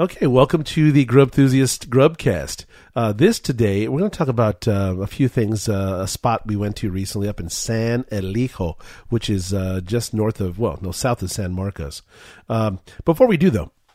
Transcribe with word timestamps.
Okay, 0.00 0.26
welcome 0.26 0.64
to 0.64 0.90
the 0.90 1.04
Grub 1.04 1.28
Enthusiast 1.28 1.90
Grubcast. 1.90 2.64
Uh, 2.96 3.12
this 3.12 3.38
today, 3.38 3.86
we're 3.88 3.98
going 3.98 4.10
to 4.10 4.16
talk 4.16 4.28
about 4.28 4.66
uh, 4.66 4.96
a 4.98 5.06
few 5.06 5.28
things. 5.28 5.68
Uh, 5.68 6.00
a 6.04 6.08
spot 6.08 6.46
we 6.46 6.56
went 6.56 6.76
to 6.76 6.90
recently 6.90 7.28
up 7.28 7.38
in 7.38 7.50
San 7.50 8.04
Elijo, 8.04 8.80
which 9.10 9.28
is 9.28 9.52
uh, 9.52 9.82
just 9.84 10.14
north 10.14 10.40
of, 10.40 10.58
well, 10.58 10.78
no, 10.80 10.92
south 10.92 11.20
of 11.20 11.30
San 11.30 11.52
Marcos. 11.52 12.00
Um, 12.48 12.80
before 13.04 13.26
we 13.26 13.36
do, 13.36 13.50
though, 13.50 13.70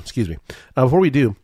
excuse 0.00 0.28
me, 0.28 0.36
uh, 0.76 0.82
before 0.82 0.98
we 0.98 1.10
do, 1.10 1.36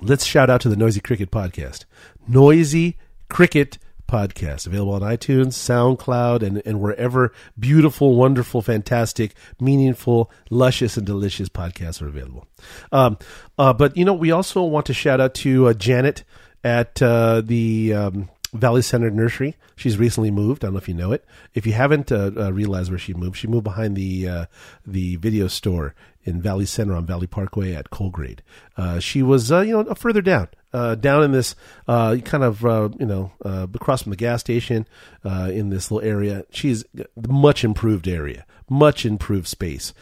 let's 0.00 0.24
shout 0.24 0.48
out 0.48 0.60
to 0.60 0.68
the 0.68 0.76
Noisy 0.76 1.00
Cricket 1.00 1.32
podcast. 1.32 1.86
Noisy 2.28 2.98
Cricket 3.28 3.78
podcast 4.12 4.66
available 4.66 4.92
on 4.92 5.00
iTunes, 5.00 5.54
SoundCloud, 5.54 6.42
and, 6.42 6.62
and 6.66 6.80
wherever 6.80 7.32
beautiful, 7.58 8.14
wonderful, 8.14 8.60
fantastic, 8.60 9.34
meaningful, 9.58 10.30
luscious, 10.50 10.98
and 10.98 11.06
delicious 11.06 11.48
podcasts 11.48 12.02
are 12.02 12.08
available. 12.08 12.46
Um, 12.92 13.16
uh, 13.58 13.72
but 13.72 13.96
you 13.96 14.04
know, 14.04 14.12
we 14.12 14.30
also 14.30 14.62
want 14.62 14.86
to 14.86 14.94
shout 14.94 15.20
out 15.20 15.34
to 15.36 15.68
uh, 15.68 15.72
Janet 15.72 16.24
at 16.62 17.00
uh, 17.00 17.40
the 17.40 17.94
um, 17.94 18.28
Valley 18.52 18.82
Center 18.82 19.10
Nursery. 19.10 19.56
She's 19.76 19.98
recently 19.98 20.30
moved. 20.30 20.62
I 20.62 20.66
don't 20.66 20.74
know 20.74 20.78
if 20.78 20.88
you 20.88 20.94
know 20.94 21.12
it. 21.12 21.24
If 21.54 21.66
you 21.66 21.72
haven't 21.72 22.12
uh, 22.12 22.30
uh, 22.36 22.52
realized 22.52 22.90
where 22.90 22.98
she 22.98 23.14
moved, 23.14 23.36
she 23.36 23.46
moved 23.46 23.64
behind 23.64 23.96
the 23.96 24.28
uh, 24.28 24.46
the 24.86 25.16
video 25.16 25.48
store 25.48 25.94
in 26.24 26.40
Valley 26.40 26.66
Center 26.66 26.94
on 26.94 27.06
Valley 27.06 27.26
Parkway 27.26 27.72
at 27.72 27.90
Cole 27.90 28.10
Grade. 28.10 28.42
Uh, 28.76 29.00
she 29.00 29.22
was, 29.22 29.50
uh, 29.50 29.60
you 29.60 29.82
know, 29.82 29.94
further 29.94 30.22
down, 30.22 30.48
uh, 30.72 30.94
down 30.94 31.24
in 31.24 31.32
this 31.32 31.56
kind 31.86 32.44
of, 32.44 32.62
you 33.00 33.06
know, 33.06 33.32
across 33.42 34.02
from 34.02 34.10
the 34.10 34.16
gas 34.16 34.40
station 34.40 34.86
in 35.24 35.70
this 35.70 35.90
little 35.90 36.06
area. 36.06 36.44
She's 36.50 36.84
much 37.16 37.64
improved 37.64 38.06
area, 38.06 38.44
much 38.68 39.06
improved 39.06 39.48
space. 39.48 39.94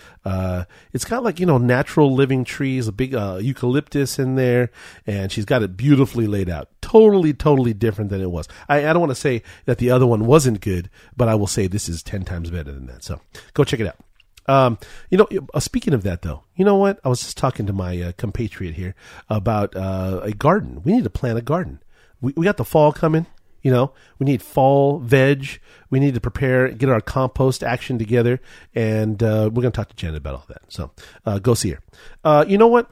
It's 0.92 1.04
got 1.04 1.22
like 1.22 1.38
you 1.38 1.46
know 1.46 1.58
natural 1.58 2.12
living 2.12 2.44
trees, 2.44 2.88
a 2.88 2.92
big 2.92 3.12
eucalyptus 3.12 4.18
in 4.18 4.34
there, 4.34 4.70
and 5.06 5.30
she's 5.30 5.44
got 5.44 5.62
it 5.62 5.76
beautifully 5.76 6.26
laid 6.26 6.50
out. 6.50 6.68
Totally, 6.90 7.32
totally 7.32 7.72
different 7.72 8.10
than 8.10 8.20
it 8.20 8.32
was. 8.32 8.48
I, 8.68 8.78
I 8.78 8.92
don't 8.92 8.98
want 8.98 9.12
to 9.12 9.14
say 9.14 9.44
that 9.64 9.78
the 9.78 9.92
other 9.92 10.08
one 10.08 10.26
wasn't 10.26 10.60
good, 10.60 10.90
but 11.16 11.28
I 11.28 11.36
will 11.36 11.46
say 11.46 11.68
this 11.68 11.88
is 11.88 12.02
ten 12.02 12.24
times 12.24 12.50
better 12.50 12.72
than 12.72 12.86
that. 12.86 13.04
So 13.04 13.20
go 13.54 13.62
check 13.62 13.78
it 13.78 13.86
out. 13.86 13.96
Um, 14.52 14.76
you 15.08 15.16
know, 15.16 15.28
uh, 15.54 15.60
speaking 15.60 15.94
of 15.94 16.02
that, 16.02 16.22
though, 16.22 16.42
you 16.56 16.64
know 16.64 16.74
what? 16.74 16.98
I 17.04 17.08
was 17.08 17.20
just 17.20 17.36
talking 17.36 17.64
to 17.66 17.72
my 17.72 18.02
uh, 18.02 18.12
compatriot 18.16 18.74
here 18.74 18.96
about 19.28 19.76
uh, 19.76 20.18
a 20.24 20.32
garden. 20.32 20.82
We 20.82 20.90
need 20.90 21.04
to 21.04 21.10
plant 21.10 21.38
a 21.38 21.42
garden. 21.42 21.80
We, 22.20 22.32
we 22.36 22.44
got 22.44 22.56
the 22.56 22.64
fall 22.64 22.90
coming. 22.90 23.26
You 23.62 23.70
know, 23.70 23.92
we 24.18 24.24
need 24.24 24.42
fall 24.42 24.98
veg. 24.98 25.60
We 25.90 26.00
need 26.00 26.14
to 26.14 26.20
prepare, 26.20 26.70
get 26.72 26.88
our 26.88 27.00
compost 27.00 27.62
action 27.62 27.98
together, 27.98 28.40
and 28.74 29.22
uh, 29.22 29.48
we're 29.52 29.62
going 29.62 29.70
to 29.70 29.76
talk 29.76 29.90
to 29.90 29.94
Janet 29.94 30.16
about 30.16 30.34
all 30.34 30.46
that. 30.48 30.62
So 30.66 30.90
uh, 31.24 31.38
go 31.38 31.54
see 31.54 31.70
her. 31.70 31.80
Uh, 32.24 32.44
you 32.48 32.58
know 32.58 32.66
what? 32.66 32.90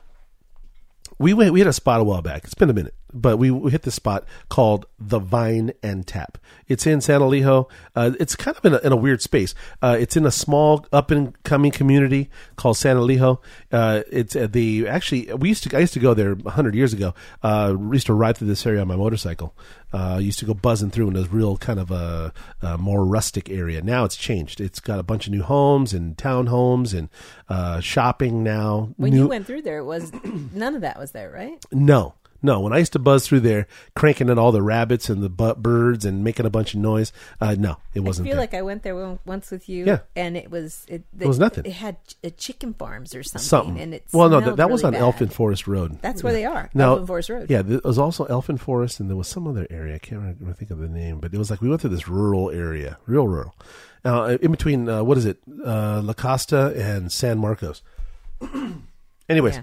we 1.18 1.34
went 1.34 1.52
we 1.52 1.60
had 1.60 1.68
a 1.68 1.72
spot 1.72 2.00
a 2.00 2.04
while 2.04 2.22
back. 2.22 2.44
It's 2.44 2.54
been 2.54 2.70
a 2.70 2.74
minute, 2.74 2.94
but 3.12 3.36
we, 3.38 3.50
we 3.50 3.70
hit 3.70 3.82
this 3.82 3.94
spot 3.94 4.24
called 4.48 4.86
the 4.98 5.18
Vine 5.18 5.72
and 5.82 6.06
Tap. 6.06 6.38
It's 6.66 6.86
in 6.86 7.00
San 7.00 7.20
Elijo. 7.20 7.70
Uh, 7.96 8.12
it's 8.20 8.36
kind 8.36 8.56
of 8.56 8.64
in 8.64 8.74
a, 8.74 8.78
in 8.78 8.92
a 8.92 8.96
weird 8.96 9.22
space. 9.22 9.54
Uh, 9.82 9.96
it's 9.98 10.16
in 10.16 10.26
a 10.26 10.30
small 10.30 10.86
up 10.92 11.10
and 11.10 11.40
coming 11.42 11.70
community 11.70 12.30
called 12.56 12.76
San 12.76 12.96
Elijo. 12.96 13.38
Uh, 13.72 14.02
it's 14.10 14.36
uh, 14.36 14.46
the 14.50 14.86
actually 14.86 15.32
we 15.34 15.48
used 15.48 15.62
to 15.64 15.76
I 15.76 15.80
used 15.80 15.94
to 15.94 16.00
go 16.00 16.14
there 16.14 16.36
hundred 16.46 16.74
years 16.74 16.92
ago. 16.92 17.14
Uh, 17.42 17.76
used 17.92 18.06
to 18.06 18.14
ride 18.14 18.36
through 18.36 18.48
this 18.48 18.66
area 18.66 18.80
on 18.80 18.88
my 18.88 18.96
motorcycle. 18.96 19.54
Uh, 19.92 20.18
used 20.20 20.38
to 20.38 20.44
go 20.44 20.52
buzzing 20.52 20.90
through 20.90 21.08
in 21.08 21.16
a 21.16 21.22
real 21.22 21.56
kind 21.56 21.80
of 21.80 21.90
a, 21.90 22.32
a 22.60 22.76
more 22.76 23.06
rustic 23.06 23.48
area. 23.48 23.80
Now 23.80 24.04
it's 24.04 24.16
changed. 24.16 24.60
It's 24.60 24.80
got 24.80 24.98
a 24.98 25.02
bunch 25.02 25.26
of 25.26 25.32
new 25.32 25.42
homes 25.42 25.94
and 25.94 26.14
townhomes 26.16 26.96
and 26.96 27.08
uh, 27.48 27.80
shopping 27.80 28.42
now. 28.42 28.90
When 28.96 29.12
new, 29.12 29.22
you 29.22 29.28
went 29.28 29.46
through 29.46 29.62
there, 29.62 29.78
it 29.78 29.84
was 29.84 30.12
none 30.52 30.74
of 30.74 30.82
that 30.82 30.98
was 30.98 31.12
there, 31.12 31.30
right? 31.30 31.64
no, 31.72 32.14
no. 32.42 32.60
When 32.60 32.72
I 32.72 32.78
used 32.78 32.92
to 32.92 32.98
buzz 32.98 33.26
through 33.26 33.40
there, 33.40 33.66
cranking 33.94 34.28
in 34.28 34.38
all 34.38 34.52
the 34.52 34.62
rabbits 34.62 35.08
and 35.08 35.22
the 35.22 35.28
birds 35.28 36.04
and 36.04 36.22
making 36.22 36.46
a 36.46 36.50
bunch 36.50 36.74
of 36.74 36.80
noise, 36.80 37.12
uh, 37.40 37.56
no, 37.58 37.76
it 37.94 38.00
wasn't 38.00 38.26
I 38.26 38.30
feel 38.30 38.36
there. 38.36 38.42
like 38.42 38.54
I 38.54 38.62
went 38.62 38.82
there 38.82 39.18
once 39.24 39.50
with 39.50 39.68
you, 39.68 39.84
Yeah. 39.86 39.98
and 40.16 40.36
it 40.36 40.50
was 40.50 40.84
it, 40.88 41.04
It 41.18 41.26
was 41.26 41.38
nothing. 41.38 41.64
It 41.66 41.72
had 41.72 41.96
uh, 42.24 42.30
chicken 42.36 42.74
farms 42.74 43.14
or 43.14 43.22
something, 43.22 43.46
Something. 43.46 43.80
and 43.80 43.94
it 43.94 44.04
well, 44.12 44.28
no, 44.28 44.40
that, 44.40 44.56
that 44.56 44.70
was 44.70 44.84
on 44.84 44.92
bad. 44.92 45.00
Elfin 45.02 45.28
Forest 45.28 45.66
Road. 45.66 45.98
That's 46.02 46.22
where 46.22 46.32
they 46.32 46.44
are, 46.44 46.70
Now, 46.74 46.90
Elfin 46.92 47.06
Forest 47.06 47.28
Road. 47.30 47.50
Yeah, 47.50 47.62
there 47.62 47.80
was 47.84 47.98
also 47.98 48.24
Elfin 48.26 48.58
Forest, 48.58 49.00
and 49.00 49.08
there 49.10 49.16
was 49.16 49.28
some 49.28 49.46
other 49.48 49.66
area. 49.70 49.94
I 49.96 49.98
can't 49.98 50.20
remember 50.20 50.52
think 50.52 50.70
of 50.70 50.78
the 50.78 50.88
name, 50.88 51.18
but 51.20 51.32
it 51.34 51.38
was 51.38 51.50
like 51.50 51.60
we 51.60 51.68
went 51.68 51.80
through 51.80 51.90
this 51.90 52.08
rural 52.08 52.50
area, 52.50 52.98
real 53.06 53.26
rural, 53.26 53.54
uh, 54.04 54.38
in 54.40 54.50
between. 54.50 54.88
Uh, 54.88 55.02
what 55.02 55.18
is 55.18 55.24
it, 55.26 55.38
uh, 55.64 56.00
La 56.04 56.12
Costa 56.12 56.72
and 56.76 57.10
San 57.12 57.38
Marcos. 57.38 57.82
Anyways, 59.28 59.56
Yeah. 59.56 59.62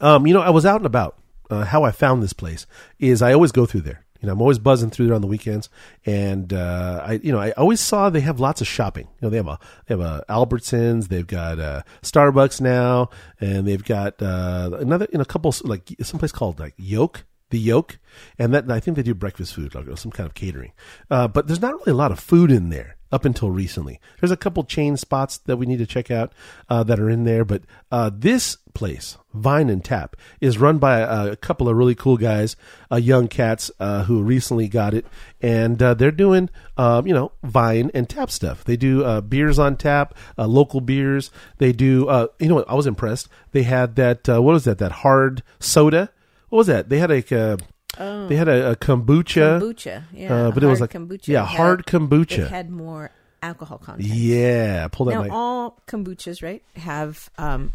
um, 0.00 0.26
you 0.26 0.34
know, 0.34 0.40
I 0.40 0.50
was 0.50 0.66
out 0.66 0.76
and 0.76 0.86
about. 0.86 1.16
Uh, 1.50 1.64
how 1.64 1.82
I 1.82 1.90
found 1.90 2.22
this 2.22 2.32
place 2.32 2.66
is 2.98 3.22
I 3.22 3.32
always 3.32 3.52
go 3.52 3.66
through 3.66 3.82
there. 3.82 4.04
You 4.20 4.26
know, 4.26 4.34
I'm 4.34 4.40
always 4.40 4.58
buzzing 4.58 4.90
through 4.90 5.06
there 5.06 5.14
on 5.14 5.22
the 5.22 5.26
weekends, 5.26 5.70
and 6.04 6.52
uh, 6.52 7.02
I, 7.06 7.12
you 7.22 7.32
know, 7.32 7.38
I 7.38 7.52
always 7.52 7.80
saw 7.80 8.10
they 8.10 8.20
have 8.20 8.38
lots 8.38 8.60
of 8.60 8.66
shopping. 8.66 9.08
You 9.20 9.26
know, 9.26 9.30
they 9.30 9.38
have 9.38 9.48
a 9.48 9.58
they 9.86 9.94
have 9.94 10.00
a 10.00 10.24
Albertsons, 10.28 11.08
they've 11.08 11.26
got 11.26 11.58
a 11.58 11.84
Starbucks 12.02 12.60
now, 12.60 13.08
and 13.40 13.66
they've 13.66 13.82
got 13.82 14.20
uh, 14.20 14.70
another 14.78 15.06
in 15.06 15.22
a 15.22 15.24
couple 15.24 15.54
like 15.64 15.88
someplace 16.02 16.32
called 16.32 16.60
like 16.60 16.74
Yoke, 16.76 17.24
the 17.48 17.58
Yoke, 17.58 17.98
and 18.38 18.52
that 18.52 18.70
I 18.70 18.78
think 18.78 18.96
they 18.96 19.02
do 19.02 19.14
breakfast 19.14 19.54
food, 19.54 19.74
like 19.74 19.86
some 19.96 20.12
kind 20.12 20.26
of 20.26 20.34
catering. 20.34 20.72
Uh, 21.10 21.26
but 21.26 21.46
there's 21.46 21.62
not 21.62 21.72
really 21.72 21.92
a 21.92 21.94
lot 21.94 22.12
of 22.12 22.20
food 22.20 22.50
in 22.50 22.68
there 22.68 22.96
up 23.12 23.24
until 23.24 23.50
recently. 23.50 24.00
There's 24.20 24.30
a 24.30 24.36
couple 24.36 24.64
chain 24.64 24.96
spots 24.96 25.38
that 25.38 25.56
we 25.56 25.66
need 25.66 25.78
to 25.78 25.86
check 25.86 26.10
out 26.10 26.32
uh, 26.68 26.82
that 26.84 27.00
are 27.00 27.10
in 27.10 27.24
there, 27.24 27.44
but 27.44 27.62
uh, 27.90 28.10
this 28.12 28.56
place, 28.72 29.18
Vine 29.34 29.68
and 29.68 29.84
Tap, 29.84 30.16
is 30.40 30.58
run 30.58 30.78
by 30.78 31.00
a, 31.00 31.32
a 31.32 31.36
couple 31.36 31.68
of 31.68 31.76
really 31.76 31.94
cool 31.94 32.16
guys, 32.16 32.56
uh, 32.90 32.96
young 32.96 33.28
cats 33.28 33.70
uh, 33.80 34.04
who 34.04 34.22
recently 34.22 34.68
got 34.68 34.94
it, 34.94 35.06
and 35.40 35.82
uh, 35.82 35.94
they're 35.94 36.10
doing, 36.10 36.50
um, 36.76 37.06
you 37.06 37.14
know, 37.14 37.32
Vine 37.42 37.90
and 37.94 38.08
Tap 38.08 38.30
stuff. 38.30 38.64
They 38.64 38.76
do 38.76 39.04
uh, 39.04 39.20
beers 39.20 39.58
on 39.58 39.76
tap, 39.76 40.14
local 40.38 40.80
beers. 40.80 41.30
They 41.58 41.72
do, 41.72 42.28
you 42.38 42.48
know, 42.48 42.54
what? 42.56 42.70
I 42.70 42.74
was 42.74 42.86
impressed. 42.86 43.28
They 43.52 43.64
had 43.64 43.96
that. 43.96 44.28
What 44.28 44.42
was 44.42 44.64
that? 44.64 44.78
That 44.78 44.92
hard 44.92 45.42
soda. 45.58 46.10
What 46.48 46.58
was 46.58 46.66
that? 46.68 46.88
They 46.88 46.98
had 46.98 47.10
like 47.10 47.32
a. 47.32 47.58
They 47.98 48.36
had 48.36 48.48
a, 48.48 48.70
a 48.72 48.76
kombucha. 48.76 49.60
kombucha, 49.60 50.04
yeah, 50.12 50.34
uh, 50.34 50.50
but 50.52 50.62
it 50.62 50.66
was 50.66 50.78
hard 50.78 50.94
like 50.94 51.08
kombucha. 51.08 51.28
yeah, 51.28 51.42
It 51.42 51.46
had- 51.46 51.56
hard 51.56 51.86
kombucha. 51.86 52.38
It 52.38 52.48
had 52.48 52.70
more 52.70 53.10
alcohol 53.42 53.78
content. 53.78 54.08
Yeah, 54.08 54.88
pull 54.88 55.06
that. 55.06 55.14
Now 55.14 55.22
mic. 55.22 55.32
all 55.32 55.78
kombuchas, 55.86 56.42
right, 56.42 56.62
have 56.76 57.28
um, 57.38 57.72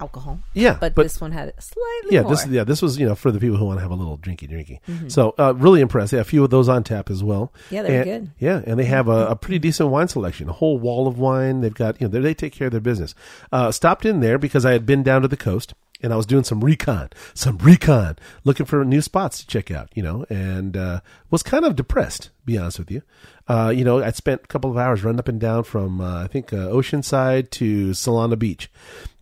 alcohol. 0.00 0.40
Yeah, 0.54 0.76
but, 0.80 0.94
but- 0.94 1.02
this 1.04 1.20
one 1.20 1.32
had 1.32 1.52
slightly 1.60 2.14
yeah, 2.14 2.22
more. 2.22 2.30
this 2.30 2.46
yeah 2.46 2.64
this 2.64 2.80
was 2.82 2.98
you 2.98 3.06
know 3.06 3.14
for 3.14 3.30
the 3.32 3.40
people 3.40 3.56
who 3.56 3.64
want 3.64 3.78
to 3.78 3.82
have 3.82 3.90
a 3.90 3.94
little 3.96 4.18
drinky 4.18 4.48
drinky. 4.48 4.80
Mm-hmm. 4.88 5.08
So 5.08 5.34
uh, 5.38 5.54
really 5.56 5.80
impressed. 5.80 6.12
Yeah, 6.12 6.20
a 6.20 6.24
few 6.24 6.44
of 6.44 6.50
those 6.50 6.68
on 6.68 6.84
tap 6.84 7.10
as 7.10 7.24
well. 7.24 7.52
Yeah, 7.70 7.82
they're 7.82 8.02
And- 8.02 8.04
good. 8.04 8.22
Mm-hmm. 8.34 8.44
Yeah, 8.44 8.62
and 8.66 8.78
they 8.78 8.84
have 8.84 9.08
a, 9.08 9.28
a 9.28 9.36
pretty 9.36 9.58
decent 9.58 9.88
wine 9.88 10.08
selection, 10.08 10.48
a 10.48 10.52
whole 10.52 10.78
wall 10.78 11.08
of 11.08 11.18
wine. 11.18 11.62
They've 11.62 11.74
got 11.74 12.00
you 12.00 12.06
know 12.06 12.12
they, 12.12 12.20
they 12.20 12.34
take 12.34 12.52
care 12.52 12.66
of 12.66 12.72
their 12.72 12.80
business. 12.80 13.14
Uh, 13.50 13.72
stopped 13.72 14.04
in 14.04 14.20
there 14.20 14.38
because 14.38 14.64
I 14.64 14.72
had 14.72 14.86
been 14.86 15.02
down 15.02 15.22
to 15.22 15.28
the 15.28 15.36
coast 15.36 15.74
and 16.00 16.12
I 16.12 16.16
was 16.16 16.26
doing 16.26 16.44
some 16.44 16.60
recon, 16.60 17.10
some 17.34 17.58
recon, 17.58 18.16
looking 18.44 18.66
for 18.66 18.84
new 18.84 19.00
spots 19.00 19.40
to 19.40 19.46
check 19.46 19.70
out. 19.70 19.90
You 19.94 20.02
know, 20.02 20.26
and 20.28 20.76
uh, 20.76 21.00
was 21.30 21.42
kind 21.42 21.64
of 21.64 21.76
depressed. 21.76 22.30
Be 22.44 22.58
honest 22.58 22.78
with 22.78 22.90
you. 22.90 23.02
Uh, 23.46 23.72
you 23.74 23.84
know, 23.84 24.02
I 24.02 24.10
spent 24.10 24.42
a 24.44 24.46
couple 24.46 24.70
of 24.70 24.76
hours 24.76 25.02
running 25.02 25.18
up 25.18 25.28
and 25.28 25.40
down 25.40 25.64
from 25.64 26.00
uh, 26.00 26.24
I 26.24 26.26
think 26.26 26.52
uh, 26.52 26.68
Oceanside 26.68 27.50
to 27.50 27.90
Solana 27.90 28.38
Beach, 28.38 28.70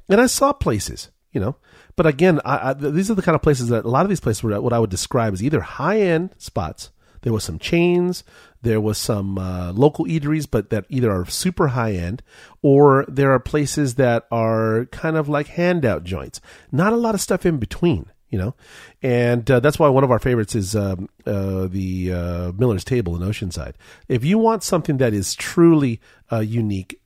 and 0.09 0.20
I 0.20 0.26
saw 0.26 0.53
places. 0.53 1.10
You 1.32 1.41
know, 1.41 1.56
but 1.97 2.06
again, 2.06 2.41
I, 2.44 2.70
I, 2.70 2.72
these 2.72 3.10
are 3.10 3.15
the 3.15 3.22
kind 3.22 3.34
of 3.34 3.42
places 3.42 3.69
that 3.69 3.84
a 3.84 3.88
lot 3.88 4.04
of 4.04 4.09
these 4.09 4.20
places 4.20 4.42
were 4.42 4.59
what 4.60 4.72
I 4.72 4.78
would 4.78 4.91
describe 4.91 5.32
as 5.32 5.42
either 5.42 5.60
high 5.60 6.00
end 6.00 6.31
spots. 6.38 6.91
There 7.26 7.32
was 7.32 7.42
some 7.42 7.59
chains, 7.59 8.22
there 8.62 8.81
was 8.81 8.98
some 8.98 9.37
uh, 9.37 9.72
local 9.72 10.04
eateries, 10.04 10.47
but 10.48 10.70
that 10.70 10.84
either 10.88 11.10
are 11.10 11.26
super 11.26 11.66
high 11.66 11.91
end, 11.91 12.22
or 12.62 13.04
there 13.09 13.32
are 13.32 13.41
places 13.41 13.97
that 13.97 14.28
are 14.31 14.84
kind 14.92 15.16
of 15.16 15.28
like 15.28 15.48
handout 15.48 16.04
joints. 16.04 16.41
Not 16.70 16.92
a 16.92 16.97
lot 16.97 17.16
of 17.16 17.21
stuff 17.21 17.45
in 17.45 17.56
between, 17.56 18.12
you 18.30 18.39
know, 18.39 18.54
and 19.03 19.51
uh, 19.51 19.59
that's 19.59 19.77
why 19.77 19.89
one 19.89 20.04
of 20.04 20.12
our 20.12 20.21
favorites 20.21 20.54
is 20.54 20.77
um, 20.77 21.09
uh, 21.27 21.66
the 21.66 22.12
uh, 22.12 22.53
Miller's 22.53 22.84
Table 22.84 23.16
in 23.16 23.28
Oceanside. 23.28 23.74
If 24.06 24.24
you 24.24 24.39
want 24.39 24.62
something 24.62 24.98
that 24.98 25.12
is 25.12 25.34
truly 25.34 26.01
uh, 26.30 26.39
unique 26.39 27.01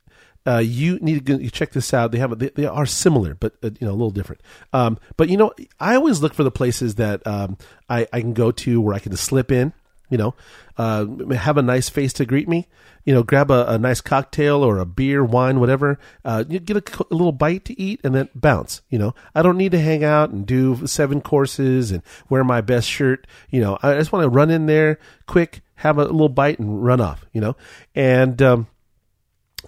uh, 0.47 0.59
you 0.59 0.99
need 1.01 1.25
to 1.27 1.51
check 1.51 1.73
this 1.73 1.93
out. 1.93 2.13
They 2.13 2.19
have 2.19 2.33
a, 2.33 2.35
they, 2.35 2.49
they 2.49 2.67
are 2.67 2.87
similar, 2.87 3.35
but 3.35 3.55
uh, 3.63 3.71
you 3.79 3.87
know 3.87 3.93
a 3.93 3.93
little 3.93 4.11
different. 4.11 4.43
Um, 4.73 4.99
but 5.17 5.29
you 5.29 5.37
know, 5.37 5.53
I 5.79 5.95
always 5.95 6.21
look 6.21 6.35
for 6.35 6.45
the 6.45 6.51
places 6.51 6.97
that 6.97 7.27
um, 7.27 7.59
I, 7.89 8.07
I 8.13 8.21
can 8.21 8.33
go 8.33 8.51
to 8.51 8.81
where 8.81 8.95
I 8.95 8.99
can 8.99 9.13
just 9.13 9.25
slip 9.25 9.53
in. 9.53 9.73
You 10.11 10.19
know, 10.19 10.35
uh, 10.77 11.07
have 11.35 11.57
a 11.57 11.63
nice 11.63 11.89
face 11.89 12.13
to 12.15 12.27
greet 12.27 12.49
me. 12.49 12.69
You 13.05 13.15
know, 13.15 13.23
grab 13.23 13.51
a, 13.51 13.67
a 13.67 13.79
nice 13.79 14.01
cocktail 14.01 14.63
or 14.63 14.79
a 14.79 14.85
beer, 14.85 15.25
wine, 15.25 15.61
whatever. 15.61 15.99
Uh, 16.25 16.45
you 16.49 16.59
get 16.59 16.77
a, 16.77 17.05
a 17.11 17.15
little 17.15 17.33
bite 17.33 17.65
to 17.67 17.81
eat 17.81 18.01
and 18.05 18.15
then 18.15 18.29
bounce. 18.35 18.83
You 18.91 18.99
know, 18.99 19.15
I 19.35 19.43
don't 19.43 19.57
need 19.57 19.73
to 19.73 19.81
hang 19.81 20.05
out 20.05 20.31
and 20.31 20.45
do 20.45 20.87
seven 20.87 21.21
courses 21.21 21.93
and 21.93 22.03
wear 22.29 22.45
my 22.45 22.61
best 22.61 22.89
shirt. 22.89 23.27
You 23.51 23.61
know, 23.61 23.79
I 23.83 23.95
just 23.95 24.13
want 24.13 24.25
to 24.25 24.29
run 24.29 24.51
in 24.51 24.67
there 24.67 24.99
quick, 25.27 25.63
have 25.77 25.97
a 25.97 26.05
little 26.05 26.29
bite 26.29 26.59
and 26.59 26.85
run 26.85 27.01
off. 27.01 27.25
You 27.33 27.41
know, 27.41 27.57
and 27.95 28.43
um, 28.43 28.67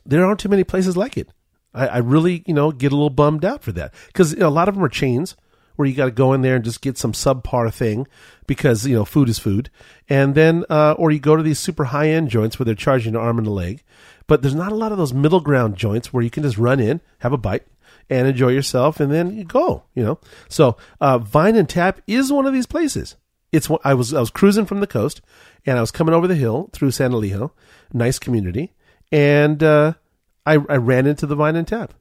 there 0.05 0.25
aren't 0.25 0.41
too 0.41 0.49
many 0.49 0.65
places 0.65 0.97
like 0.97 1.17
it. 1.17 1.29
I, 1.75 1.87
I 1.87 1.99
really, 1.99 2.43
you 2.47 2.55
know, 2.55 2.71
get 2.71 2.93
a 2.93 2.97
little 2.97 3.11
bummed 3.11 3.44
out 3.44 3.62
for 3.62 3.73
that 3.73 3.94
because 4.09 4.33
you 4.33 4.41
know, 4.41 4.49
a 4.49 4.50
lot 4.50 4.69
of 4.69 4.75
them 4.75 4.85
are 4.85 4.89
chains 4.89 5.37
where 5.77 5.87
you 5.89 5.95
got 5.95 6.07
to 6.07 6.11
go 6.11 6.33
in 6.33 6.43
there 6.43 6.57
and 6.57 6.65
just 6.65 6.81
get 6.83 6.99
some 6.99 7.13
subpar 7.13 7.73
thing 7.73 8.07
because 8.47 8.87
you 8.87 8.95
know 8.95 9.05
food 9.05 9.29
is 9.29 9.39
food, 9.39 9.71
and 10.09 10.35
then 10.35 10.65
uh, 10.71 10.93
or 10.99 11.11
you 11.11 11.19
go 11.21 11.37
to 11.37 11.43
these 11.43 11.59
super 11.59 11.85
high 11.85 12.09
end 12.09 12.29
joints 12.29 12.59
where 12.59 12.65
they're 12.65 12.75
charging 12.75 13.15
an 13.15 13.21
arm 13.21 13.39
and 13.39 13.47
a 13.47 13.51
leg, 13.51 13.83
but 14.27 14.43
there's 14.43 14.55
not 14.55 14.73
a 14.73 14.77
lot 14.77 14.93
of 14.93 14.99
those 14.99 15.15
middle 15.15 15.41
ground 15.41 15.77
joints 15.77 16.13
where 16.13 16.23
you 16.23 16.31
can 16.31 16.43
just 16.43 16.59
run 16.59 16.81
in, 16.81 17.01
have 17.21 17.33
a 17.33 17.39
bite, 17.39 17.67
and 18.11 18.27
enjoy 18.29 18.49
yourself, 18.49 19.01
and 19.01 19.11
then 19.13 19.37
you 19.37 19.45
go. 19.45 19.85
You 19.95 20.05
know, 20.05 20.19
so 20.49 20.77
uh, 21.01 21.19
Vine 21.19 21.57
and 21.57 21.69
Tap 21.69 22.01
is 22.07 22.33
one 22.33 22.47
of 22.47 22.53
these 22.53 22.67
places. 22.67 23.17
It's 23.53 23.69
one- 23.69 23.81
I 23.85 23.95
was 23.95 24.13
I 24.13 24.21
was 24.21 24.31
cruising 24.31 24.67
from 24.67 24.81
the 24.81 24.87
coast, 24.87 25.21
and 25.67 25.79
I 25.79 25.81
was 25.81 25.91
coming 25.91 26.15
over 26.15 26.27
the 26.27 26.35
hill 26.35 26.69
through 26.73 26.91
San 26.91 27.13
Elijo, 27.13 27.53
nice 27.93 28.19
community, 28.19 28.73
and 29.11 29.63
uh, 29.63 29.95
I 30.45 30.55
I 30.55 30.77
ran 30.77 31.07
into 31.07 31.27
the 31.27 31.37
Vine 31.37 31.57
and 31.57 31.67
Tap. 31.69 31.95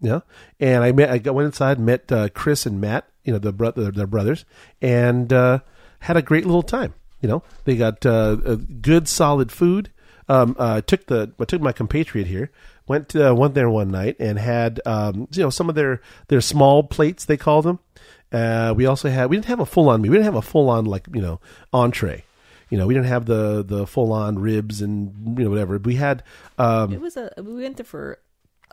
Yeah, 0.00 0.20
and 0.60 0.84
I 0.84 0.92
met. 0.92 1.10
I 1.10 1.30
went 1.30 1.46
inside, 1.46 1.78
met 1.78 2.10
uh, 2.12 2.28
Chris 2.28 2.66
and 2.66 2.80
Matt. 2.80 3.08
You 3.24 3.32
know, 3.32 3.38
the 3.38 3.52
brother, 3.52 3.90
their 3.90 4.06
brothers, 4.06 4.44
and 4.82 5.32
uh, 5.32 5.60
had 6.00 6.16
a 6.16 6.22
great 6.22 6.44
little 6.44 6.62
time. 6.62 6.94
You 7.20 7.28
know, 7.28 7.42
they 7.64 7.76
got 7.76 8.04
uh, 8.04 8.34
good, 8.34 9.08
solid 9.08 9.50
food. 9.50 9.90
Um, 10.28 10.56
uh, 10.58 10.80
took 10.80 11.06
the 11.06 11.32
I 11.40 11.44
took 11.44 11.62
my 11.62 11.72
compatriot 11.72 12.26
here. 12.26 12.50
Went 12.88 13.08
to, 13.10 13.30
uh, 13.30 13.34
went 13.34 13.54
there 13.54 13.70
one 13.70 13.90
night 13.90 14.16
and 14.20 14.38
had 14.38 14.80
um, 14.86 15.28
you 15.32 15.42
know 15.42 15.50
some 15.50 15.68
of 15.68 15.74
their 15.74 16.00
their 16.28 16.40
small 16.40 16.82
plates 16.82 17.24
they 17.24 17.36
call 17.36 17.62
them. 17.62 17.78
Uh, 18.32 18.74
we 18.76 18.86
also 18.86 19.08
had 19.08 19.30
we 19.30 19.36
didn't 19.36 19.46
have 19.46 19.60
a 19.60 19.66
full 19.66 19.88
on 19.88 20.02
meat. 20.02 20.10
We 20.10 20.16
didn't 20.16 20.26
have 20.26 20.34
a 20.36 20.42
full 20.42 20.68
on 20.68 20.84
like 20.84 21.06
you 21.12 21.22
know 21.22 21.40
entree. 21.72 22.24
You 22.70 22.78
know, 22.78 22.86
we 22.86 22.94
didn't 22.94 23.06
have 23.06 23.26
the 23.26 23.64
the 23.64 23.86
full 23.86 24.12
on 24.12 24.38
ribs 24.38 24.82
and 24.82 25.38
you 25.38 25.44
know 25.44 25.50
whatever. 25.50 25.78
We 25.78 25.94
had 25.94 26.22
um, 26.58 26.92
It 26.92 27.00
was 27.00 27.16
a 27.16 27.32
we 27.38 27.62
went 27.62 27.76
there 27.76 27.86
for 27.86 28.18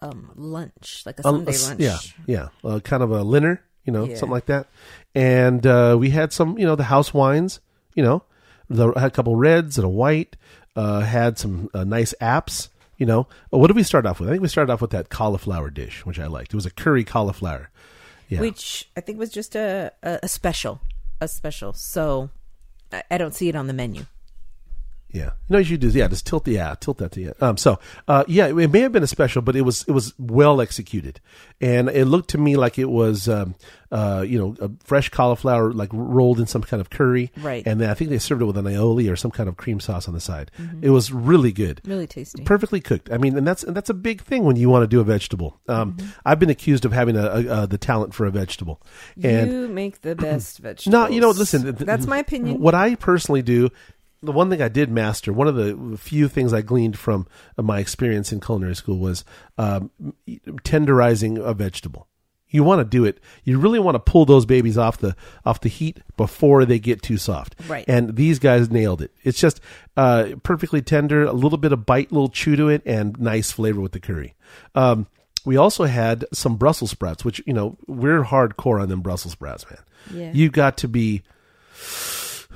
um 0.04 0.32
lunch, 0.36 1.04
like 1.06 1.20
a 1.20 1.24
Sunday 1.24 1.58
lunch. 1.58 1.80
Yeah, 1.80 1.98
yeah, 2.28 2.48
uh, 2.64 2.80
kind 2.80 3.04
of 3.04 3.12
a 3.12 3.24
dinner, 3.24 3.62
you 3.86 3.94
know, 3.94 4.06
Yeah. 4.06 4.16
something 4.18 4.34
like 4.34 4.46
that. 4.48 4.68
And 5.16 5.66
uh, 5.66 5.96
we 6.00 6.10
had 6.10 6.32
some, 6.34 6.58
you 6.58 6.66
know, 6.66 6.76
the 6.76 6.84
house 6.86 7.14
wines. 7.14 7.60
You 7.96 8.04
know, 8.04 8.24
the, 8.70 8.92
had 8.94 9.08
a 9.08 9.12
couple 9.12 9.36
reds 9.36 9.78
and 9.78 9.86
a 9.86 9.90
white. 9.90 10.36
Uh, 10.76 11.02
had 11.02 11.38
some 11.38 11.70
uh, 11.74 11.84
nice 11.84 12.14
apps. 12.20 12.70
You 12.98 13.06
know, 13.06 13.28
Uh, 13.54 13.58
what 13.58 13.68
did 13.68 13.76
we 13.76 13.84
start 13.84 14.06
off 14.06 14.20
with? 14.20 14.30
I 14.30 14.32
think 14.34 14.42
we 14.42 14.48
started 14.48 14.72
off 14.74 14.82
with 14.82 14.92
that 14.92 15.10
cauliflower 15.10 15.70
dish, 15.70 16.06
which 16.06 16.20
I 16.20 16.28
liked. 16.28 16.54
It 16.54 16.56
was 16.56 16.66
a 16.66 16.72
curry 16.72 17.04
cauliflower. 17.04 17.70
Yeah, 18.30 18.40
Which 18.40 18.90
I 18.98 19.02
think 19.02 19.20
was 19.20 19.30
just 19.30 19.56
a, 19.56 19.92
a, 20.02 20.20
a 20.24 20.28
special. 20.28 20.80
A 21.22 21.28
special. 21.28 21.74
So 21.74 22.30
I, 22.92 23.04
I 23.12 23.18
don't 23.20 23.36
see 23.36 23.50
it 23.50 23.56
on 23.56 23.68
the 23.68 23.74
menu. 23.74 24.06
Yeah, 25.14 25.32
no, 25.48 25.60
you 25.60 25.64
should 25.64 25.80
do. 25.80 25.90
Yeah, 25.90 26.08
just 26.08 26.26
tilt 26.28 26.44
the 26.46 26.54
yeah, 26.54 26.76
tilt 26.80 26.98
that 26.98 27.12
to 27.14 27.22
yeah. 27.22 27.32
Um, 27.40 27.56
so 27.56 27.80
uh, 28.08 28.24
yeah, 28.28 28.48
it 28.48 28.72
may 28.72 28.80
have 28.82 28.92
been 28.92 29.04
a 29.04 29.08
special, 29.08 29.42
but 29.42 29.56
it 29.56 29.62
was 29.62 29.84
it 29.88 29.92
was 29.92 30.14
well 30.18 30.60
executed, 30.60 31.22
and 31.62 31.88
it 31.90 32.06
looked 32.06 32.32
to 32.32 32.38
me 32.38 32.58
like 32.58 32.80
it 32.80 32.90
was 32.90 33.30
um, 33.30 33.54
uh, 33.92 34.26
you 34.28 34.40
know 34.40 34.56
a 34.60 34.72
fresh 34.84 35.10
cauliflower 35.10 35.72
like 35.72 35.90
rolled 35.94 36.40
in 36.40 36.48
some 36.48 36.64
kind 36.64 36.82
of 36.82 36.90
curry, 36.90 37.32
Right. 37.38 37.62
And 37.66 37.80
then 37.80 37.90
I 37.92 37.94
think 37.94 38.10
they 38.10 38.18
served 38.18 38.42
it 38.42 38.46
with 38.46 38.58
an 38.58 38.66
aioli 38.66 39.12
or 39.12 39.16
some 39.16 39.30
kind 39.32 39.48
of 39.48 39.56
cream 39.56 39.80
sauce 39.80 40.08
on 40.08 40.16
the 40.16 40.20
side. 40.20 40.50
It 40.82 40.90
was 40.90 41.12
really 41.12 41.52
good, 41.52 41.82
Really 41.86 42.08
tasty. 42.08 42.44
perfectly 42.44 42.82
cooked. 42.82 43.12
I 43.12 43.18
mean, 43.20 43.38
and 43.38 43.46
that's 43.46 43.64
and 43.64 43.76
that's 43.78 43.92
a 43.92 43.94
big 43.94 44.22
thing 44.24 44.44
when 44.44 44.56
you 44.56 44.68
want 44.68 44.82
to 44.84 44.88
do 44.88 45.00
a 45.00 45.04
vegetable. 45.04 45.60
Um, 45.68 45.96
I've 46.26 46.40
been 46.40 46.50
accused 46.50 46.86
of 46.86 46.92
having 46.92 47.16
a, 47.16 47.24
a, 47.28 47.64
a 47.64 47.68
the 47.68 47.78
talent 47.78 48.16
for 48.16 48.26
a 48.26 48.32
vegetable, 48.32 48.82
and 49.22 49.52
you 49.52 49.68
make 49.68 50.02
the 50.02 50.16
best 50.16 50.58
vegetables. 50.60 50.92
no, 50.92 51.08
you 51.14 51.22
know, 51.22 51.30
listen. 51.30 51.62
th- 51.64 51.76
That's 51.78 52.08
my 52.08 52.18
opinion. 52.18 52.60
What 52.60 52.74
I 52.74 52.96
personally 52.96 53.42
do, 53.44 53.70
the 54.24 54.32
one 54.32 54.50
thing 54.50 54.62
I 54.62 54.70
did 54.70 54.90
master, 54.90 55.34
one 55.34 55.48
of 55.48 55.56
the 55.56 55.98
few 55.98 56.28
things 56.28 56.54
I 56.54 56.62
gleaned 56.62 56.98
from 56.98 57.28
my 57.58 57.80
experience 57.80 58.32
in 58.32 58.40
culinary 58.40 58.76
school 58.76 58.98
was 58.98 59.26
um, 59.58 59.92
tenderizing 60.64 61.38
a 61.38 61.54
vegetable. 61.54 62.08
You 62.50 62.64
want 62.64 62.80
to 62.80 62.86
do 62.86 63.04
it. 63.04 63.20
You 63.44 63.58
really 63.60 63.80
want 63.80 63.96
to 63.96 64.00
pull 64.00 64.26
those 64.26 64.46
babies 64.46 64.78
off 64.78 65.00
the 65.00 65.16
off 65.44 65.62
the 65.62 65.70
heat 65.70 66.00
before 66.18 66.66
they 66.66 66.78
get 66.78 67.02
too 67.02 67.18
soft. 67.18 67.56
Right. 67.68 67.84
And 67.88 68.16
these 68.16 68.38
guys 68.38 68.70
nailed 68.70 69.02
it. 69.02 69.12
It's 69.24 69.40
just 69.40 69.60
uh, 69.98 70.36
perfectly 70.44 70.82
tender, 70.84 71.24
a 71.24 71.34
little 71.34 71.58
bit 71.58 71.72
of 71.72 71.86
bite, 71.86 72.12
little 72.12 72.30
chew 72.30 72.56
to 72.56 72.70
it, 72.70 72.84
and 72.86 73.20
nice 73.20 73.52
flavor 73.52 73.82
with 73.82 73.92
the 73.92 74.00
curry. 74.00 74.36
Um, 74.76 75.08
we 75.46 75.58
also 75.58 75.86
had 75.86 76.26
some 76.32 76.56
Brussels 76.58 76.92
sprouts, 76.92 77.26
which 77.26 77.42
you 77.48 77.54
know 77.54 77.76
we're 77.88 78.24
hardcore 78.24 78.80
on 78.80 78.88
them 78.88 79.02
Brussels 79.02 79.34
sprouts, 79.34 79.66
man. 79.70 79.80
Yeah. 80.14 80.32
You 80.32 80.50
got 80.50 80.78
to 80.78 80.88
be. 80.88 81.24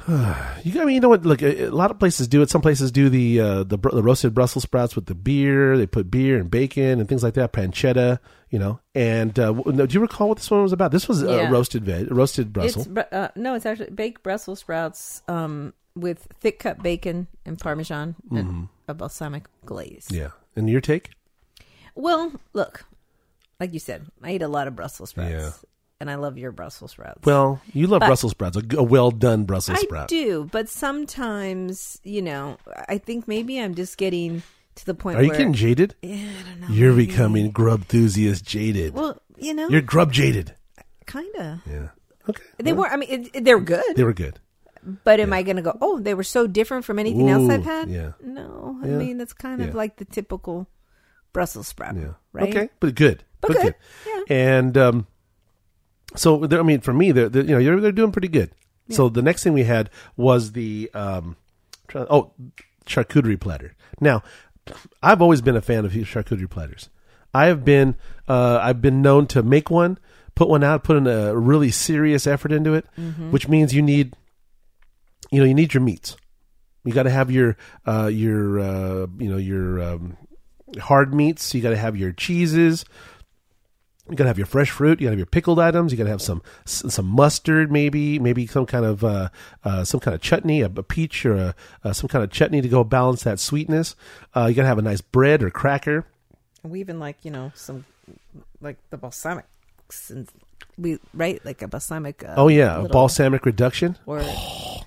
You 0.64 0.74
got, 0.74 0.84
I 0.84 0.86
mean, 0.86 0.96
you 0.96 1.02
know 1.02 1.10
what? 1.10 1.26
Look, 1.26 1.42
a, 1.42 1.66
a 1.66 1.70
lot 1.70 1.92
of 1.92 2.00
places 2.00 2.28
do 2.28 2.42
it. 2.42 2.50
Some 2.50 2.62
places 2.62 2.92
do 2.92 3.10
the 3.10 3.40
uh, 3.40 3.64
the, 3.64 3.78
the 3.78 4.02
roasted 4.04 4.34
Brussels 4.34 4.64
sprouts 4.64 4.96
with 4.96 5.06
the 5.06 5.16
beer. 5.16 5.78
They 5.78 5.86
put 5.88 6.10
beer 6.12 6.38
and 6.40 6.50
bacon 6.52 7.00
and 7.00 7.08
things 7.08 7.24
like 7.24 7.36
that, 7.36 7.54
pancetta. 7.54 8.20
You 8.50 8.60
know, 8.60 8.80
and 8.96 9.38
uh, 9.38 9.52
do 9.54 9.86
you 9.90 10.00
recall 10.00 10.30
what 10.30 10.38
this 10.38 10.50
one 10.50 10.64
was 10.64 10.72
about? 10.74 10.92
This 10.92 11.08
was 11.08 11.24
uh, 11.24 11.28
Yeah. 11.30 11.52
roasted 11.52 11.84
veg, 11.86 12.12
roasted 12.12 12.52
Brussels. 12.54 12.88
It's 12.88 13.14
uh, 13.14 13.30
no, 13.36 13.54
it's 13.56 13.66
actually 13.66 13.92
baked 13.92 14.24
Brussels 14.24 14.60
sprouts 14.60 15.22
um, 15.28 15.74
with 15.96 16.28
thick 16.40 16.60
cut 16.60 16.82
bacon 16.82 17.28
and 17.46 17.60
Parmesan 17.60 18.16
and 18.32 18.70
a 18.88 18.94
balsamic 18.94 19.46
glaze. 19.66 20.08
Mm-hmm. 20.10 20.16
yeah, 20.22 20.30
and 20.56 20.70
your 20.70 20.82
take? 20.82 21.12
Well, 21.96 22.32
look, 22.54 22.86
like 23.60 23.74
you 23.74 23.80
said, 23.80 24.06
I 24.24 24.34
eat 24.34 24.42
a 24.42 24.48
lot 24.48 24.68
of 24.68 24.76
Brussels 24.76 25.10
sprouts, 25.10 25.32
Yeah. 25.32 25.52
And 26.00 26.10
I 26.10 26.16
love 26.16 26.38
your 26.38 26.52
Brussels 26.52 26.92
sprouts. 26.92 27.26
Well, 27.26 27.62
you 27.74 27.88
love 27.88 28.00
But- 28.02 28.08
Brussels 28.08 28.32
sprouts, 28.32 28.58
A 28.76 28.84
well 28.84 29.12
done 29.12 29.46
Brussels 29.46 29.80
sprout. 29.82 30.04
I 30.06 30.08
do, 30.08 30.48
but 30.52 30.70
sometimes, 30.70 32.00
you 32.04 32.22
know, 32.22 32.58
I 32.88 32.98
think 32.98 33.28
maybe 33.28 33.60
I'm 33.60 33.76
just 33.76 33.98
getting 33.98 34.44
to 34.76 34.86
the 34.86 34.94
point 34.94 35.18
Are 35.18 35.24
you 35.24 35.30
where 35.30 35.38
getting 35.38 35.54
jaded? 35.54 35.96
yeah, 36.02 36.16
I 36.16 36.50
don't 36.50 36.62
know. 36.62 36.68
You're 36.70 36.94
maybe. 36.94 37.08
becoming 37.08 37.52
grub 37.52 37.82
enthusiast 37.82 38.46
jaded. 38.46 38.94
well, 38.94 39.20
you 39.38 39.54
know, 39.54 39.68
You're 39.70 39.82
grub 39.82 40.12
jaded. 40.14 40.56
kind 41.06 41.34
of. 41.36 41.60
Yeah. 41.66 41.88
Okay. 42.30 42.44
They 42.60 42.74
were. 42.74 42.88
I 42.88 42.98
mean, 42.98 43.10
it, 43.10 43.30
it- 43.34 43.44
they 43.46 43.54
were 43.56 43.62
good. 43.62 43.96
They 43.96 44.04
were 44.04 44.14
good. 44.14 44.40
But 45.04 45.20
am 45.20 45.34
I 45.34 45.44
going 45.44 45.58
to 45.58 45.62
go? 45.62 45.78
Oh, 45.82 46.00
they 46.00 46.14
were 46.14 46.24
so 46.24 46.48
different 46.48 46.86
from 46.86 46.98
anything 47.00 47.30
else 47.30 47.50
I've 47.50 47.64
had. 47.66 47.90
yeah. 47.90 48.12
No, 48.24 48.80
I 48.84 48.88
Yeah. 48.88 48.98
mean 48.98 49.18
that's 49.18 49.34
kind 49.34 49.62
of 49.62 49.70
Yeah. 49.70 49.74
like 49.74 49.98
the 49.98 50.06
typical 50.06 50.68
Brussels 51.34 51.68
sprout. 51.68 51.96
Yeah. 51.98 52.14
Right. 52.32 52.50
Okay, 52.56 52.70
but 52.80 52.96
good. 52.96 53.24
But 53.42 53.52
good. 53.54 53.76
Yeah. 54.06 54.22
And 54.30 54.78
um, 54.78 55.08
so 56.18 56.44
I 56.44 56.64
mean, 56.64 56.82
for 56.82 56.94
me, 56.94 57.12
they're, 57.12 57.30
they're 57.30 57.44
you 57.44 57.58
know 57.58 57.64
they're, 57.64 57.80
they're 57.80 57.92
doing 57.92 58.12
pretty 58.12 58.28
good. 58.28 58.52
So 58.90 59.10
the 59.10 59.22
next 59.22 59.44
thing 59.44 59.52
we 59.54 59.64
had 59.66 59.90
was 60.16 60.54
the 60.54 60.90
um, 60.94 61.36
oh 61.94 62.32
charcuterie 62.86 63.40
platter. 63.40 63.76
Now, 64.00 64.24
I've 65.04 65.22
always 65.22 65.42
been 65.42 65.56
a 65.58 65.62
fan 65.62 65.84
of 65.86 65.92
charcuterie 65.92 66.50
platters. 66.50 66.90
I 67.34 67.48
have 67.48 67.66
been 67.66 67.96
uh, 68.28 68.60
I've 68.62 68.82
been 68.82 69.02
known 69.02 69.28
to 69.28 69.44
make 69.44 69.70
one, 69.70 70.00
put 70.36 70.48
one 70.48 70.64
out, 70.64 70.84
put 70.86 70.96
in 70.98 71.06
a 71.06 71.36
really 71.36 71.70
serious 71.72 72.26
effort 72.26 72.52
into 72.54 72.74
it, 72.74 72.86
Mm-hmm. 72.98 73.32
which 73.32 73.48
means 73.50 73.74
you 73.74 73.82
need 73.82 74.16
you 75.32 75.40
know 75.42 75.46
you 75.46 75.54
need 75.54 75.74
your 75.74 75.84
meats. 75.84 76.16
You 76.86 76.94
got 76.94 77.04
to 77.04 77.10
have 77.10 77.30
your 77.30 77.58
uh, 77.86 78.08
your 78.08 78.60
uh, 78.60 79.08
you 79.20 79.30
know 79.30 79.38
your 79.38 79.82
um, 79.84 80.16
hard 80.80 81.14
meats. 81.14 81.54
You 81.54 81.62
got 81.62 81.72
to 81.72 81.78
have 81.78 81.98
your 81.98 82.14
cheeses. 82.14 82.86
You 84.10 84.16
got 84.16 84.24
to 84.24 84.30
have 84.30 84.38
your 84.38 84.48
fresh 84.48 84.70
fruit. 84.70 85.00
You 85.02 85.08
got 85.08 85.10
to 85.10 85.14
have 85.14 85.20
your 85.20 85.26
pickled 85.26 85.60
items. 85.60 85.92
You 85.92 85.98
got 85.98 86.06
to 86.06 86.10
have 86.10 86.22
some 86.22 86.42
some 86.66 87.06
mustard, 87.06 87.72
maybe 87.72 88.20
maybe 88.20 88.48
some 88.48 88.66
kind 88.66 88.86
of 88.86 89.04
uh, 89.04 89.30
uh, 89.64 89.84
some 89.84 90.00
kind 90.00 90.16
of 90.16 90.22
chutney, 90.22 90.62
a, 90.62 90.66
a 90.68 90.84
peach 90.84 91.26
or 91.26 91.36
a, 91.36 91.56
uh, 91.84 91.94
some 91.94 92.08
kind 92.08 92.24
of 92.24 92.32
chutney 92.32 92.62
to 92.62 92.68
go 92.70 92.84
balance 92.84 93.24
that 93.24 93.40
sweetness. 93.40 93.96
Uh, 94.36 94.46
you 94.46 94.56
got 94.56 94.62
to 94.64 94.68
have 94.68 94.78
a 94.78 94.82
nice 94.82 95.02
bread 95.02 95.44
or 95.44 95.50
cracker. 95.50 96.06
And 96.64 96.72
we 96.72 96.80
even 96.80 97.00
like 97.00 97.24
you 97.24 97.32
know 97.32 97.52
some 97.56 97.86
like 98.62 98.78
the 98.90 98.98
balsamic, 98.98 99.46
and 100.10 100.28
we 100.78 101.00
right 101.14 101.44
like 101.46 101.62
a 101.62 101.68
balsamic. 101.68 102.24
Uh, 102.24 102.36
Oh 102.38 102.48
yeah, 102.48 102.80
a 102.80 102.88
balsamic 102.88 103.46
reduction. 103.46 103.98
or 104.06 104.24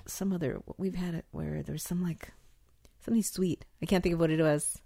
some 0.07 0.33
other. 0.33 0.61
We've 0.77 0.95
had 0.95 1.13
it 1.13 1.25
where 1.31 1.61
there's 1.63 1.83
some 1.83 2.01
like 2.03 2.29
something 3.05 3.23
sweet. 3.23 3.65
I 3.81 3.85
can't 3.85 4.03
think 4.03 4.13
of 4.13 4.19
what 4.19 4.31
it 4.31 4.41
was. 4.41 4.80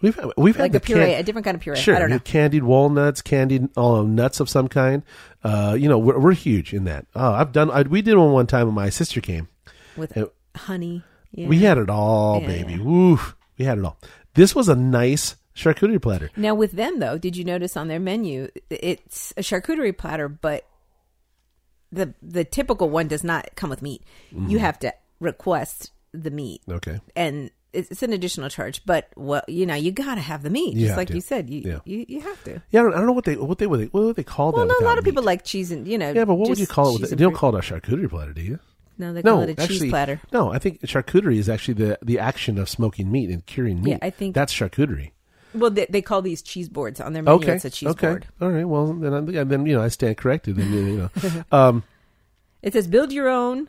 We've 0.00 0.14
had, 0.14 0.26
we've 0.36 0.54
had 0.56 0.62
Like 0.64 0.72
the 0.72 0.78
a 0.78 0.80
puree, 0.80 1.06
can- 1.06 1.20
a 1.20 1.22
different 1.24 1.44
kind 1.44 1.54
of 1.56 1.60
puree. 1.60 1.76
Sure, 1.78 1.96
I 1.96 1.98
don't 1.98 2.10
know. 2.10 2.18
candied 2.20 2.62
walnuts, 2.62 3.20
candied 3.20 3.68
uh, 3.76 4.02
nuts 4.02 4.38
of 4.40 4.48
some 4.48 4.68
kind. 4.68 5.02
Uh, 5.42 5.76
you 5.78 5.88
know, 5.88 5.98
we're, 5.98 6.18
we're 6.18 6.32
huge 6.34 6.72
in 6.72 6.84
that. 6.84 7.06
Oh, 7.16 7.32
I've 7.32 7.52
done. 7.52 7.70
I, 7.70 7.82
we 7.82 8.00
did 8.02 8.16
one 8.16 8.32
one 8.32 8.46
time 8.46 8.66
when 8.66 8.74
my 8.74 8.90
sister 8.90 9.20
came. 9.20 9.48
With 9.96 10.16
honey. 10.56 11.02
Yeah. 11.32 11.48
We 11.48 11.58
had 11.58 11.78
it 11.78 11.90
all, 11.90 12.40
Yeah. 12.40 12.46
baby. 12.46 12.78
Woof. 12.78 13.34
We 13.58 13.64
had 13.64 13.78
it 13.78 13.84
all. 13.84 13.98
This 14.34 14.54
was 14.54 14.68
a 14.68 14.76
nice 14.76 15.34
charcuterie 15.56 16.00
platter. 16.00 16.30
Now 16.36 16.54
with 16.54 16.72
them 16.72 17.00
though, 17.00 17.18
did 17.18 17.36
you 17.36 17.44
notice 17.44 17.76
on 17.76 17.88
their 17.88 17.98
menu 17.98 18.48
it's 18.70 19.32
a 19.36 19.40
charcuterie 19.42 19.96
platter, 19.98 20.28
but 20.28 20.64
the 21.90 22.14
the 22.22 22.44
typical 22.44 22.88
one 22.88 23.08
does 23.08 23.24
not 23.24 23.50
come 23.56 23.70
with 23.70 23.82
meat. 23.82 24.02
Mm-hmm. 24.32 24.48
You 24.50 24.58
have 24.60 24.78
to 24.80 24.94
request 25.20 25.90
the 26.12 26.30
meat, 26.30 26.62
Okay. 26.70 27.00
and 27.16 27.50
it's, 27.72 27.90
it's 27.90 28.02
an 28.02 28.12
additional 28.12 28.48
charge. 28.48 28.84
But 28.86 29.08
well, 29.16 29.42
you 29.48 29.66
know, 29.66 29.74
you 29.74 29.90
got 29.92 30.14
to 30.16 30.20
have 30.20 30.42
the 30.42 30.50
meat, 30.50 30.74
You 30.74 30.86
just 30.86 30.96
like 30.96 31.08
to. 31.08 31.14
you 31.14 31.20
said. 31.20 31.50
You, 31.50 31.60
Yeah. 31.64 31.78
you 31.84 32.04
you 32.08 32.20
have 32.20 32.42
to. 32.44 32.62
Yeah, 32.70 32.80
I 32.80 32.82
don't, 32.84 32.94
I 32.94 32.96
don't 32.98 33.06
know 33.06 33.12
what 33.12 33.24
they 33.24 33.36
what 33.36 33.58
they 33.58 33.66
what 33.66 33.78
they, 33.80 33.86
what 33.86 34.02
would 34.04 34.16
they 34.16 34.24
call 34.24 34.52
Well, 34.52 34.62
that. 34.66 34.68
Well, 34.68 34.80
no, 34.80 34.86
a 34.86 34.88
lot 34.88 34.98
of 34.98 35.04
people 35.04 35.22
like 35.22 35.44
cheese 35.44 35.70
and 35.70 35.86
you 35.86 35.98
know. 35.98 36.12
Yeah, 36.12 36.24
but 36.24 36.34
what 36.34 36.48
would 36.48 36.58
you 36.58 36.66
call 36.66 36.96
it? 36.96 37.02
With, 37.02 37.10
you 37.10 37.16
don't 37.16 37.34
call 37.34 37.54
it 37.56 37.58
a 37.58 37.74
charcuterie 37.74 38.08
platter, 38.08 38.32
do 38.32 38.42
you? 38.42 38.58
No, 39.00 39.12
they 39.12 39.22
call 39.22 39.42
it 39.42 39.50
a 39.58 39.62
actually, 39.62 39.78
cheese 39.78 39.90
platter. 39.90 40.20
No, 40.32 40.52
I 40.52 40.58
think 40.58 40.80
charcuterie 40.82 41.38
is 41.38 41.48
actually 41.48 41.74
the 41.74 41.98
the 42.02 42.18
action 42.18 42.58
of 42.58 42.68
smoking 42.68 43.10
meat 43.12 43.30
and 43.30 43.44
curing 43.46 43.82
meat. 43.82 43.90
Yeah, 43.90 43.98
I 44.02 44.10
think- 44.10 44.34
that's 44.34 44.52
charcuterie. 44.52 45.12
Well, 45.54 45.70
they, 45.70 45.86
they 45.88 46.02
call 46.02 46.20
these 46.20 46.42
cheese 46.42 46.68
boards 46.68 47.00
on 47.00 47.14
their 47.14 47.22
menu. 47.22 47.40
Okay. 47.40 47.54
It's 47.54 47.64
a 47.64 47.70
cheese 47.70 47.88
okay. 47.90 48.08
board. 48.08 48.26
All 48.40 48.50
right. 48.50 48.64
Well, 48.68 48.92
then, 48.92 49.14
I, 49.38 49.44
then 49.44 49.64
you 49.66 49.76
know 49.76 49.82
I 49.82 49.88
stand 49.88 50.18
corrected. 50.18 50.56
Then 50.56 50.72
you 50.72 51.10
know. 51.22 51.44
um, 51.52 51.84
It 52.62 52.74
says 52.74 52.86
build 52.86 53.12
your 53.12 53.28
own 53.28 53.68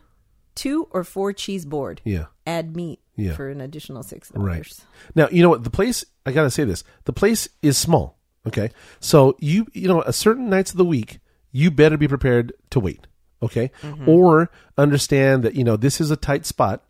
two 0.56 0.88
or 0.92 1.04
four 1.06 1.32
cheese 1.32 1.64
board. 1.66 2.02
yeah. 2.04 2.26
Add 2.46 2.76
meat 2.76 3.00
Yeah. 3.20 3.34
for 3.34 3.50
an 3.50 3.62
additional 3.62 4.04
six 4.04 4.32
Right. 4.34 4.68
Now 5.16 5.28
you 5.32 5.42
know 5.44 5.50
what 5.50 5.64
the 5.64 5.70
place. 5.70 6.06
I 6.26 6.32
gotta 6.32 6.50
say 6.52 6.64
this: 6.64 6.84
the 7.06 7.14
place 7.14 7.48
is 7.62 7.78
small. 7.78 8.18
Okay, 8.48 8.72
so 9.00 9.36
you 9.40 9.68
you 9.74 9.88
know 9.88 10.02
a 10.02 10.14
certain 10.14 10.50
nights 10.50 10.72
of 10.72 10.78
the 10.78 10.86
week 10.86 11.20
you 11.52 11.70
better 11.72 11.98
be 11.98 12.08
prepared 12.08 12.54
to 12.72 12.80
wait. 12.80 13.06
Okay, 13.42 13.72
Mm-hmm. 13.82 14.08
or 14.10 14.50
understand 14.78 15.44
that 15.44 15.56
you 15.56 15.64
know 15.64 15.76
this 15.78 16.00
is 16.02 16.12
a 16.12 16.16
tight 16.18 16.46
spot, 16.46 16.84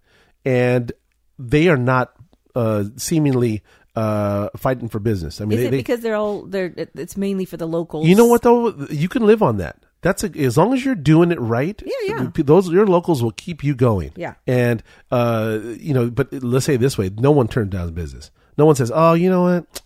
and 0.45 0.91
they 1.37 1.67
are 1.69 1.77
not 1.77 2.13
uh, 2.55 2.85
seemingly 2.97 3.63
uh, 3.95 4.49
fighting 4.57 4.89
for 4.89 4.99
business. 4.99 5.41
I 5.41 5.45
mean, 5.45 5.57
Is 5.57 5.63
they, 5.63 5.67
it 5.67 5.71
they- 5.71 5.77
because 5.77 5.99
they're 6.01 6.15
all 6.15 6.43
they're? 6.43 6.73
It's 6.75 7.17
mainly 7.17 7.45
for 7.45 7.57
the 7.57 7.67
locals. 7.67 8.07
you 8.07 8.15
know 8.15 8.25
what 8.25 8.41
though? 8.41 8.69
You 8.89 9.09
can 9.09 9.25
live 9.25 9.41
on 9.43 9.57
that. 9.57 9.77
That's 10.01 10.23
a, 10.23 10.31
as 10.39 10.57
long 10.57 10.73
as 10.73 10.85
you're 10.85 10.95
doing 10.95 11.31
it 11.31 11.39
right. 11.39 11.81
Yeah, 11.85 12.15
yeah. 12.15 12.27
Those 12.35 12.69
your 12.69 12.87
locals 12.87 13.21
will 13.21 13.31
keep 13.31 13.63
you 13.63 13.75
going. 13.75 14.11
Yeah. 14.15 14.35
and 14.47 14.81
uh, 15.11 15.59
you 15.79 15.93
know, 15.93 16.09
but 16.09 16.31
let's 16.31 16.65
say 16.65 16.77
this 16.77 16.97
way: 16.97 17.09
no 17.17 17.31
one 17.31 17.47
turns 17.47 17.71
down 17.71 17.91
business. 17.93 18.31
No 18.57 18.65
one 18.65 18.75
says, 18.75 18.91
"Oh, 18.93 19.13
you 19.13 19.29
know 19.29 19.43
what? 19.43 19.81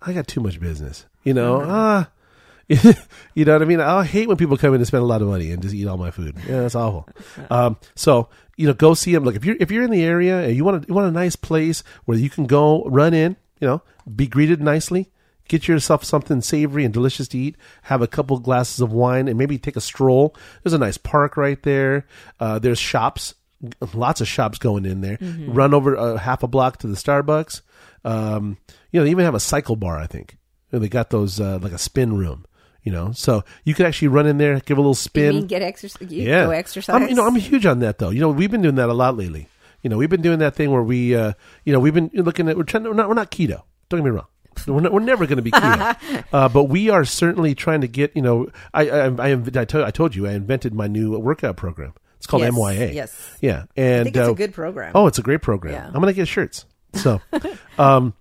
I 0.00 0.12
got 0.12 0.26
too 0.26 0.40
much 0.40 0.58
business." 0.60 1.06
You 1.24 1.34
know, 1.34 1.58
Mm-hmm. 1.58 1.70
ah. 1.70 2.10
you 3.34 3.44
know 3.44 3.54
what 3.54 3.62
I 3.62 3.64
mean? 3.64 3.80
I 3.80 4.04
hate 4.04 4.28
when 4.28 4.36
people 4.36 4.56
come 4.56 4.72
in 4.74 4.80
and 4.80 4.86
spend 4.86 5.02
a 5.02 5.06
lot 5.06 5.22
of 5.22 5.28
money 5.28 5.50
and 5.50 5.60
just 5.60 5.74
eat 5.74 5.88
all 5.88 5.96
my 5.96 6.12
food. 6.12 6.36
Yeah, 6.48 6.60
that's 6.60 6.76
awful. 6.76 7.08
Um, 7.50 7.76
so 7.96 8.28
you 8.56 8.66
know, 8.68 8.74
go 8.74 8.94
see 8.94 9.12
them. 9.12 9.24
Look, 9.24 9.34
if 9.34 9.44
you're 9.44 9.56
if 9.58 9.70
you're 9.72 9.82
in 9.82 9.90
the 9.90 10.04
area 10.04 10.40
and 10.46 10.54
you 10.56 10.64
want 10.64 10.84
a, 10.84 10.86
you 10.88 10.94
want 10.94 11.08
a 11.08 11.10
nice 11.10 11.34
place 11.36 11.82
where 12.04 12.16
you 12.16 12.30
can 12.30 12.46
go 12.46 12.84
run 12.84 13.12
in, 13.12 13.36
you 13.60 13.66
know, 13.66 13.82
be 14.14 14.26
greeted 14.28 14.62
nicely, 14.62 15.10
get 15.50 15.66
yourself 15.66 16.04
something 16.04 16.40
savory 16.40 16.84
and 16.84 16.94
delicious 16.94 17.26
to 17.28 17.36
eat, 17.38 17.56
have 17.82 18.00
a 18.00 18.06
couple 18.06 18.38
glasses 18.38 18.80
of 18.80 18.92
wine, 18.92 19.26
and 19.28 19.36
maybe 19.36 19.58
take 19.58 19.76
a 19.76 19.80
stroll. 19.80 20.34
There's 20.62 20.72
a 20.72 20.78
nice 20.78 20.96
park 20.96 21.36
right 21.36 21.60
there. 21.64 22.06
Uh, 22.38 22.58
there's 22.60 22.78
shops, 22.78 23.34
lots 23.92 24.20
of 24.20 24.28
shops 24.28 24.58
going 24.58 24.86
in 24.86 25.00
there. 25.00 25.18
Run 25.20 25.74
over 25.74 25.96
uh, 25.96 26.16
half 26.16 26.42
a 26.44 26.46
block 26.46 26.78
to 26.78 26.86
the 26.86 26.94
Starbucks. 26.94 27.62
Um, 28.04 28.56
you 28.92 29.00
know, 29.00 29.04
they 29.04 29.10
even 29.10 29.24
have 29.24 29.34
a 29.34 29.40
cycle 29.40 29.76
bar. 29.76 29.98
I 29.98 30.06
think 30.06 30.38
they 30.70 30.88
got 30.88 31.10
those 31.10 31.40
uh, 31.40 31.58
like 31.60 31.72
a 31.72 31.78
spin 31.78 32.16
room. 32.16 32.46
You 32.82 32.92
know, 32.92 33.12
so 33.12 33.44
you 33.64 33.74
could 33.74 33.84
actually 33.84 34.08
run 34.08 34.26
in 34.26 34.38
there, 34.38 34.58
give 34.60 34.78
a 34.78 34.80
little 34.80 34.92
You 34.92 34.94
spin. 34.94 35.46
get 35.46 35.60
exercise? 35.60 36.10
You 36.10 36.22
Yeah, 36.22 36.46
go 36.46 36.50
exercise. 36.52 36.94
I'm, 36.96 37.08
you 37.10 37.14
know, 37.14 37.26
I'm 37.26 37.34
huge 37.36 37.66
on 37.66 37.80
that 37.80 37.98
though. 37.98 38.08
You 38.08 38.20
know, 38.20 38.30
we've 38.30 38.50
been 38.50 38.62
doing 38.62 38.76
that 38.76 38.88
a 38.88 38.94
lot 38.94 39.18
lately. 39.18 39.48
You 39.82 39.90
know, 39.90 39.98
we've 39.98 40.08
been 40.08 40.22
doing 40.22 40.38
that 40.38 40.54
thing 40.54 40.70
where 40.70 40.82
we, 40.82 41.14
uh, 41.14 41.32
you 41.66 41.74
know, 41.74 41.80
we've 41.80 41.92
been 41.92 42.10
looking 42.14 42.48
at. 42.48 42.56
We're 42.56 42.62
trying. 42.62 42.84
To, 42.84 42.90
we're 42.90 42.96
not. 42.96 43.08
We're 43.08 43.14
not 43.14 43.30
keto. 43.30 43.62
Don't 43.90 44.00
get 44.00 44.04
me 44.04 44.10
wrong. 44.10 44.26
We're, 44.66 44.80
not, 44.80 44.92
we're 44.92 45.00
never 45.00 45.26
going 45.26 45.36
to 45.36 45.42
be 45.42 45.50
keto, 45.50 46.24
uh, 46.32 46.48
but 46.48 46.64
we 46.64 46.90
are 46.90 47.04
certainly 47.04 47.54
trying 47.54 47.80
to 47.82 47.88
get. 47.88 48.14
You 48.14 48.22
know, 48.22 48.48
I 48.74 48.88
I 48.90 49.06
I, 49.06 49.32
I, 49.32 49.64
told, 49.64 49.84
I 49.84 49.90
told 49.90 50.14
you 50.14 50.26
I 50.26 50.32
invented 50.32 50.74
my 50.74 50.86
new 50.86 51.18
workout 51.18 51.56
program. 51.56 51.94
It's 52.16 52.26
called 52.26 52.42
Yes, 52.42 52.52
MYA. 52.54 52.92
yes. 52.92 53.38
Yeah, 53.40 53.64
and 53.76 54.00
I 54.00 54.04
think 54.04 54.16
it's 54.16 54.28
uh, 54.28 54.32
a 54.32 54.34
good 54.34 54.52
program. 54.52 54.92
Oh, 54.94 55.06
it's 55.06 55.18
a 55.18 55.22
great 55.22 55.40
program. 55.40 55.74
Yeah. 55.74 55.86
I'm 55.86 55.94
going 55.94 56.06
to 56.06 56.12
get 56.12 56.28
shirts. 56.28 56.66
So, 56.94 57.20
um, 57.78 58.14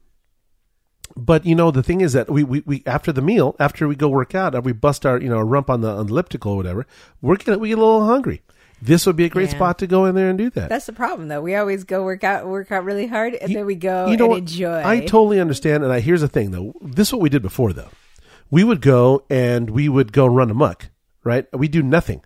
but 1.18 1.46
you 1.46 1.56
know 1.56 1.72
the 1.72 1.84
thing 1.84 2.02
is 2.02 2.14
that 2.14 2.30
we, 2.30 2.44
we, 2.44 2.64
we 2.66 2.84
after 2.86 3.12
the 3.12 3.22
meal, 3.22 3.56
after 3.60 3.88
we 3.88 3.96
go 3.96 4.08
work 4.08 4.36
out, 4.36 4.64
we 4.64 4.72
bust 4.72 5.06
our 5.06 5.20
you 5.20 5.28
know 5.30 5.38
our 5.38 5.46
rump 5.46 5.70
on 5.70 5.82
the, 5.82 5.90
on 5.90 6.08
the 6.08 6.14
elliptical 6.14 6.54
or 6.54 6.58
whatever, 6.58 6.88
we're 7.22 7.36
gonna 7.36 7.58
we 7.58 7.70
get 7.70 7.78
a 7.78 7.82
little 7.82 8.06
hungry. 8.06 8.42
This 8.82 9.06
would 9.06 9.16
be 9.16 9.26
a 9.26 9.30
great 9.30 9.50
Yeah. 9.50 9.56
spot 9.56 9.80
to 9.80 9.88
go 9.88 10.06
in 10.06 10.16
there 10.16 10.30
and 10.30 10.38
do 10.38 10.50
that. 10.52 10.70
That's 10.70 10.86
the 10.86 10.94
problem, 10.94 11.28
though. 11.28 11.42
We 11.42 11.56
always 11.56 11.84
go 11.84 12.04
work 12.04 12.24
out, 12.24 12.48
work 12.48 12.72
out 12.72 12.86
really 12.86 13.08
hard, 13.08 13.34
and 13.36 13.54
then 13.54 13.66
we 13.66 13.76
go 13.76 14.08
you 14.08 14.18
know 14.18 14.26
and 14.26 14.32
what? 14.32 14.38
enjoy. 14.40 14.82
I 14.86 15.02
totally 15.02 15.40
understand, 15.40 15.84
and 15.84 15.92
I 15.92 16.00
here's 16.00 16.22
the 16.22 16.28
thing 16.28 16.52
though. 16.52 16.74
This 16.82 17.10
is 17.10 17.14
what 17.14 17.22
we 17.22 17.30
did 17.30 17.42
before 17.42 17.74
though. 17.74 17.90
We 18.52 18.64
would 18.64 18.82
go 18.82 19.24
and 19.30 19.70
we 19.70 19.90
would 19.90 20.12
go 20.14 20.26
run 20.26 20.50
amok, 20.50 20.90
right? 21.24 21.46
We 21.54 21.68
do 21.68 21.84
nothing. 21.84 22.24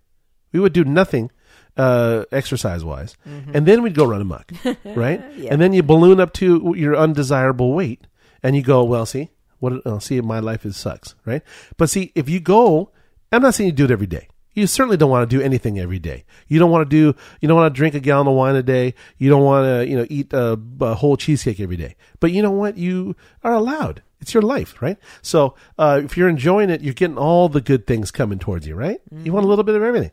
We 0.52 0.60
would 0.60 0.74
do 0.74 0.84
nothing 0.84 1.32
uh, 1.76 2.26
exercise 2.32 2.84
wise, 2.86 3.18
and 3.26 3.66
then 3.66 3.82
we'd 3.82 3.96
go 3.96 4.06
run 4.06 4.22
amok, 4.22 4.52
right? 4.86 5.22
Mm-hmm. 5.22 5.42
Yeah. 5.44 5.50
And 5.54 5.60
then 5.62 5.74
you 5.74 5.82
balloon 5.82 6.20
up 6.20 6.32
to 6.34 6.74
your 6.78 6.96
undesirable 6.96 7.74
weight, 7.74 8.06
and 8.44 8.56
you 8.56 8.62
go, 8.62 8.84
well, 8.84 9.06
see 9.08 9.32
what? 9.60 9.82
Oh, 9.86 9.98
see, 10.00 10.22
my 10.22 10.40
life 10.40 10.66
is 10.66 10.78
sucks, 10.78 11.16
right? 11.26 11.42
But 11.78 11.90
see, 11.90 12.12
if 12.16 12.30
you 12.30 12.40
go, 12.40 12.92
I'm 13.32 13.42
not 13.42 13.56
saying 13.56 13.70
you 13.70 13.76
do 13.76 13.86
it 13.86 13.92
every 13.92 14.06
day. 14.08 14.28
You 14.54 14.68
certainly 14.68 14.98
don't 14.98 15.10
want 15.10 15.30
to 15.30 15.36
do 15.36 15.42
anything 15.42 15.80
every 15.80 16.00
day. 16.00 16.26
You 16.48 16.60
don't 16.60 16.72
want 16.72 16.90
to 16.90 16.96
do. 16.96 17.20
You 17.42 17.48
don't 17.48 17.58
want 17.58 17.74
to 17.74 17.78
drink 17.78 17.96
a 17.96 18.00
gallon 18.00 18.28
of 18.28 18.36
wine 18.36 18.56
a 18.56 18.64
day. 18.64 18.94
You 19.18 19.30
don't 19.30 19.44
want 19.44 19.66
to, 19.66 19.90
you 19.90 19.98
know, 19.98 20.06
eat 20.10 20.32
a, 20.34 20.60
a 20.82 20.94
whole 20.96 21.18
cheesecake 21.18 21.60
every 21.60 21.78
day. 21.78 21.96
But 22.20 22.32
you 22.32 22.42
know 22.42 22.52
what? 22.52 22.78
You 22.78 23.16
are 23.44 23.54
allowed. 23.54 24.04
It's 24.22 24.34
your 24.34 24.44
life, 24.44 24.82
right? 24.82 24.98
So 25.22 25.56
uh, 25.78 26.00
if 26.04 26.16
you're 26.16 26.30
enjoying 26.30 26.70
it, 26.70 26.82
you're 26.82 26.94
getting 26.94 27.18
all 27.18 27.50
the 27.50 27.60
good 27.60 27.86
things 27.86 28.10
coming 28.10 28.40
towards 28.40 28.66
you, 28.66 28.74
right? 28.74 29.02
You 29.26 29.34
want 29.34 29.46
a 29.46 29.50
little 29.50 29.66
bit 29.66 29.76
of 29.76 29.84
everything, 29.84 30.12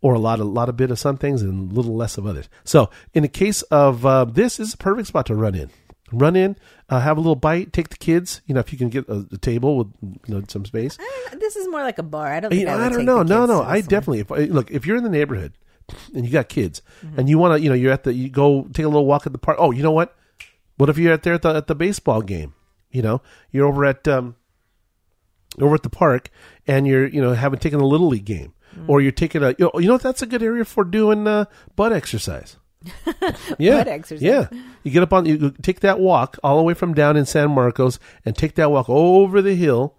or 0.00 0.14
a 0.14 0.18
lot, 0.18 0.40
a 0.40 0.44
lot 0.44 0.70
of 0.70 0.78
bit 0.78 0.90
of 0.90 0.98
some 0.98 1.18
things 1.18 1.42
and 1.42 1.70
a 1.70 1.74
little 1.74 1.94
less 1.94 2.16
of 2.16 2.26
others. 2.26 2.48
So 2.64 2.88
in 3.12 3.22
the 3.22 3.28
case 3.28 3.60
of 3.62 4.06
uh, 4.06 4.24
this 4.24 4.58
is 4.60 4.72
a 4.72 4.78
perfect 4.78 5.08
spot 5.08 5.26
to 5.26 5.34
run 5.34 5.54
in. 5.54 5.68
Run 6.12 6.34
in, 6.34 6.56
uh, 6.88 6.98
have 7.00 7.16
a 7.16 7.20
little 7.20 7.36
bite, 7.36 7.72
take 7.72 7.88
the 7.90 7.96
kids. 7.96 8.40
You 8.46 8.54
know, 8.54 8.60
if 8.60 8.72
you 8.72 8.78
can 8.78 8.88
get 8.88 9.08
a, 9.08 9.26
a 9.32 9.38
table 9.38 9.76
with 9.76 9.86
you 10.26 10.34
know 10.34 10.42
some 10.48 10.64
space. 10.64 10.98
I- 11.00 11.36
this 11.38 11.54
is 11.56 11.68
more 11.68 11.82
like 11.82 11.98
a 11.98 12.02
bar. 12.02 12.26
I 12.32 12.40
don't 12.40 12.52
You 12.52 12.64
know, 12.64 12.76
I, 12.76 12.86
I 12.86 12.88
don't 12.88 13.04
know. 13.04 13.22
No, 13.22 13.46
no. 13.46 13.62
I 13.62 13.80
definitely. 13.80 14.20
If 14.20 14.30
look, 14.52 14.70
if 14.70 14.86
you're 14.86 14.96
in 14.96 15.04
the 15.04 15.10
neighborhood 15.10 15.52
and 16.14 16.24
you 16.26 16.32
got 16.32 16.48
kids 16.48 16.82
Mm-hmm. 17.04 17.18
and 17.20 17.28
you 17.28 17.38
want 17.38 17.54
to, 17.56 17.60
you 17.62 17.68
know, 17.68 17.74
you're 17.76 17.92
at 17.92 18.02
the, 18.04 18.12
you 18.12 18.28
go 18.28 18.64
take 18.72 18.84
a 18.84 18.88
little 18.88 19.06
walk 19.06 19.26
at 19.26 19.32
the 19.32 19.38
park. 19.38 19.56
Oh, 19.60 19.70
you 19.70 19.82
know 19.82 19.92
what? 19.92 20.16
What 20.76 20.88
if 20.88 20.98
you're 20.98 21.12
at 21.12 21.22
there 21.22 21.34
at 21.34 21.42
the 21.42 21.50
at 21.54 21.66
the 21.68 21.74
baseball 21.74 22.22
game? 22.22 22.54
You 22.90 23.02
know, 23.02 23.22
you're 23.52 23.66
over 23.66 23.84
at 23.84 24.06
um, 24.08 24.34
over 25.60 25.74
at 25.74 25.82
the 25.82 25.90
park 25.90 26.30
and 26.66 26.86
you're 26.86 27.06
you 27.06 27.20
know 27.20 27.32
haven't 27.34 27.60
taken 27.62 27.80
a 27.80 27.86
little 27.86 28.08
league 28.08 28.24
game 28.24 28.54
Mm-hmm. 28.70 28.88
or 28.88 29.00
you're 29.00 29.10
taking 29.10 29.42
a 29.42 29.48
you 29.58 29.68
know, 29.74 29.80
you 29.80 29.88
know 29.88 29.98
that's 29.98 30.22
a 30.22 30.26
good 30.26 30.44
area 30.44 30.64
for 30.64 30.84
doing 30.84 31.26
uh, 31.26 31.46
butt 31.74 31.92
exercise. 31.92 32.56
yeah, 33.58 33.84
exercise. 33.86 34.22
Yeah, 34.22 34.48
you 34.82 34.90
get 34.90 35.02
up 35.02 35.12
on 35.12 35.26
you 35.26 35.50
take 35.62 35.80
that 35.80 36.00
walk 36.00 36.38
all 36.42 36.56
the 36.56 36.62
way 36.62 36.74
from 36.74 36.94
down 36.94 37.16
in 37.16 37.26
San 37.26 37.50
Marcos 37.50 37.98
and 38.24 38.36
take 38.36 38.54
that 38.54 38.70
walk 38.70 38.88
over 38.88 39.42
the 39.42 39.54
hill 39.54 39.96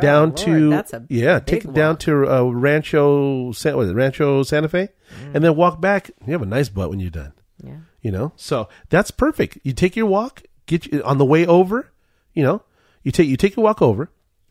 down 0.00 0.22
Oh, 0.22 0.24
Lord, 0.28 0.36
to 0.38 0.70
that's 0.70 0.92
a 0.94 1.04
yeah, 1.10 1.38
take 1.40 1.64
it 1.66 1.74
down 1.74 1.98
to 1.98 2.26
uh, 2.26 2.42
Rancho 2.44 3.52
San, 3.52 3.76
what 3.76 3.82
is 3.82 3.90
it, 3.90 3.94
Rancho 3.94 4.42
Santa 4.44 4.68
Fe, 4.68 4.88
and 5.34 5.44
then 5.44 5.54
walk 5.56 5.80
back. 5.80 6.10
You 6.26 6.32
have 6.32 6.42
a 6.42 6.46
nice 6.46 6.68
butt 6.70 6.88
when 6.90 7.00
you're 7.00 7.10
done. 7.10 7.32
Yeah. 7.62 7.76
You 8.00 8.10
know, 8.10 8.32
so 8.36 8.68
that's 8.88 9.10
perfect. 9.10 9.58
You 9.62 9.72
take 9.74 9.94
your 9.94 10.06
walk, 10.06 10.42
get 10.66 10.86
you 10.86 11.02
on 11.04 11.18
the 11.18 11.24
way 11.24 11.46
over. 11.46 11.92
You 12.32 12.42
know, 12.42 12.62
you 13.02 13.12
take 13.12 13.28
you 13.28 13.36
take 13.36 13.56
your 13.56 13.64
walk 13.64 13.82
over, 13.82 14.10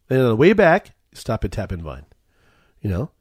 and 0.10 0.20
on 0.22 0.28
the 0.28 0.36
way 0.36 0.54
back, 0.54 0.92
stop 1.14 1.44
at 1.44 1.52
Tap 1.52 1.72
and 1.72 1.82
Vine. 1.82 2.06
You 2.82 2.90
know, 2.92 3.12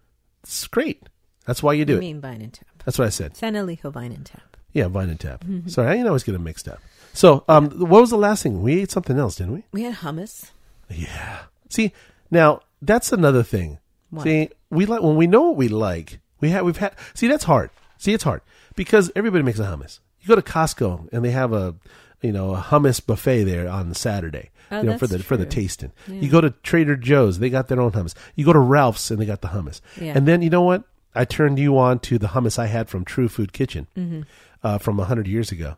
it's 0.43 0.67
great. 0.67 1.09
That's 1.47 1.63
why 1.63 1.73
you 1.73 1.85
do 1.85 1.95
I 1.95 1.97
it. 1.97 2.01
mean, 2.01 2.21
Vine 2.21 2.43
and 2.43 2.53
Tap. 2.53 2.67
That's 2.85 2.99
what 2.99 3.07
I 3.07 3.11
said. 3.11 3.37
San 3.37 3.55
Elijo 3.55 3.91
Vine 3.93 4.13
and 4.13 4.25
Tap. 4.27 4.50
Yeah, 4.73 4.89
Vine 4.89 5.11
and 5.11 5.21
Tap. 5.21 5.45
Mm-hmm. 5.45 5.69
Sorry, 5.69 5.89
I 5.89 5.93
didn't 5.93 6.07
always 6.09 6.23
get 6.23 6.33
them 6.33 6.45
mixed 6.45 6.69
up. 6.69 6.81
So, 7.13 7.45
um, 7.49 7.71
what 7.71 8.01
was 8.01 8.11
the 8.11 8.17
last 8.17 8.43
thing 8.43 8.63
we 8.63 8.83
ate? 8.83 8.91
Something 8.91 9.19
else, 9.19 9.37
didn't 9.37 9.55
we? 9.55 9.65
We 9.73 9.83
had 9.83 9.97
hummus. 9.97 10.51
Yeah. 10.89 11.41
See, 11.69 11.93
now 12.31 12.61
that's 12.83 13.13
another 13.13 13.43
thing. 13.43 13.79
What? 14.11 14.25
See, 14.25 14.51
we 14.71 14.87
like 14.87 15.03
when 15.03 15.17
we 15.17 15.27
know 15.27 15.43
what 15.43 15.57
we 15.57 15.69
like. 15.69 16.21
We 16.41 16.51
have 16.51 16.65
we've 16.65 16.77
had. 16.77 16.95
See, 17.15 17.27
that's 17.27 17.45
hard. 17.45 17.71
See, 17.99 18.13
it's 18.13 18.25
hard 18.25 18.43
because 18.77 19.11
everybody 19.15 19.43
makes 19.43 19.59
a 19.59 19.65
hummus. 19.65 19.99
You 20.21 20.29
go 20.29 20.35
to 20.37 20.43
Costco 20.43 21.09
and 21.13 21.25
they 21.25 21.31
have 21.31 21.53
a, 21.53 21.75
you 22.23 22.33
know, 22.33 22.55
a 22.55 22.61
hummus 22.61 23.05
buffet 23.05 23.45
there 23.45 23.69
on 23.69 23.93
Saturday. 23.95 24.51
Oh, 24.73 24.81
you 24.81 24.91
know, 24.91 24.99
for 24.99 25.07
the 25.07 25.17
that's 25.17 25.27
for 25.27 25.37
the 25.37 25.45
true. 25.45 25.63
tasting. 25.63 25.93
You 26.07 26.31
go 26.31 26.41
to 26.41 26.51
Trader 26.51 26.95
Joe's, 26.95 27.41
they 27.41 27.51
got 27.51 27.67
their 27.69 27.81
own 27.81 27.91
hummus. 27.91 28.15
You 28.37 28.45
go 28.45 28.53
to 28.53 28.59
Ralph's 28.61 29.11
and 29.11 29.21
they 29.21 29.27
got 29.27 29.41
the 29.41 29.49
hummus. 29.49 29.81
Yeah. 30.01 30.13
And 30.17 30.29
then 30.29 30.43
you 30.43 30.51
know 30.51 30.63
what? 30.63 30.85
I 31.13 31.25
turned 31.25 31.59
you 31.59 31.77
on 31.77 31.99
to 32.01 32.19
the 32.19 32.29
hummus 32.29 32.57
I 32.57 32.67
had 32.67 32.89
from 32.89 33.05
True 33.05 33.29
Food 33.29 33.53
Kitchen 33.53 33.89
Mm-hmm. 33.97 34.23
Uh, 34.63 34.79
from 34.79 34.99
hundred 34.99 35.27
years 35.27 35.51
ago, 35.53 35.77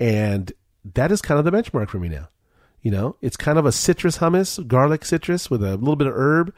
and 0.00 0.52
that 0.94 1.12
is 1.12 1.22
kind 1.22 1.38
of 1.38 1.44
the 1.44 1.50
benchmark 1.52 1.88
for 1.88 1.98
me 1.98 2.08
now. 2.08 2.28
You 2.82 2.90
know, 2.90 3.16
it's 3.20 3.36
kind 3.36 3.58
of 3.58 3.66
a 3.66 3.70
citrus 3.72 4.18
hummus, 4.18 4.66
garlic 4.66 5.04
citrus 5.04 5.48
with 5.50 5.62
a 5.62 5.76
little 5.76 5.94
bit 5.96 6.08
of 6.08 6.14
herb. 6.16 6.52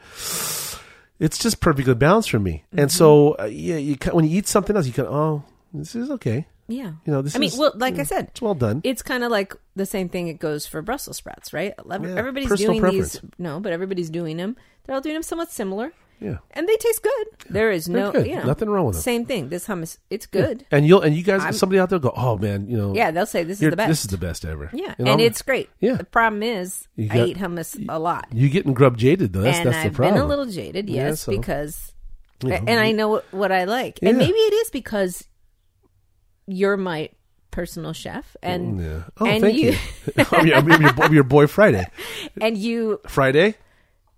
It's 1.19 1.37
just 1.37 1.61
perfectly 1.61 1.93
balanced 1.93 2.29
for 2.31 2.39
me. 2.39 2.63
And 2.75 2.91
so, 2.91 3.35
uh, 3.39 3.45
yeah, 3.45 3.77
you 3.77 3.95
ca- 3.97 4.11
when 4.11 4.25
you 4.25 4.37
eat 4.37 4.47
something 4.47 4.75
else, 4.75 4.85
you 4.87 4.91
can 4.93 5.05
oh, 5.05 5.43
this 5.73 5.95
is 5.95 6.11
okay. 6.11 6.47
Yeah. 6.67 6.93
You 7.05 7.13
know, 7.13 7.21
this 7.21 7.35
I 7.35 7.39
mean, 7.39 7.49
is 7.49 7.57
well, 7.57 7.71
like 7.75 7.99
I 7.99 8.03
said, 8.03 8.29
it's 8.29 8.41
well 8.41 8.55
done. 8.55 8.81
it's 8.83 9.03
kind 9.03 9.23
of 9.23 9.29
like 9.31 9.55
the 9.75 9.85
same 9.85 10.09
thing. 10.09 10.27
It 10.29 10.39
goes 10.39 10.65
for 10.65 10.81
Brussels 10.81 11.17
sprouts, 11.17 11.53
right? 11.53 11.73
Every- 11.89 12.09
Yeah, 12.11 12.17
Everybody's 12.17 12.49
personal 12.49 12.79
doing 12.79 12.91
these. 12.93 13.21
No, 13.37 13.59
but 13.59 13.71
everybody's 13.71 14.09
doing 14.09 14.37
them. 14.37 14.57
They're 14.83 14.95
all 14.95 15.01
doing 15.01 15.13
them 15.15 15.23
somewhat 15.23 15.51
similar, 15.51 15.93
yeah. 16.19 16.37
and 16.51 16.67
they 16.67 16.75
taste 16.77 17.01
good. 17.03 17.27
There 17.49 17.71
is 17.71 17.85
They're 17.85 18.03
no, 18.05 18.11
good. 18.11 18.27
Nothing 18.45 18.69
wrong 18.69 18.85
with 18.87 18.95
them. 18.95 19.01
Same 19.03 19.25
thing. 19.25 19.49
This 19.49 19.67
hummus, 19.67 19.97
it's 20.09 20.25
good. 20.25 20.65
And 20.71 20.85
you'll 20.87 21.01
and 21.01 21.15
you 21.15 21.23
guys, 21.23 21.41
I'm- 21.43 21.53
somebody 21.53 21.79
out 21.79 21.89
there 21.89 21.99
go, 21.99 22.13
oh 22.15 22.37
man, 22.37 22.67
you 22.69 22.77
know, 22.77 22.93
Yeah, 22.95 23.11
they'll 23.11 23.25
say 23.25 23.43
this 23.43 23.61
is 23.61 23.69
the 23.69 23.75
best. 23.75 23.87
This 23.89 24.05
is 24.05 24.11
the 24.11 24.17
best 24.17 24.45
ever. 24.45 24.69
yeah, 24.73 24.95
You 24.97 25.05
know, 25.05 25.11
and 25.13 25.21
it's 25.21 25.41
great. 25.41 25.69
Yeah. 25.79 25.95
The 25.95 26.03
problem 26.05 26.43
is, 26.43 26.87
You 26.95 27.09
I 27.11 27.25
eat 27.25 27.37
hummus 27.37 27.83
a 27.89 27.99
lot, 27.99 28.27
you 28.31 28.49
getting 28.49 28.73
grub 28.73 28.97
jaded 28.97 29.33
though. 29.33 29.41
That's 29.41 29.57
and 29.59 29.67
that's 29.67 29.77
the 29.83 29.87
I've 29.89 29.93
problem. 29.93 30.15
been 30.15 30.23
a 30.23 30.27
little 30.27 30.45
jaded, 30.47 30.89
Yeah, 30.89 31.09
yes, 31.09 31.21
so- 31.21 31.31
because, 31.31 31.93
and 32.43 32.69
I 32.69 32.91
know 32.91 33.09
what, 33.09 33.25
what 33.33 33.51
I 33.51 33.63
like, 33.65 33.99
and 34.01 34.17
maybe 34.17 34.33
it 34.37 34.53
is 34.53 34.69
because 34.69 35.27
you're 36.47 36.77
my 36.77 37.09
personal 37.51 37.93
chef, 37.93 38.35
and 38.43 38.79
mm, 38.79 38.83
Yeah. 38.85 39.03
Oh, 39.19 39.25
and 39.25 39.41
thank 39.41 39.57
you. 39.57 39.71
you, 39.71 39.77
oh, 40.19 40.27
I'm, 40.33 40.45
your, 40.47 40.55
I'm 40.57 40.69
your, 40.69 40.89
I'm 41.01 41.13
your 41.13 41.23
boy 41.23 41.47
Friday. 41.47 41.85
and 42.41 42.57
you 42.57 42.99
Friday, 43.07 43.55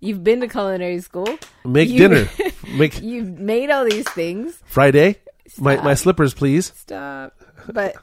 you've 0.00 0.22
been 0.24 0.40
to 0.40 0.48
culinary 0.48 1.00
school. 1.00 1.28
make 1.64 1.88
You- 1.88 1.98
dinner. 2.08 2.28
Make 2.76 3.00
You've 3.00 3.38
made 3.38 3.70
all 3.70 3.86
these 3.86 4.06
things. 4.10 4.62
Friday. 4.66 5.16
My 5.58 5.76
my 5.82 5.94
slippers, 5.94 6.34
please. 6.34 6.70
Stop. 6.76 7.32
But 7.72 7.96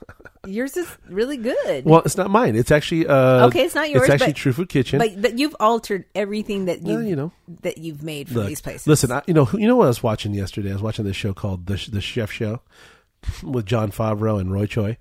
yours 0.47 0.75
is 0.75 0.87
really 1.07 1.37
good. 1.37 1.85
Well, 1.85 2.01
it's 2.03 2.17
not 2.17 2.31
mine. 2.31 2.55
It's 2.55 2.71
actually 2.71 3.05
uh, 3.05 3.45
Okay, 3.47 3.61
it's 3.65 3.75
not 3.75 3.91
yours, 3.91 4.03
It's 4.05 4.13
actually 4.13 4.33
but- 4.33 4.35
True 4.37 4.53
Food 4.53 4.69
Kitchen. 4.69 4.97
but 4.97 5.21
but 5.21 5.37
you've 5.37 5.55
altered 5.59 6.05
everything 6.15 6.65
that 6.65 6.81
you 6.81 6.95
Well, 6.95 7.03
you 7.03 7.15
know. 7.15 7.31
that 7.61 7.77
you've 7.77 8.01
made 8.01 8.27
for 8.29 8.35
Look, 8.39 8.47
these 8.47 8.61
places. 8.61 8.87
Listen, 8.87 9.11
I, 9.11 9.21
you 9.27 9.35
know, 9.35 9.47
you 9.53 9.67
know 9.67 9.75
what 9.75 9.85
I 9.85 9.89
was 9.89 10.01
watching 10.01 10.33
yesterday? 10.33 10.71
I 10.71 10.73
was 10.73 10.81
watching 10.81 11.05
this 11.05 11.15
show 11.15 11.33
called 11.35 11.67
the 11.67 11.75
the 11.91 12.01
Chef 12.01 12.31
Show 12.31 12.61
with 13.43 13.67
Jon 13.67 13.91
Favreau 13.91 14.39
and 14.41 14.51
Roy 14.51 14.65
Choi, 14.65 14.97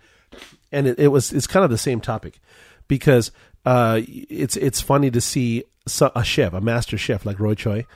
and 0.71 0.87
it, 0.87 0.99
it 0.99 1.09
was 1.09 1.33
it's 1.33 1.47
kind 1.47 1.65
of 1.65 1.71
the 1.71 1.79
same 1.79 2.01
topic 2.03 2.39
because 2.87 3.33
uh, 3.65 4.03
it's 4.07 4.57
it's 4.59 4.83
funny 4.83 5.11
to 5.11 5.23
see 5.23 5.65
a 5.87 6.25
chef, 6.25 6.53
a 6.53 6.61
master 6.61 6.97
chef 6.97 7.27
like 7.27 7.39
Roy 7.39 7.55
Choi. 7.55 7.87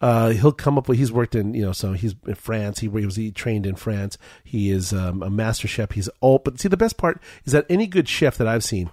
Uh, 0.00 0.30
he'll 0.30 0.52
come 0.52 0.76
up 0.76 0.88
with. 0.88 0.98
He's 0.98 1.12
worked 1.12 1.34
in, 1.34 1.54
you 1.54 1.62
know, 1.62 1.72
so 1.72 1.92
he's 1.92 2.14
in 2.26 2.34
France. 2.34 2.80
He, 2.80 2.88
was 2.88 3.16
he 3.16 3.30
trained 3.30 3.64
in 3.64 3.76
France. 3.76 4.18
He 4.44 4.70
is 4.70 4.92
um, 4.92 5.22
a 5.22 5.30
master 5.30 5.66
chef. 5.68 5.92
He's 5.92 6.08
all. 6.20 6.38
But 6.38 6.60
see, 6.60 6.68
the 6.68 6.76
best 6.76 6.96
part 6.96 7.20
is 7.44 7.52
that 7.52 7.64
any 7.70 7.86
good 7.86 8.08
chef 8.08 8.36
that 8.36 8.46
I've 8.46 8.64
seen 8.64 8.90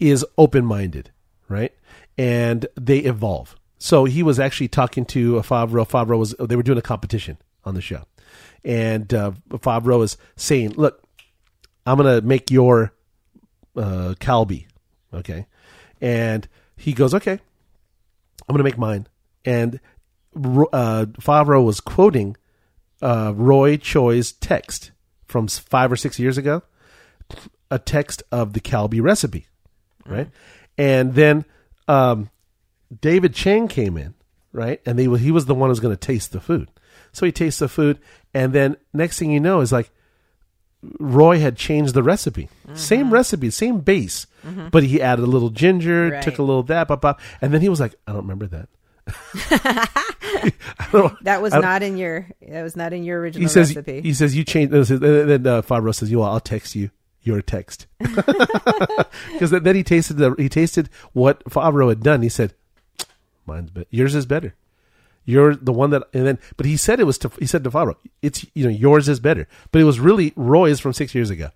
is 0.00 0.24
open 0.38 0.64
minded, 0.64 1.10
right? 1.48 1.72
And 2.16 2.66
they 2.80 3.00
evolve. 3.00 3.56
So 3.78 4.04
he 4.04 4.22
was 4.22 4.40
actually 4.40 4.68
talking 4.68 5.04
to 5.06 5.36
a 5.36 5.42
Favreau. 5.42 5.86
Favreau 5.86 6.18
was 6.18 6.34
they 6.40 6.56
were 6.56 6.62
doing 6.62 6.78
a 6.78 6.82
competition 6.82 7.36
on 7.64 7.74
the 7.74 7.82
show, 7.82 8.04
and 8.64 9.12
uh, 9.12 9.32
Favreau 9.50 10.02
is 10.02 10.16
saying, 10.34 10.70
"Look, 10.76 11.02
I'm 11.84 11.98
gonna 11.98 12.22
make 12.22 12.50
your 12.50 12.94
uh, 13.76 14.14
okay?" 15.12 15.46
And 16.00 16.48
he 16.74 16.94
goes, 16.94 17.12
"Okay, 17.12 17.40
I'm 18.48 18.54
gonna 18.54 18.64
make 18.64 18.78
mine." 18.78 19.06
And 19.44 19.80
uh, 20.34 21.06
Favreau 21.20 21.64
was 21.64 21.80
quoting 21.80 22.36
uh, 23.02 23.32
Roy 23.34 23.76
Choi's 23.76 24.32
text 24.32 24.90
from 25.24 25.48
five 25.48 25.90
or 25.92 25.96
six 25.96 26.18
years 26.18 26.38
ago, 26.38 26.62
a 27.70 27.78
text 27.78 28.22
of 28.30 28.52
the 28.52 28.60
Kalbi 28.60 29.02
recipe, 29.02 29.46
right? 30.06 30.28
And 30.78 31.14
then 31.14 31.44
um, 31.88 32.30
David 33.00 33.34
Chang 33.34 33.68
came 33.68 33.96
in, 33.96 34.14
right? 34.52 34.80
And 34.86 34.98
they, 34.98 35.04
he 35.18 35.30
was 35.30 35.46
the 35.46 35.54
one 35.54 35.70
who's 35.70 35.80
going 35.80 35.96
to 35.96 36.06
taste 36.06 36.32
the 36.32 36.40
food. 36.40 36.70
So 37.12 37.26
he 37.26 37.32
tastes 37.32 37.60
the 37.60 37.68
food, 37.68 37.98
and 38.34 38.52
then 38.52 38.76
next 38.92 39.18
thing 39.18 39.30
you 39.30 39.40
know 39.40 39.60
is 39.60 39.72
like 39.72 39.90
Roy 41.00 41.38
had 41.38 41.56
changed 41.56 41.94
the 41.94 42.02
recipe, 42.02 42.48
same 42.74 43.12
recipe, 43.12 43.50
same 43.50 43.80
base, 43.80 44.26
Mm-hmm. 44.46 44.68
but 44.70 44.84
he 44.84 45.02
added 45.02 45.22
a 45.24 45.26
little 45.26 45.50
ginger, 45.50 46.10
Right. 46.10 46.22
took 46.22 46.38
a 46.38 46.42
little 46.42 46.62
that, 46.64 46.86
blah, 46.86 46.96
blah, 46.96 47.14
and 47.42 47.52
then 47.52 47.60
he 47.60 47.68
was 47.68 47.80
like, 47.80 47.94
"I 48.06 48.12
don't 48.12 48.22
remember 48.28 48.46
that." 48.46 48.68
That 51.22 51.40
was 51.42 51.52
not 51.52 51.82
in 51.82 51.96
your 51.96 52.26
that 52.48 52.62
was 52.62 52.76
not 52.76 52.92
in 52.92 53.02
your 53.04 53.20
original 53.20 53.42
he 53.42 53.48
says 53.48 53.74
recipe. 53.74 54.00
he 54.02 54.12
says 54.14 54.36
you 54.36 54.44
changed 54.44 54.72
uh, 54.74 54.78
and 54.78 55.04
uh, 55.04 55.24
then 55.24 55.46
uh, 55.46 55.62
Favreau 55.62 55.94
says 55.94 56.10
you 56.10 56.22
I'll 56.22 56.40
text 56.40 56.74
you 56.76 56.90
your 57.22 57.42
text. 57.42 57.86
Because 59.32 59.50
then 59.50 59.74
he 59.74 59.82
tasted 59.82 60.14
the 60.18 60.34
he 60.38 60.48
tasted 60.48 60.88
what 61.12 61.42
Favreau 61.44 61.88
had 61.88 62.02
done. 62.02 62.22
He 62.22 62.28
said 62.28 62.54
mine's 63.46 63.70
better 63.70 63.86
yours 63.90 64.14
is 64.14 64.26
better. 64.26 64.54
You're 65.24 65.56
the 65.56 65.72
one 65.72 65.90
that 65.90 66.04
and 66.12 66.26
then 66.26 66.38
but 66.56 66.66
he 66.66 66.76
said 66.76 67.00
it 67.00 67.04
was 67.04 67.18
to 67.18 67.30
he 67.38 67.46
said 67.46 67.64
to 67.64 67.70
Favreau 67.70 67.96
it's 68.22 68.44
you 68.54 68.64
know 68.64 68.70
yours 68.70 69.08
is 69.08 69.20
better. 69.20 69.48
But 69.72 69.80
it 69.80 69.84
was 69.84 69.98
really 70.00 70.32
Roy's 70.36 70.80
from 70.80 70.92
six 70.92 71.14
years 71.14 71.30
ago 71.30 71.50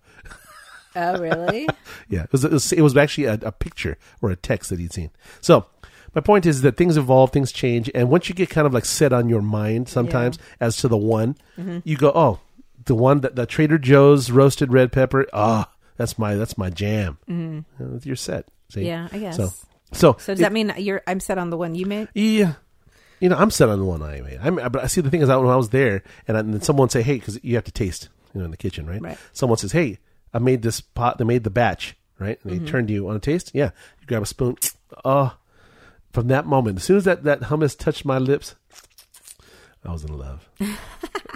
oh, 0.95 1.19
really? 1.19 1.67
yeah, 2.09 2.23
it 2.23 2.31
was, 2.31 2.43
it 2.45 2.51
was, 2.51 2.71
it 2.73 2.81
was 2.81 2.95
actually 2.97 3.25
a, 3.25 3.33
a 3.43 3.51
picture 3.51 3.97
or 4.21 4.31
a 4.31 4.35
text 4.35 4.69
that 4.69 4.79
he'd 4.79 4.93
seen. 4.93 5.09
So 5.41 5.65
my 6.15 6.21
point 6.21 6.45
is 6.45 6.61
that 6.61 6.77
things 6.77 6.97
evolve, 6.97 7.31
things 7.31 7.51
change, 7.51 7.89
and 7.95 8.09
once 8.09 8.27
you 8.29 8.35
get 8.35 8.49
kind 8.49 8.67
of 8.67 8.73
like 8.73 8.85
set 8.85 9.13
on 9.13 9.29
your 9.29 9.41
mind 9.41 9.87
sometimes 9.89 10.37
as 10.59 10.77
to 10.77 10.87
the 10.87 10.97
one, 10.97 11.35
Mm-hmm. 11.57 11.79
you 11.83 11.97
go, 11.97 12.11
oh, 12.13 12.39
the 12.85 12.95
one 12.95 13.21
that 13.21 13.35
the 13.35 13.45
Trader 13.45 13.77
Joe's 13.77 14.31
roasted 14.31 14.73
red 14.73 14.91
pepper, 14.91 15.25
ah, 15.33 15.69
that's 15.97 16.17
my 16.17 16.35
that's 16.35 16.57
my 16.57 16.69
jam. 16.69 17.17
Mm-hmm. 17.29 17.97
You're 18.03 18.15
set. 18.15 18.47
See? 18.69 18.85
Yeah, 18.87 19.07
I 19.11 19.17
guess. 19.19 19.35
So, 19.37 19.47
So, 19.93 20.13
so, 20.19 20.33
does 20.33 20.39
it- 20.39 20.43
that 20.43 20.51
mean 20.53 20.73
you're? 20.77 21.01
I'm 21.05 21.19
set 21.19 21.37
on 21.37 21.49
the 21.49 21.57
one 21.57 21.75
you 21.75 21.85
made. 21.85 22.07
yeah. 22.13 22.53
You 23.19 23.29
know, 23.29 23.37
I'm 23.37 23.51
set 23.51 23.69
on 23.69 23.77
the 23.77 23.85
one 23.85 24.01
I 24.01 24.19
made. 24.21 24.39
I'm, 24.41 24.55
but 24.55 24.77
I 24.77 24.87
see 24.87 24.99
the 25.01 25.11
thing 25.11 25.21
is, 25.21 25.27
that 25.27 25.39
when 25.39 25.51
I 25.51 25.55
was 25.55 25.69
there, 25.69 26.01
and, 26.27 26.35
I, 26.35 26.39
and 26.39 26.55
then 26.55 26.61
someone 26.61 26.89
say, 26.89 27.03
"Hey," 27.03 27.15
because 27.19 27.39
you 27.43 27.53
have 27.53 27.65
to 27.65 27.71
taste, 27.71 28.09
you 28.33 28.39
know, 28.39 28.45
in 28.45 28.49
the 28.51 28.57
kitchen, 28.57 28.87
right? 28.87 28.99
Right. 28.99 29.17
Someone 29.31 29.59
says, 29.59 29.73
"Hey, 29.73 29.99
I 30.33 30.39
made 30.39 30.61
this 30.61 30.81
pot. 30.81 31.17
They 31.17 31.23
made 31.25 31.43
the 31.43 31.49
batch, 31.49 31.95
right?" 32.19 32.39
And 32.43 32.51
they 32.51 32.57
Mm-hmm. 32.57 32.65
turn 32.67 32.87
to 32.87 32.93
you 32.93 33.07
on 33.09 33.15
a 33.15 33.19
taste. 33.19 33.51
Yeah, 33.53 33.71
you 33.99 34.07
grab 34.07 34.23
a 34.23 34.25
spoon. 34.25 34.57
Oh, 35.05 35.35
from 36.11 36.27
that 36.27 36.45
moment, 36.45 36.79
as 36.79 36.83
soon 36.83 36.97
as 36.97 37.05
that 37.05 37.23
that 37.23 37.41
hummus 37.43 37.77
touched 37.77 38.03
my 38.03 38.17
lips, 38.17 38.55
I 39.83 39.91
was 39.91 40.03
in 40.03 40.15
love. 40.15 40.47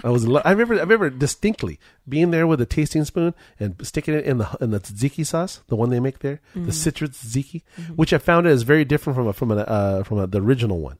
I 0.04 0.10
was 0.10 0.22
in 0.24 0.30
love. 0.30 0.42
I 0.44 0.52
remember. 0.52 0.74
I 0.76 0.80
remember 0.80 1.10
distinctly 1.10 1.80
being 2.08 2.30
there 2.30 2.46
with 2.46 2.60
a 2.60 2.66
tasting 2.66 3.04
spoon 3.04 3.34
and 3.58 3.74
sticking 3.84 4.14
it 4.14 4.24
in 4.24 4.38
the 4.38 4.48
in 4.60 4.70
the 4.70 4.78
tzatziki 4.78 5.26
sauce, 5.26 5.62
the 5.66 5.74
one 5.74 5.90
they 5.90 5.98
make 5.98 6.20
there, 6.20 6.40
Mm-hmm. 6.54 6.66
the 6.66 6.72
citrus 6.72 7.10
tzatziki, 7.10 7.62
which 7.96 8.12
I 8.12 8.18
found 8.18 8.46
is 8.46 8.62
very 8.62 8.84
different 8.84 9.16
from 9.16 9.26
a, 9.26 9.32
from 9.32 9.50
a, 9.50 9.56
uh, 9.56 10.02
from 10.04 10.18
a, 10.18 10.26
the 10.28 10.40
original 10.40 10.78
one. 10.78 10.98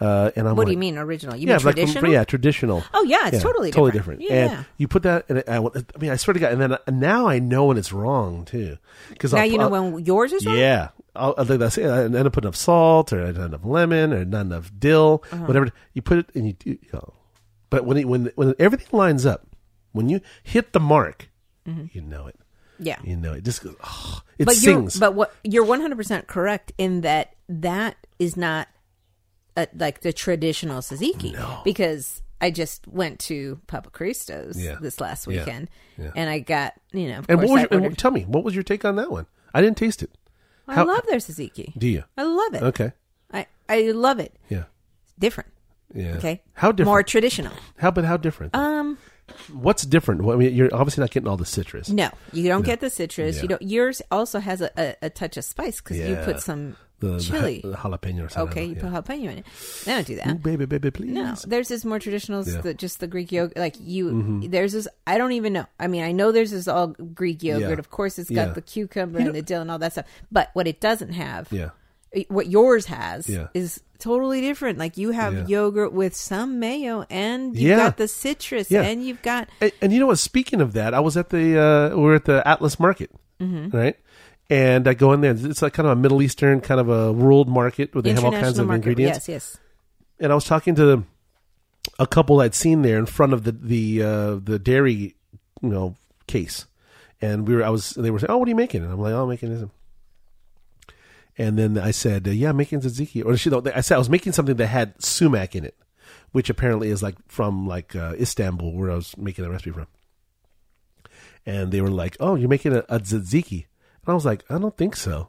Uh, 0.00 0.32
and 0.36 0.46
I'm 0.48 0.54
What 0.56 0.62
like, 0.62 0.66
do 0.66 0.72
you 0.72 0.78
mean 0.78 0.98
original? 0.98 1.34
You 1.36 1.46
yeah, 1.48 1.56
mean 1.56 1.64
like 1.64 1.76
from- 1.76 1.84
traditional? 1.86 2.12
yeah, 2.12 2.24
traditional. 2.24 2.84
Oh 2.92 3.04
yeah, 3.04 3.28
it's 3.28 3.42
totally 3.42 3.70
totally 3.70 3.92
different. 3.92 4.20
different. 4.20 4.48
Yeah. 4.50 4.56
And 4.58 4.66
you 4.76 4.86
put 4.88 5.04
that, 5.04 5.24
and 5.30 5.42
I, 5.48 5.56
I 5.56 5.98
mean, 5.98 6.10
I 6.10 6.16
swear 6.16 6.34
to 6.34 6.40
God, 6.40 6.52
and 6.52 6.60
then 6.60 6.76
and 6.86 7.00
now 7.00 7.26
I 7.26 7.38
know 7.38 7.66
when 7.66 7.78
it's 7.78 7.92
wrong 7.92 8.44
too, 8.44 8.76
because 9.08 9.32
now 9.32 9.44
you 9.44 9.56
know 9.56 9.68
when 9.70 10.04
yours 10.04 10.32
is 10.32 10.44
wrong. 10.44 10.58
yeah, 10.58 10.88
I'll, 11.14 11.34
I'll, 11.36 11.50
I 11.52 11.68
didn't 11.68 12.30
put 12.30 12.44
enough 12.44 12.56
salt, 12.56 13.12
or 13.12 13.32
not 13.32 13.46
enough 13.46 13.64
lemon, 13.64 14.12
or 14.12 14.24
not 14.24 14.42
enough 14.42 14.70
dill, 14.78 15.22
Uh-huh. 15.30 15.44
whatever. 15.44 15.70
You 15.92 16.02
put 16.02 16.18
it, 16.18 16.30
and 16.34 16.46
you, 16.46 16.54
you 16.64 16.78
go. 16.90 17.14
But 17.70 17.84
when 17.84 17.96
it, 17.98 18.08
when 18.08 18.30
when 18.34 18.54
everything 18.58 18.88
lines 18.98 19.24
up, 19.26 19.46
when 19.92 20.08
you 20.08 20.20
hit 20.42 20.72
the 20.72 20.80
mark, 20.80 21.28
you 21.66 22.00
know 22.00 22.26
it. 22.26 22.36
Yeah. 22.78 22.98
You 23.04 23.16
know 23.16 23.32
it. 23.34 23.44
Just 23.44 23.62
goes. 23.62 23.76
Oh, 23.84 24.20
it 24.38 24.44
but 24.46 24.54
sings. 24.56 24.96
you're 24.96 25.00
but 25.00 25.14
what 25.14 25.32
you're 25.44 25.64
100% 25.64 26.26
correct 26.26 26.72
in 26.78 27.02
that 27.02 27.34
that 27.48 27.96
is 28.18 28.36
not 28.36 28.66
a, 29.56 29.68
like 29.74 30.00
the 30.00 30.12
traditional 30.12 30.80
tzatziki 30.80 31.62
because 31.64 32.22
I 32.40 32.50
just 32.50 32.88
went 32.88 33.20
to 33.20 33.60
Papa 33.68 33.90
Cristo's 33.90 34.60
Yeah. 34.60 34.78
this 34.80 35.00
last 35.00 35.26
weekend 35.28 35.68
Yeah. 35.98 36.10
and 36.16 36.28
I 36.28 36.40
got 36.40 36.74
you 36.92 37.08
know 37.08 37.18
of 37.18 37.26
and 37.28 37.38
what 37.40 37.48
was 37.50 37.62
your, 37.70 37.84
and 37.84 37.98
tell 37.98 38.10
me 38.10 38.22
what 38.22 38.42
was 38.42 38.54
your 38.54 38.64
take 38.64 38.84
on 38.84 38.96
that 38.96 39.10
one? 39.12 39.26
I 39.54 39.60
didn't 39.60 39.76
taste 39.76 40.02
it. 40.02 40.10
I 40.68 40.74
how- 40.74 40.86
love 40.86 41.04
their 41.08 41.18
tzatziki. 41.18 41.76
Do 41.78 41.88
you? 41.88 42.04
I 42.16 42.22
love 42.24 42.54
it. 42.54 42.62
Okay. 42.62 42.92
I 43.32 43.46
I 43.68 43.90
love 43.92 44.18
it. 44.18 44.34
Yeah. 44.48 44.64
Different. 45.18 45.50
Yeah. 45.94 46.16
Okay. 46.16 46.42
How 46.54 46.72
different? 46.72 46.86
More 46.86 47.02
traditional. 47.02 47.52
How 47.78 47.90
but 47.90 48.04
how 48.04 48.16
different? 48.16 48.54
Um. 48.54 48.98
What's 49.52 49.84
different? 49.86 50.22
Well, 50.24 50.36
I 50.36 50.38
mean, 50.38 50.54
you're 50.54 50.74
obviously 50.74 51.00
not 51.00 51.10
getting 51.10 51.28
all 51.28 51.36
the 51.36 51.46
citrus. 51.46 51.88
No, 51.88 52.10
you 52.32 52.48
don't 52.48 52.64
get 52.64 52.80
the 52.80 52.90
citrus. 52.90 53.36
Yeah. 53.36 53.42
You 53.42 53.48
don't. 53.48 53.62
Yours 53.62 54.02
also 54.10 54.40
has 54.40 54.60
a, 54.60 54.70
a, 54.76 54.96
a 55.02 55.10
touch 55.10 55.36
of 55.36 55.44
spice 55.44 55.80
because 55.80 55.98
you 55.98 56.16
put 56.24 56.40
some 56.40 56.76
The, 57.02 57.20
chili. 57.20 57.60
the 57.64 57.72
jalapeno 57.74 58.26
or 58.26 58.28
something. 58.28 58.52
okay, 58.52 58.64
you 58.66 58.74
yeah. 58.76 58.80
put 58.80 58.92
jalapeno 58.92 59.24
in 59.32 59.38
it. 59.38 59.46
They 59.84 59.92
don't 59.92 60.06
do 60.06 60.16
that. 60.16 60.28
Ooh, 60.28 60.34
baby, 60.36 60.64
baby, 60.66 60.90
please. 60.90 61.10
No, 61.10 61.34
there's 61.46 61.68
this 61.68 61.84
more 61.84 61.98
traditional, 61.98 62.44
Yeah. 62.46 62.52
Mm-hmm. 62.54 62.62
the, 62.62 62.74
just 62.74 63.00
the 63.00 63.06
Greek 63.06 63.32
yogurt. 63.32 63.56
Like 63.56 63.76
you, 63.80 64.40
there's 64.48 64.72
this. 64.72 64.88
I 65.06 65.18
don't 65.18 65.32
even 65.32 65.52
know. 65.52 65.66
I 65.80 65.86
mean, 65.88 66.02
I 66.04 66.12
know 66.12 66.32
there's 66.32 66.50
this 66.52 66.68
all 66.68 66.88
Greek 66.88 67.42
yogurt. 67.42 67.70
Yeah. 67.70 67.78
Of 67.78 67.90
course, 67.90 68.18
it's 68.18 68.30
got 68.30 68.54
the 68.54 68.62
cucumber 68.62 69.18
You 69.18 69.24
and 69.26 69.26
know- 69.26 69.32
the 69.32 69.42
dill 69.42 69.60
and 69.62 69.70
all 69.70 69.78
that 69.78 69.92
stuff. 69.92 70.06
But 70.30 70.50
what 70.54 70.66
it 70.68 70.80
doesn't 70.80 71.12
have, 71.12 71.48
Yeah. 71.52 71.70
what 72.28 72.48
yours 72.48 72.86
has, 72.86 73.28
Yeah. 73.28 73.48
is 73.54 73.80
totally 73.98 74.40
different. 74.40 74.78
Like 74.78 74.96
you 74.96 75.10
have 75.12 75.48
yogurt 75.48 75.92
with 75.92 76.14
some 76.14 76.58
mayo, 76.58 77.04
and 77.08 77.56
you've 77.56 77.76
got 77.78 77.96
the 77.96 78.08
citrus, 78.08 78.70
and 78.70 79.04
you've 79.04 79.22
got 79.22 79.48
And, 79.60 79.72
and 79.80 79.92
you 79.92 80.00
know 80.00 80.06
what? 80.08 80.18
Speaking 80.18 80.60
of 80.60 80.72
that, 80.74 80.92
I 80.94 81.00
was 81.00 81.16
at 81.16 81.30
the 81.30 81.58
uh, 81.58 81.96
we 81.96 82.10
are 82.10 82.14
at 82.14 82.24
the 82.24 82.46
Atlas 82.46 82.78
Market, 82.80 83.10
Mm-hmm. 83.40 83.76
right? 83.76 83.96
And 84.52 84.86
I 84.86 84.92
go 84.92 85.14
in 85.14 85.22
there. 85.22 85.34
It's 85.34 85.62
like 85.62 85.72
kind 85.72 85.86
of 85.86 85.96
a 85.96 85.96
Middle 85.96 86.20
Eastern 86.20 86.60
kind 86.60 86.78
of 86.78 86.90
a 86.90 87.10
world 87.10 87.48
market 87.48 87.94
where 87.94 88.02
they 88.02 88.12
have 88.12 88.22
all 88.22 88.32
kinds 88.32 88.58
of 88.58 88.66
market. 88.66 88.80
ingredients. 88.86 89.26
Yes, 89.26 89.28
yes. 89.28 89.56
And 90.20 90.30
I 90.30 90.34
was 90.34 90.44
talking 90.44 90.74
to 90.74 91.06
a 91.98 92.06
couple 92.06 92.38
I'd 92.38 92.54
seen 92.54 92.82
there 92.82 92.98
in 92.98 93.06
front 93.06 93.32
of 93.32 93.44
the 93.44 93.52
the 93.52 94.02
uh, 94.02 94.34
the 94.34 94.58
dairy, 94.58 95.16
you 95.62 95.70
know, 95.70 95.96
case, 96.26 96.66
and 97.22 97.48
we 97.48 97.56
were 97.56 97.64
I 97.64 97.70
was 97.70 97.92
they 97.92 98.10
were 98.10 98.18
saying, 98.18 98.30
"Oh, 98.30 98.36
what 98.36 98.46
are 98.46 98.50
you 98.50 98.54
making?" 98.54 98.82
And 98.82 98.92
I'm 98.92 99.00
like, 99.00 99.14
"Oh, 99.14 99.22
I'm 99.22 99.30
making 99.30 99.54
this." 99.54 99.70
And 101.38 101.58
then 101.58 101.78
I 101.78 101.90
said, 101.90 102.28
uh, 102.28 102.30
"Yeah, 102.30 102.50
I'm 102.50 102.58
making 102.58 102.82
tzatziki." 102.82 103.24
Or 103.24 103.38
she, 103.38 103.50
I 103.50 103.80
said 103.80 103.94
I 103.94 103.98
was 103.98 104.10
making 104.10 104.32
something 104.32 104.56
that 104.56 104.66
had 104.66 105.02
sumac 105.02 105.56
in 105.56 105.64
it, 105.64 105.78
which 106.32 106.50
apparently 106.50 106.90
is 106.90 107.02
like 107.02 107.16
from 107.26 107.66
like 107.66 107.96
uh, 107.96 108.12
Istanbul, 108.20 108.74
where 108.74 108.90
I 108.90 108.96
was 108.96 109.16
making 109.16 109.44
the 109.44 109.50
recipe 109.50 109.70
from. 109.70 109.86
And 111.46 111.72
they 111.72 111.80
were 111.80 111.90
like, 111.90 112.18
"Oh, 112.20 112.34
you're 112.34 112.50
making 112.50 112.74
a, 112.74 112.84
a 112.90 113.00
tzatziki," 113.00 113.64
and 114.06 114.12
I 114.12 114.14
was 114.14 114.24
like, 114.24 114.44
"I 114.50 114.58
don't 114.58 114.76
think 114.76 114.96
so." 114.96 115.28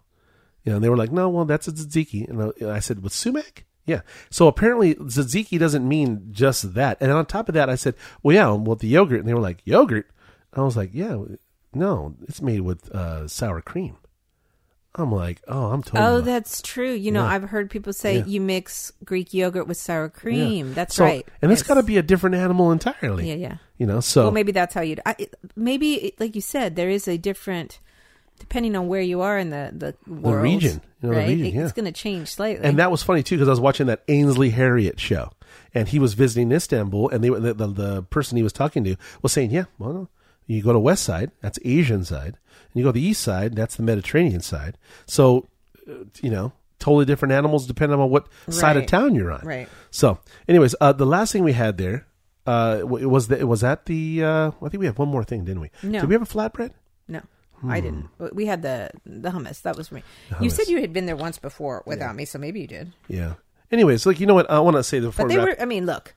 You 0.64 0.72
know, 0.72 0.76
and 0.78 0.84
they 0.84 0.90
were 0.90 0.98
like, 0.98 1.12
"No, 1.12 1.30
well, 1.30 1.46
that's 1.46 1.68
a 1.68 1.72
tzatziki." 1.72 2.28
And 2.28 2.54
I, 2.70 2.76
I 2.76 2.80
said, 2.80 3.04
"With 3.04 3.14
sumac?" 3.14 3.66
Yeah. 3.86 4.02
So 4.30 4.48
apparently, 4.48 4.96
tzatziki 4.96 5.60
doesn't 5.60 5.88
mean 5.88 6.30
just 6.32 6.74
that. 6.74 6.98
And 7.02 7.12
on 7.12 7.26
top 7.26 7.50
of 7.50 7.54
that, 7.56 7.70
I 7.70 7.76
said, 7.76 7.96
"Well, 8.22 8.36
yeah, 8.36 8.50
well, 8.52 8.76
the 8.76 8.88
yogurt." 8.88 9.20
And 9.20 9.28
they 9.28 9.34
were 9.34 9.42
like, 9.42 9.62
"Yogurt?" 9.66 10.10
I 10.54 10.62
was 10.62 10.78
like, 10.78 10.92
"Yeah, 10.94 11.18
no, 11.74 12.16
it's 12.28 12.42
made 12.42 12.62
with 12.62 12.90
uh, 12.92 13.28
sour 13.28 13.62
cream. 13.62 13.98
I'm 14.96 15.12
like, 15.12 15.42
oh, 15.48 15.72
I'm 15.72 15.82
totally. 15.82 16.04
Oh, 16.08 16.22
that's 16.22 16.62
true. 16.62 16.92
You 16.94 17.12
know, 17.12 17.24
Yeah. 17.24 17.32
I've 17.32 17.44
heard 17.50 17.72
people 17.72 17.94
say 17.94 18.18
Yeah. 18.18 18.26
you 18.26 18.40
mix 18.40 18.92
Greek 19.04 19.34
yogurt 19.34 19.68
with 19.68 19.78
sour 19.78 20.08
cream. 20.08 20.76
That's 20.76 20.94
So- 20.94 21.04
right. 21.04 21.28
And 21.42 21.52
it's 21.52 21.62
Yes. 21.62 21.68
got 21.68 21.74
to 21.76 21.84
be 21.84 21.98
a 21.98 22.04
different 22.04 22.36
animal 22.36 22.72
entirely. 22.72 23.28
Yeah, 23.28 23.34
yeah. 23.34 23.58
You 23.80 23.88
know, 23.88 24.02
so 24.02 24.22
Well, 24.26 24.32
maybe 24.32 24.52
that's 24.52 24.76
how 24.76 24.82
you. 24.82 24.98
Maybe, 25.56 26.14
like 26.20 26.36
you 26.36 26.42
said, 26.42 26.76
there 26.76 26.92
is 26.92 27.08
a 27.08 27.18
different, 27.18 27.80
depending 28.44 28.76
on 28.76 28.88
where 28.88 29.02
you 29.02 29.22
are 29.22 29.38
in 29.40 29.50
the 29.50 29.72
the 29.74 30.12
world, 30.14 30.44
region, 30.44 30.82
you 31.02 31.10
know, 31.10 31.16
the 31.16 31.20
right? 31.22 31.28
region, 31.28 31.46
It- 31.48 31.54
yeah. 31.56 31.64
It's 31.64 31.72
going 31.74 31.86
to 31.86 31.92
change 31.92 32.28
slightly. 32.30 32.66
and 32.66 32.78
that 32.80 32.92
was 32.92 33.02
funny 33.04 33.24
too 33.24 33.36
because 33.36 33.48
I 33.48 33.52
was 33.52 33.60
watching 33.60 33.88
that 33.88 34.04
Ainsley 34.08 34.50
Harriott 34.52 35.00
show, 35.00 35.32
and 35.74 35.88
he 35.88 36.00
was 36.00 36.14
visiting 36.14 36.52
Istanbul, 36.52 37.10
and 37.10 37.24
they 37.24 37.30
the, 37.30 37.54
the 37.54 37.68
the 37.68 38.04
person 38.04 38.38
he 38.38 38.44
was 38.44 38.54
talking 38.54 38.84
to 38.84 38.96
was 39.22 39.32
saying, 39.32 39.52
yeah, 39.52 39.66
well, 39.80 40.10
you 40.46 40.62
go 40.62 40.74
to 40.74 40.80
West 40.80 41.04
Side, 41.04 41.32
that's 41.42 41.58
Asian 41.64 42.04
side, 42.04 42.36
and 42.36 42.76
you 42.76 42.84
go 42.84 42.90
to 42.90 43.00
the 43.00 43.06
East 43.06 43.22
Side, 43.22 43.56
that's 43.56 43.76
the 43.76 43.84
Mediterranean 43.84 44.42
side. 44.42 44.78
So, 45.06 45.48
uh, 45.90 46.04
you 46.22 46.30
know, 46.30 46.52
totally 46.80 47.06
different 47.06 47.32
animals 47.32 47.66
depending 47.66 48.00
on 48.00 48.10
what 48.10 48.28
side 48.50 48.76
of 48.78 48.86
town 48.86 49.16
you're 49.16 49.32
on. 49.32 49.42
Right. 49.46 49.68
So, 49.90 50.20
anyways, 50.48 50.76
uh, 50.82 50.92
the 50.94 51.06
last 51.06 51.32
thing 51.32 51.44
we 51.44 51.54
had 51.54 51.78
there. 51.78 52.06
Uh, 52.46 52.82
was 52.84 53.30
that 53.30 53.48
was 53.48 53.64
at 53.64 53.86
the. 53.86 54.22
Uh, 54.22 54.52
I 54.62 54.68
think 54.68 54.82
we 54.82 54.86
had 54.86 54.98
one 54.98 55.08
more 55.08 55.24
thing, 55.24 55.46
didn't 55.46 55.62
we? 55.62 55.72
No. 55.82 56.02
Did 56.02 56.10
we 56.10 56.14
have 56.16 56.22
a 56.24 56.26
flatbread? 56.26 56.72
no, 57.08 57.22
I 57.68 57.80
didn't. 57.80 58.10
We 58.34 58.46
had 58.46 58.62
the 58.62 58.90
the 59.06 59.30
hummus. 59.30 59.62
That 59.64 59.78
was 59.78 59.88
for 59.90 59.96
me. 59.96 60.04
You 60.42 60.50
said 60.50 60.68
you 60.68 60.82
had 60.82 60.94
been 60.94 61.06
there 61.06 61.16
once 61.16 61.38
before 61.38 61.84
without 61.86 62.16
me, 62.16 62.26
so 62.26 62.38
maybe 62.40 62.62
you 62.62 62.68
did. 62.68 62.94
Yeah. 63.08 63.34
Anyways, 63.72 64.06
like 64.06 64.20
you 64.20 64.28
know 64.28 64.34
what 64.36 64.50
I 64.52 64.60
want 64.60 64.76
to 64.78 64.84
say 64.84 65.00
before 65.00 65.26
But 65.26 65.30
they 65.30 65.38
we 65.40 65.46
wrap- 65.46 65.58
were. 65.58 65.62
I 65.64 65.66
mean, 65.66 65.86
look, 65.86 66.14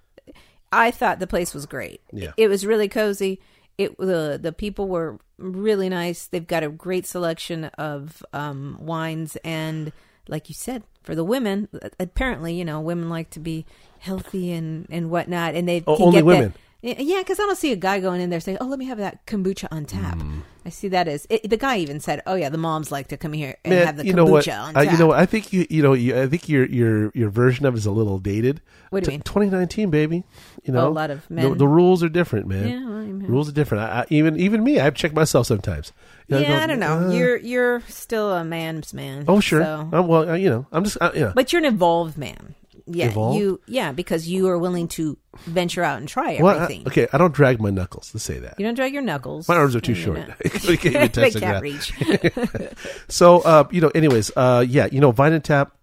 I 0.73 0.91
thought 0.91 1.21
the 1.21 1.27
place 1.27 1.55
was 1.55 1.67
great. 1.67 2.01
Yeah. 2.13 2.33
it 2.37 2.49
was 2.49 2.67
really 2.67 2.89
cozy. 2.89 3.41
It 3.79 3.97
the 3.99 4.39
the 4.43 4.53
people 4.53 4.89
were 4.89 5.19
really 5.39 5.89
nice. 5.89 6.27
They've 6.27 6.47
got 6.47 6.63
a 6.65 6.69
great 6.69 7.07
selection 7.07 7.65
of 7.79 8.25
um, 8.33 8.79
wines 8.81 9.37
and, 9.45 9.93
like 10.29 10.49
you 10.49 10.55
said, 10.55 10.83
for 11.03 11.15
the 11.15 11.25
women, 11.25 11.69
apparently, 12.01 12.55
you 12.55 12.65
know, 12.65 12.81
women 12.81 13.09
like 13.11 13.31
to 13.31 13.41
be 13.41 13.67
healthy 13.99 14.53
and 14.53 14.87
and 14.91 15.11
whatnot, 15.11 15.55
and 15.55 15.69
they 15.69 15.85
Oh, 15.87 15.97
can 15.97 16.07
only 16.07 16.17
get 16.17 16.21
that- 16.21 16.25
women. 16.27 16.55
Yeah, 16.83 17.19
because 17.21 17.41
I 17.41 17.45
don't 17.47 17.57
see 17.59 17.73
a 17.73 17.77
guy 17.77 18.01
going 18.01 18.21
in 18.21 18.31
there 18.31 18.41
saying, 18.41 18.59
"Oh, 18.61 18.67
let 18.67 18.79
me 18.79 18.85
have 18.87 18.99
that 18.99 19.27
kombucha 19.27 19.67
on 19.71 19.85
tap." 19.87 20.19
Mm. 20.19 20.43
I 20.65 20.69
see 20.69 20.89
that 20.89 21.07
as 21.09 21.27
it, 21.31 21.49
the 21.49 21.57
guy 21.57 21.79
even 21.79 22.01
said, 22.01 22.23
"Oh 22.27 22.35
yeah, 22.35 22.49
the 22.49 22.59
moms 22.59 22.91
like 22.93 23.09
to 23.09 23.17
come 23.17 23.33
here 23.33 23.57
and 23.65 23.75
Man, 23.75 23.87
have 23.87 23.97
the 23.97 24.07
you 24.07 24.13
kombucha 24.13 24.17
know 24.17 24.25
what? 24.27 24.49
on 24.49 24.77
Uh, 24.77 24.83
tap." 24.85 24.93
you 24.93 24.99
know 24.99 25.07
what? 25.09 25.19
I 25.19 25.27
think 25.27 25.53
you 25.53 25.67
you 25.71 25.83
know 25.83 25.93
you, 25.95 26.21
I 26.21 26.27
think 26.27 26.49
your 26.49 26.67
your 26.67 27.11
your 27.15 27.31
version 27.31 27.67
of 27.67 27.75
it 27.75 27.79
is 27.79 27.87
a 27.87 27.91
little 27.93 28.19
dated. 28.19 28.61
What 28.91 29.05
do 29.05 29.11
you 29.13 29.19
T- 29.19 29.19
mean? 29.19 29.23
2019, 29.23 29.91
baby. 29.91 30.25
You 30.65 30.73
know, 30.73 30.87
a 30.87 30.91
lot 30.91 31.11
of 31.11 31.27
the, 31.29 31.35
men. 31.35 31.59
the 31.59 31.67
rules 31.69 32.03
are 32.03 32.09
different, 32.09 32.47
man. 32.47 32.69
Yeah, 32.69 32.85
well. 32.85 33.29
Rules 33.31 33.49
are 33.49 33.53
different. 33.53 33.85
I, 33.85 34.01
I, 34.01 34.07
even 34.11 34.39
even 34.39 34.63
me, 34.63 34.79
I've 34.79 34.95
checked 34.95 35.15
myself 35.15 35.47
sometimes. 35.47 35.93
You 36.29 36.37
know, 36.37 36.43
yeah, 36.43 36.63
I 36.63 36.67
don't 36.67 36.81
know. 36.81 37.09
uh, 37.09 37.13
you're 37.13 37.37
you're 37.37 37.81
still 37.89 38.33
a 38.33 38.45
man's 38.45 38.93
man. 38.93 39.25
oh 39.29 39.41
sure. 39.41 39.63
so- 39.63 39.89
well, 40.03 40.31
uh, 40.31 40.35
you 40.35 40.51
know, 40.51 40.67
I'm 40.73 40.85
just 40.85 40.99
uh, 41.01 41.13
yeah. 41.15 41.33
But 41.35 41.53
you're 41.53 41.61
an 41.61 41.73
evolved 41.73 42.19
man. 42.19 42.55
Yeah, 42.89 43.07
Evolved? 43.09 43.39
you. 43.39 43.61
Yeah, 43.67 43.91
because 43.93 44.29
you 44.29 44.49
are 44.49 44.57
willing 44.59 44.87
to 44.89 45.19
venture 45.47 45.83
out 45.83 45.99
and 45.99 46.09
try 46.09 46.39
Well, 46.41 46.57
I- 46.59 46.63
everything. 46.65 46.87
okay, 46.87 47.09
I 47.13 47.19
don't 47.19 47.35
drag 47.35 47.61
my 47.61 47.71
knuckles. 47.71 48.13
Let's 48.15 48.25
say 48.25 48.39
that. 48.39 48.55
You 48.59 48.65
don't 48.67 48.75
drag 48.75 48.93
your 48.93 49.03
knuckles. 49.03 49.49
My 49.49 49.57
arms 49.57 49.75
are 49.75 49.81
too 49.81 49.93
and 49.93 50.01
short. 50.01 50.21
they 50.63 50.77
can't 50.77 50.95
even 50.97 51.11
they 51.13 51.31
can't 51.33 51.63
reach. 51.63 51.93
So, 53.09 53.41
uh, 53.41 53.65
you 53.71 53.81
know, 53.81 53.91
anyways, 53.95 54.31
uh, 54.37 54.65
yeah, 54.69 54.87
you 54.91 55.01
know, 55.01 55.11
Vine 55.11 55.33
and 55.33 55.43
Tap, 55.45 55.77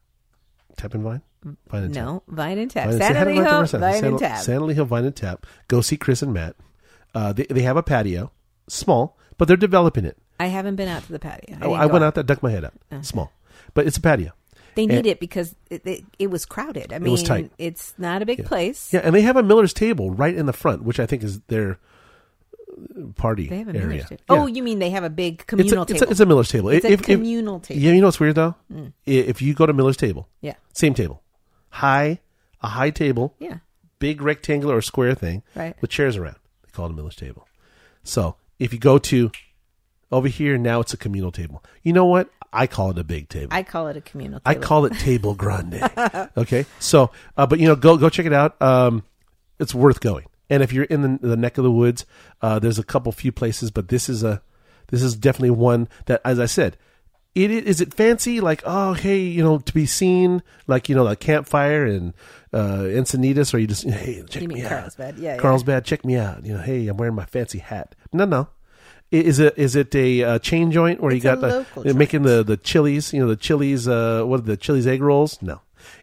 Tap 0.77 0.93
and 0.93 1.03
Vine, 1.03 1.21
Vine 1.43 1.83
and 1.83 1.93
Tap. 1.93 2.05
no, 2.05 2.23
Vine 2.27 2.57
and 2.57 2.71
Tap. 2.71 2.87
Vine- 2.89 2.97
San 2.99 3.13
say 3.13 3.17
hi 3.19 3.23
to 3.25 3.33
Martha 3.33 3.49
Elijo, 3.49 3.51
Marcel. 3.59 3.79
Vine 3.79 3.93
San, 3.99 4.05
and 4.05 4.19
Tap. 4.19 4.39
San 4.43 4.59
Elijo 4.61 4.85
Vine 4.87 5.05
and 5.05 5.15
Tap. 5.15 5.45
Go 5.67 5.81
see 5.81 5.97
Chris 5.97 6.21
and 6.21 6.33
Matt. 6.33 6.55
Uh, 7.13 7.33
they, 7.33 7.43
they 7.49 7.61
have 7.61 7.77
a 7.77 7.83
patio, 7.83 8.31
small, 8.67 9.17
but 9.37 9.47
they're 9.47 9.57
developing 9.57 10.05
it. 10.05 10.17
I 10.39 10.47
haven't 10.47 10.75
been 10.77 10.87
out 10.89 11.03
to 11.05 11.11
the 11.11 11.19
patio. 11.19 11.55
I, 11.57 11.59
didn't 11.59 11.73
I 11.73 11.85
went 11.85 12.03
out 12.03 12.15
there, 12.15 12.23
ducked 12.23 12.43
my 12.43 12.51
head 12.51 12.65
out. 12.65 12.73
Uh-huh. 12.91 13.01
Small, 13.03 13.31
but 13.73 13.85
it's 13.87 13.97
a 13.97 14.01
patio. 14.01 14.31
They 14.75 14.85
need 14.85 14.97
and- 14.99 15.07
it 15.07 15.19
because 15.19 15.55
it, 15.69 15.85
it, 15.85 16.03
it 16.19 16.27
was 16.27 16.45
crowded. 16.45 16.91
I 16.93 16.99
mean, 16.99 17.11
was 17.11 17.23
tight. 17.23 17.51
it's 17.57 17.93
not 17.97 18.21
a 18.21 18.25
big 18.25 18.45
place. 18.45 18.91
Yeah, 18.93 19.01
and 19.03 19.13
they 19.15 19.21
have 19.21 19.37
a 19.37 19.43
Miller's 19.43 19.73
table 19.73 20.11
right 20.11 20.33
in 20.35 20.45
the 20.45 20.53
front, 20.53 20.83
which 20.83 20.99
I 20.99 21.05
think 21.05 21.23
is 21.23 21.39
their 21.47 21.79
party 23.15 23.47
They 23.47 23.59
have 23.59 23.67
a 23.67 23.71
area. 23.71 23.87
Miller's 23.87 24.09
table. 24.09 24.23
Yeah. 24.29 24.35
Oh, 24.41 24.45
you 24.47 24.63
mean 24.63 24.79
they 24.79 24.89
have 24.89 25.03
a 25.03 25.09
big 25.09 25.35
it's 25.35 25.43
a, 25.43 25.45
communal 25.45 25.83
it's, 25.83 25.91
a, 25.91 25.93
table? 25.95 26.11
it's 26.11 26.19
a 26.19 26.25
Miller's 26.25 26.49
table. 26.49 26.69
It's 26.69 26.85
a 26.85 26.91
If- 26.91 27.01
if- 27.01 27.05
communal 27.05 27.59
table. 27.59 27.79
Yeah, 27.81 27.91
you 27.93 28.01
know 28.01 28.07
what's 28.07 28.19
weird 28.19 28.35
though? 28.35 28.55
Mm. 28.71 28.93
If 29.05 29.41
you 29.41 29.53
go 29.53 29.65
to 29.65 29.73
Miller's 29.73 29.97
table, 29.97 30.27
yeah, 30.41 30.55
same 30.73 30.93
table, 30.93 31.21
high, 31.69 32.19
a 32.61 32.67
high 32.69 32.89
table, 32.89 33.35
yeah. 33.39 33.57
big 33.99 34.21
rectangular 34.21 34.75
or 34.77 34.81
square 34.81 35.13
thing 35.13 35.43
Right. 35.55 35.75
with 35.81 35.89
chairs 35.91 36.17
around. 36.17 36.37
They 36.63 36.71
call 36.71 36.87
it 36.87 36.91
a 36.91 36.95
Miller's 36.95 37.15
table. 37.15 37.47
So 38.03 38.35
if 38.59 38.73
you 38.73 38.79
go 38.79 38.97
to 38.97 39.31
over 40.11 40.27
here, 40.27 40.57
now 40.57 40.79
it's 40.79 40.93
a 40.93 40.97
communal 40.97 41.31
table. 41.31 41.63
You 41.83 41.93
know 41.93 42.05
what? 42.05 42.29
I 42.53 42.67
call 42.67 42.91
it 42.91 42.97
a 42.97 43.03
big 43.03 43.29
table. 43.29 43.49
I 43.51 43.63
call 43.63 43.87
it 43.87 43.97
a 43.97 44.01
communal 44.01 44.39
I 44.45 44.55
call 44.55 44.85
it 44.85 44.93
table 44.99 45.35
grande. 45.35 45.81
okay, 46.37 46.65
so 46.79 47.11
uh, 47.35 47.47
but 47.47 47.59
you 47.59 47.67
know, 47.67 47.75
go 47.75 47.97
go 47.97 48.09
check 48.09 48.25
it 48.25 48.33
out. 48.33 48.61
Um, 48.61 49.03
it's 49.59 49.73
worth 49.73 49.99
going. 49.99 50.25
And 50.49 50.61
if 50.61 50.71
you're 50.73 50.83
in 50.83 51.01
the, 51.01 51.27
the 51.29 51.37
neck 51.37 51.57
of 51.57 51.63
the 51.63 51.71
woods, 51.71 52.05
uh, 52.41 52.59
there's 52.59 52.77
a 52.77 52.83
couple 52.83 53.11
few 53.11 53.31
places, 53.31 53.71
but 53.71 53.87
this 53.87 54.09
is 54.09 54.23
a 54.23 54.41
this 54.89 55.01
is 55.01 55.15
definitely 55.15 55.51
one 55.51 55.87
that, 56.05 56.21
as 56.23 56.39
I 56.39 56.45
said, 56.45 56.77
it 57.35 57.49
is 57.49 57.81
it 57.81 57.93
fancy 57.93 58.39
like 58.41 58.61
oh 58.65 58.93
hey 58.93 59.19
you 59.19 59.43
know 59.43 59.57
to 59.57 59.73
be 59.73 59.85
seen 59.85 60.43
like 60.67 60.87
you 60.87 60.95
know 60.95 61.03
like 61.03 61.19
campfire 61.19 61.85
and 61.85 62.13
uh, 62.53 62.81
Encinitas 62.81 63.53
or 63.53 63.57
you 63.57 63.67
just 63.67 63.89
hey 63.89 64.23
check 64.29 64.43
You 64.43 64.47
mean 64.47 64.59
me 64.59 64.63
out 64.63 64.69
Carlsbad? 64.69 65.17
Yeah, 65.17 65.33
yeah. 65.35 65.37
Carlsbad 65.41 65.85
check 65.85 66.05
me 66.05 66.15
out 66.15 66.45
you 66.45 66.53
know 66.53 66.61
hey 66.61 66.87
I'm 66.87 66.97
wearing 66.97 67.15
my 67.15 67.25
fancy 67.25 67.57
hat 67.57 67.95
no 68.11 68.25
no 68.25 68.49
is 69.13 69.39
it 69.39 69.53
is 69.57 69.75
it 69.75 69.93
a 69.95 70.23
uh, 70.23 70.39
chain 70.39 70.71
joint 70.71 71.01
where 71.01 71.11
It's 71.13 71.23
you 71.23 71.29
got 71.31 71.41
the 71.41 71.93
making 71.93 72.23
the 72.23 72.43
the 72.43 72.57
chilies 72.57 73.13
you 73.13 73.19
know 73.21 73.27
the 73.27 73.35
chilies 73.35 73.87
uh 73.87 74.23
what 74.25 74.39
are 74.41 74.43
the 74.43 74.57
chilies 74.57 74.87
egg 74.87 75.01
rolls 75.01 75.41
no 75.41 75.61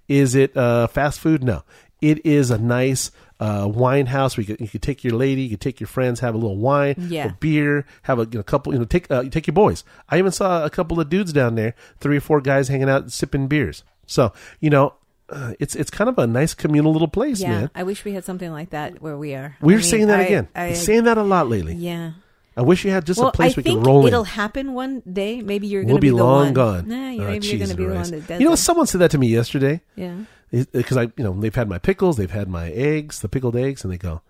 is 0.08 0.34
it 0.34 0.56
uh 0.56 0.86
fast 0.86 1.20
food 1.20 1.42
no 1.42 1.62
it 2.00 2.24
is 2.24 2.50
a 2.50 2.58
nice 2.58 3.10
uh, 3.40 3.66
wine 3.72 4.04
house 4.06 4.36
where 4.36 4.42
you 4.42 4.54
could, 4.54 4.60
you 4.60 4.68
could 4.68 4.82
take 4.82 5.02
your 5.02 5.14
lady, 5.14 5.40
you 5.42 5.48
could 5.50 5.62
take 5.62 5.80
your 5.80 5.86
friends, 5.86 6.20
have 6.20 6.34
a 6.34 6.36
little 6.36 6.58
wine, 6.58 6.94
Yeah. 7.08 7.28
or 7.28 7.36
beer, 7.40 7.86
have 8.02 8.18
a 8.18 8.24
you 8.24 8.36
know, 8.38 8.42
couple, 8.42 8.74
you 8.74 8.78
know, 8.78 8.84
take 8.84 9.10
uh, 9.10 9.22
you 9.22 9.30
take 9.30 9.46
your 9.46 9.54
boys. 9.54 9.82
I 10.10 10.18
even 10.18 10.30
saw 10.30 10.62
a 10.62 10.68
couple 10.68 11.00
of 11.00 11.08
dudes 11.08 11.32
down 11.32 11.54
there, 11.54 11.74
three 12.00 12.18
or 12.18 12.20
four 12.20 12.42
guys 12.42 12.68
hanging 12.68 12.90
out 12.90 13.10
sipping 13.12 13.48
beers. 13.48 13.82
So 14.06 14.34
you 14.60 14.68
know, 14.68 14.92
uh, 15.30 15.54
it's 15.58 15.74
it's 15.74 15.90
kind 15.90 16.10
of 16.10 16.18
a 16.18 16.26
nice 16.26 16.52
communal 16.52 16.92
little 16.92 17.08
place, 17.08 17.40
Yeah, 17.40 17.48
man. 17.50 17.70
I 17.74 17.82
wish 17.82 18.04
we 18.04 18.12
had 18.12 18.24
something 18.26 18.52
like 18.52 18.70
that 18.70 19.00
where 19.00 19.16
we 19.16 19.32
are. 19.34 19.56
We're 19.62 19.72
I 19.72 19.76
mean, 19.76 19.84
saying 19.84 20.06
that 20.08 20.20
I- 20.20 20.24
again. 20.24 20.48
I, 20.54 20.72
saying 20.74 21.04
that 21.04 21.16
a 21.16 21.22
lot 21.22 21.48
lately. 21.48 21.74
yeah. 21.76 22.12
I 22.56 22.62
wish 22.62 22.84
you 22.84 22.90
had 22.90 23.06
just 23.06 23.20
well, 23.20 23.28
a 23.28 23.32
place 23.32 23.54
I 23.54 23.56
we 23.58 23.62
think 23.62 23.78
could 23.80 23.86
roll 23.86 24.06
it'll 24.06 24.20
in. 24.20 24.26
happen 24.26 24.72
one 24.74 25.02
day. 25.10 25.40
Maybe 25.40 25.66
you're 25.68 25.82
going 25.82 25.94
We'll 25.94 25.98
to 25.98 26.02
be 26.02 26.10
the 26.10 26.16
long 26.16 26.46
one. 26.46 26.52
gone. 26.54 26.88
Nah, 26.88 26.94
Oh, 26.96 27.10
you're, 27.10 27.28
maybe 27.28 27.46
you're 27.46 27.58
going 27.58 27.70
to 27.70 27.76
be 27.76 27.84
the 27.86 27.94
one 27.94 28.10
that 28.10 28.26
does 28.26 28.40
You 28.40 28.46
know, 28.46 28.52
it. 28.54 28.58
someone 28.58 28.86
said 28.86 29.00
that 29.00 29.10
to 29.12 29.18
me 29.18 29.28
yesterday 29.28 29.80
Yeah. 29.96 30.16
because 30.50 30.96
I, 30.96 31.02
you 31.02 31.12
know, 31.24 31.32
they've 31.32 31.54
had 31.54 31.68
my 31.68 31.78
pickles, 31.78 32.16
they've 32.16 32.30
had 32.30 32.48
my 32.48 32.70
eggs, 32.72 33.20
the 33.20 33.28
pickled 33.28 33.56
eggs, 33.56 33.84
and 33.84 33.92
they 33.92 33.98
go, 33.98 34.20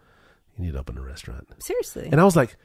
"You 0.59 0.65
need 0.67 0.73
to 0.75 0.79
open 0.81 0.99
a 0.99 1.03
restaurant." 1.03 1.49
Seriously. 1.61 2.09
And 2.13 2.21
I 2.21 2.25
was 2.25 2.37
like, 2.37 2.57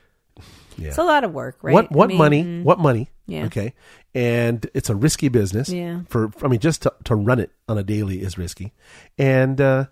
"Yeah, 0.77 0.89
it's 0.89 0.97
a 0.97 1.03
lot 1.03 1.23
of 1.23 1.33
work, 1.33 1.57
right? 1.61 1.73
what 1.73 1.89
what 1.91 2.05
I 2.05 2.07
mean, 2.09 2.17
money? 2.17 2.43
mm, 2.43 2.63
What 2.63 2.79
money? 2.79 3.09
Yeah. 3.27 3.45
Okay, 3.45 3.73
and 4.13 4.67
it's 4.73 4.89
a 4.89 4.95
risky 4.95 5.29
business. 5.29 5.69
Yeah. 5.69 6.01
For 6.09 6.31
I 6.43 6.47
mean, 6.49 6.59
just 6.59 6.81
to, 6.83 6.93
to 7.05 7.15
run 7.15 7.39
it 7.39 7.51
on 7.69 7.77
a 7.77 7.83
daily 7.83 8.21
is 8.21 8.37
risky, 8.37 8.73
and 9.17 9.59
uh, 9.61 9.85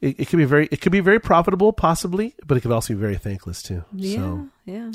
it, 0.00 0.20
it 0.20 0.28
could 0.28 0.36
be 0.36 0.44
very 0.44 0.68
it 0.70 0.80
could 0.82 0.92
be 0.92 1.00
very 1.00 1.18
profitable, 1.18 1.72
possibly, 1.72 2.34
but 2.46 2.56
it 2.58 2.60
could 2.60 2.72
also 2.72 2.92
be 2.94 3.00
very 3.00 3.16
thankless 3.16 3.62
too. 3.62 3.84
Yeah, 3.94 4.16
So 4.18 4.48
yeah. 4.68 4.90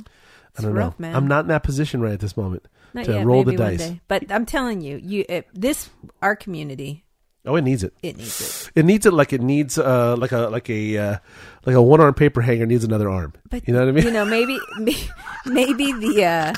I 0.57 0.61
don't 0.61 0.73
rough, 0.73 0.99
know. 0.99 1.07
man. 1.07 1.15
I'm 1.15 1.27
not 1.27 1.45
in 1.45 1.47
that 1.47 1.63
position 1.63 1.99
right 2.01 2.13
at 2.13 2.19
this 2.19 2.37
moment 2.37 2.67
Not 2.93 3.05
to 3.05 3.13
yet, 3.13 3.25
roll 3.25 3.43
the 3.43 3.55
dice. 3.55 3.91
But 4.07 4.31
I'm 4.31 4.45
telling 4.45 4.81
you, 4.81 4.97
you 4.97 5.25
it, 5.27 5.47
this 5.53 5.89
our 6.21 6.35
community, 6.35 7.03
Oh, 7.45 7.55
it 7.57 7.63
needs 7.63 7.83
it. 7.83 7.93
it 8.01 8.15
needs 8.17 8.69
it. 8.69 8.71
It 8.79 8.85
needs 8.85 9.05
it 9.05 9.11
like 9.13 9.33
it 9.33 9.41
needs 9.41 9.77
uh 9.77 10.15
like 10.15 10.31
a 10.31 10.47
like 10.47 10.69
a 10.69 10.97
uh, 10.97 11.17
like 11.65 11.75
a 11.75 11.81
one 11.81 11.99
arm 11.99 12.13
paper 12.13 12.41
hanger 12.41 12.65
needs 12.65 12.83
another 12.85 13.09
arm. 13.09 13.33
But 13.49 13.67
you 13.67 13.73
know 13.73 13.81
what 13.81 13.89
I 13.89 13.91
mean? 13.91 14.05
You 14.05 14.11
know, 14.11 14.25
maybe 14.25 14.57
maybe 15.45 15.91
the 15.91 16.23
uh, 16.23 16.53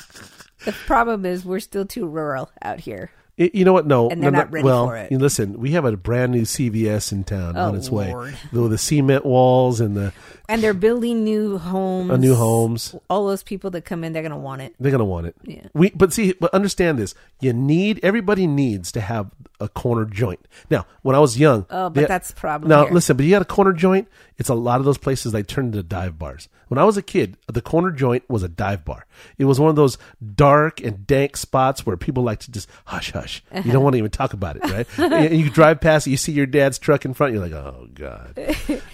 the 0.66 0.74
problem 0.86 1.26
is 1.26 1.44
we're 1.46 1.60
still 1.60 1.86
too 1.86 2.06
rural 2.06 2.52
out 2.62 2.80
here. 2.82 3.10
It- 3.38 3.54
you 3.54 3.66
know 3.66 3.74
what? 3.74 3.86
No, 3.86 4.10
And 4.10 4.24
they're 4.24 4.32
no, 4.32 4.38
no. 4.38 4.44
not 4.46 4.54
ready 4.54 4.64
well, 4.66 4.88
for 4.88 4.96
it. 4.98 5.12
you 5.12 5.20
listen, 5.20 5.60
we 5.60 5.72
have 5.72 5.84
a 5.84 5.98
brand 5.98 6.32
new 6.32 6.44
CVS 6.44 7.12
in 7.12 7.24
town 7.26 7.58
Oh, 7.58 7.68
on 7.70 7.76
its 7.76 7.90
way. 7.90 8.08
Lord. 8.14 8.36
The, 8.54 8.68
the 8.70 8.78
cement 8.78 9.26
walls 9.26 9.82
and 9.82 9.96
the 9.98 10.14
And 10.48 10.62
they're 10.64 10.74
building 10.74 11.24
new 11.26 11.58
homes. 11.58 12.12
uh, 12.12 12.18
new 12.18 12.36
homes. 12.36 12.96
All 13.10 13.28
those 13.28 13.44
people 13.44 13.70
that 13.72 13.84
come 13.84 14.04
in, 14.06 14.14
they're 14.14 14.24
gonna 14.24 14.38
want 14.38 14.62
it. 14.62 14.74
They're 14.80 14.92
gonna 14.92 15.04
want 15.06 15.28
it. 15.28 15.36
Yeah. 15.44 15.68
We, 15.74 15.90
but 15.90 16.14
see, 16.14 16.34
but 16.40 16.54
understand 16.54 16.98
this. 16.98 17.14
You 17.42 17.52
need 17.52 18.00
everybody 18.04 18.48
needs 18.48 18.92
to 18.94 19.02
have 19.02 19.32
a 19.60 19.68
corner 19.70 20.06
joint. 20.06 20.40
Now, 20.70 20.86
when 21.02 21.16
I 21.16 21.20
was 21.20 21.38
young, 21.40 21.66
Oh, 21.70 21.90
but 21.90 21.94
they- 22.02 22.06
that's 22.06 22.30
the 22.30 22.36
problem. 22.40 22.70
Now, 22.70 22.86
here. 22.86 22.94
listen, 22.94 23.18
but 23.18 23.26
you 23.26 23.32
got 23.32 23.42
a 23.42 23.46
corner 23.46 23.74
joint. 23.74 24.08
It's 24.38 24.50
a 24.50 24.54
lot 24.54 24.80
of 24.80 24.86
those 24.86 24.98
places 24.98 25.32
they 25.32 25.44
turned 25.44 25.76
into 25.76 25.84
dive 25.84 26.20
bars. 26.20 26.50
When 26.68 26.78
I 26.78 26.84
was 26.84 26.98
a 26.98 27.02
kid, 27.02 27.38
the 27.48 27.62
corner 27.62 27.92
joint 27.92 28.28
was 28.30 28.44
a 28.44 28.50
dive 28.50 28.84
bar. 28.84 29.06
It 29.38 29.46
was 29.46 29.60
one 29.60 29.70
of 29.70 29.76
those 29.76 29.98
dark 30.36 30.82
and 30.82 31.06
dank 31.06 31.38
spots 31.38 31.86
where 31.86 31.96
people 31.96 32.24
like 32.24 32.40
to 32.40 32.52
just 32.52 32.68
hush, 32.86 33.12
hush. 33.12 33.44
You 33.64 33.72
don't 33.72 33.84
want 33.84 33.94
to 33.94 34.00
even 34.00 34.12
talk 34.12 34.34
about 34.34 34.58
it, 34.58 34.64
right? 34.72 34.88
and 35.00 35.40
you 35.40 35.50
drive 35.50 35.80
past 35.80 36.08
it, 36.08 36.12
you 36.12 36.18
see 36.18 36.32
your 36.32 36.48
dad's 36.48 36.80
truck 36.80 37.06
in 37.06 37.14
front, 37.14 37.34
you're 37.34 37.42
like, 37.44 37.54
oh 37.54 37.88
god, 37.94 38.38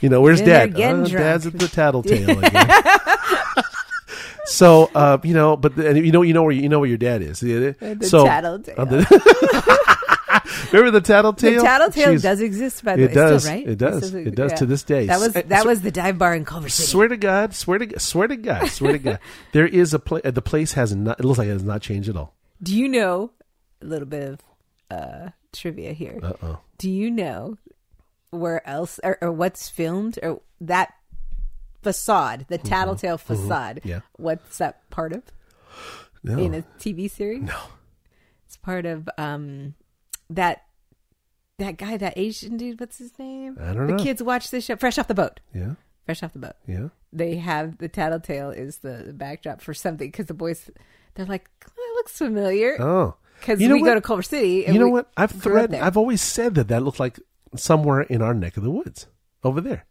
you 0.01 0.09
know, 0.09 0.21
where's 0.21 0.41
dad? 0.41 0.73
Oh, 0.75 1.05
dad's 1.19 1.47
at 1.47 1.57
the 1.57 1.67
tattletale 1.67 2.37
again. 2.43 2.69
so 4.45 4.91
uh, 4.93 5.17
you 5.23 5.33
know, 5.33 5.55
but 5.55 5.75
and 5.77 6.05
you 6.05 6.11
know, 6.11 6.21
you 6.21 6.33
know 6.33 6.43
where 6.43 6.51
you 6.51 6.69
know 6.69 6.79
where 6.79 6.89
your 6.89 6.97
dad 6.97 7.21
is. 7.21 7.39
The 7.39 7.75
The 7.79 8.05
tattletale. 8.25 8.75
remember 10.71 10.91
the 10.99 11.05
tattletale? 11.05 11.55
The 11.55 11.61
tattletale 11.61 12.13
Jeez. 12.13 12.21
does 12.21 12.41
exist, 12.41 12.83
by 12.83 12.95
the 12.95 13.03
It 13.03 13.07
way, 13.09 13.13
does. 13.13 13.43
still, 13.43 13.55
right? 13.55 13.67
It 13.67 13.77
does. 13.77 14.01
This 14.01 14.09
is- 14.13 14.27
It 14.27 14.35
does 14.35 14.53
to 14.53 14.65
this 14.65 14.83
day. 14.83 15.07
That 15.07 15.19
was 15.19 15.33
that 15.33 15.51
s- 15.51 15.65
was 15.65 15.81
the 15.81 15.91
dive 15.91 16.17
bar 16.17 16.33
in 16.35 16.45
Culver 16.45 16.69
City. 16.69 16.87
Swear 16.87 17.07
to 17.07 17.17
God, 17.17 17.53
swear 17.53 17.79
to 17.79 17.99
swear 17.99 18.27
to 18.27 18.35
God, 18.37 18.67
swear 18.69 18.93
to 18.93 18.99
God, 18.99 19.19
there 19.51 19.67
is 19.67 19.93
a 19.93 19.99
place. 19.99 20.21
The 20.25 20.41
place 20.41 20.73
has 20.73 20.95
not. 20.95 21.19
It 21.19 21.25
looks 21.25 21.39
like 21.39 21.47
it 21.47 21.53
has 21.53 21.63
not 21.63 21.81
changed 21.81 22.09
at 22.09 22.15
all. 22.17 22.33
Do 22.63 22.77
you 22.77 22.87
know 22.87 23.31
a 23.81 23.85
little 23.85 24.07
bit 24.07 24.29
of 24.29 24.39
uh, 24.89 25.29
trivia 25.53 25.93
here? 25.93 26.19
Uh 26.21 26.33
oh. 26.43 26.59
Do 26.77 26.89
you 26.89 27.09
know 27.11 27.57
where 28.29 28.65
else 28.67 28.99
or, 29.03 29.17
or 29.21 29.31
what's 29.31 29.67
filmed 29.69 30.17
or 30.23 30.41
that 30.61 30.93
facade, 31.81 32.45
the 32.49 32.57
tattletale 32.57 33.17
facade? 33.17 33.77
Mm-hmm. 33.77 33.89
Yeah. 33.89 33.99
What's 34.17 34.57
that 34.59 34.89
part 34.89 35.13
of 35.13 35.23
No. 36.23 36.37
in 36.37 36.53
a 36.53 36.61
TV 36.79 37.09
series? 37.09 37.41
No. 37.43 37.57
It's 38.45 38.57
part 38.57 38.85
of 38.85 39.09
um 39.17 39.75
that 40.31 40.63
that 41.59 41.77
guy, 41.77 41.97
that 41.97 42.17
Asian 42.17 42.57
dude. 42.57 42.79
What's 42.79 42.97
his 42.97 43.17
name? 43.19 43.57
I 43.61 43.73
don't 43.73 43.87
the 43.87 43.93
know. 43.93 44.03
kids 44.03 44.23
watch 44.23 44.49
this 44.49 44.65
show, 44.65 44.75
Fresh 44.75 44.97
Off 44.97 45.07
the 45.07 45.13
Boat. 45.13 45.39
Yeah. 45.53 45.73
Fresh 46.05 46.23
Off 46.23 46.33
the 46.33 46.39
Boat. 46.39 46.55
Yeah. 46.67 46.87
They 47.13 47.35
have 47.35 47.77
the 47.77 47.87
tattletale 47.89 48.49
is 48.49 48.77
the, 48.79 49.03
the 49.07 49.13
backdrop 49.13 49.61
for 49.61 49.73
something 49.73 50.07
because 50.07 50.25
the 50.25 50.33
boys 50.33 50.69
they're 51.13 51.25
like 51.25 51.49
that 51.59 51.91
looks 51.95 52.17
familiar 52.17 52.81
Oh. 52.81 53.15
because 53.39 53.61
You 53.61 53.67
know 53.67 53.75
we 53.75 53.81
what? 53.81 53.89
go 53.89 53.95
to 53.95 54.01
Culver 54.01 54.23
City. 54.23 54.65
and 54.65 54.73
You 54.73 54.79
know 54.79 54.89
what? 54.89 55.11
I've 55.17 55.31
thread. 55.31 55.73
I've 55.75 55.97
always 55.97 56.21
said 56.21 56.55
that 56.55 56.69
that 56.69 56.81
looked 56.83 56.99
like 56.99 57.19
somewhere 57.55 58.01
in 58.01 58.21
our 58.21 58.33
neck 58.33 58.57
of 58.57 58.63
the 58.63 58.71
woods 58.71 59.07
over 59.43 59.61
there. 59.61 59.85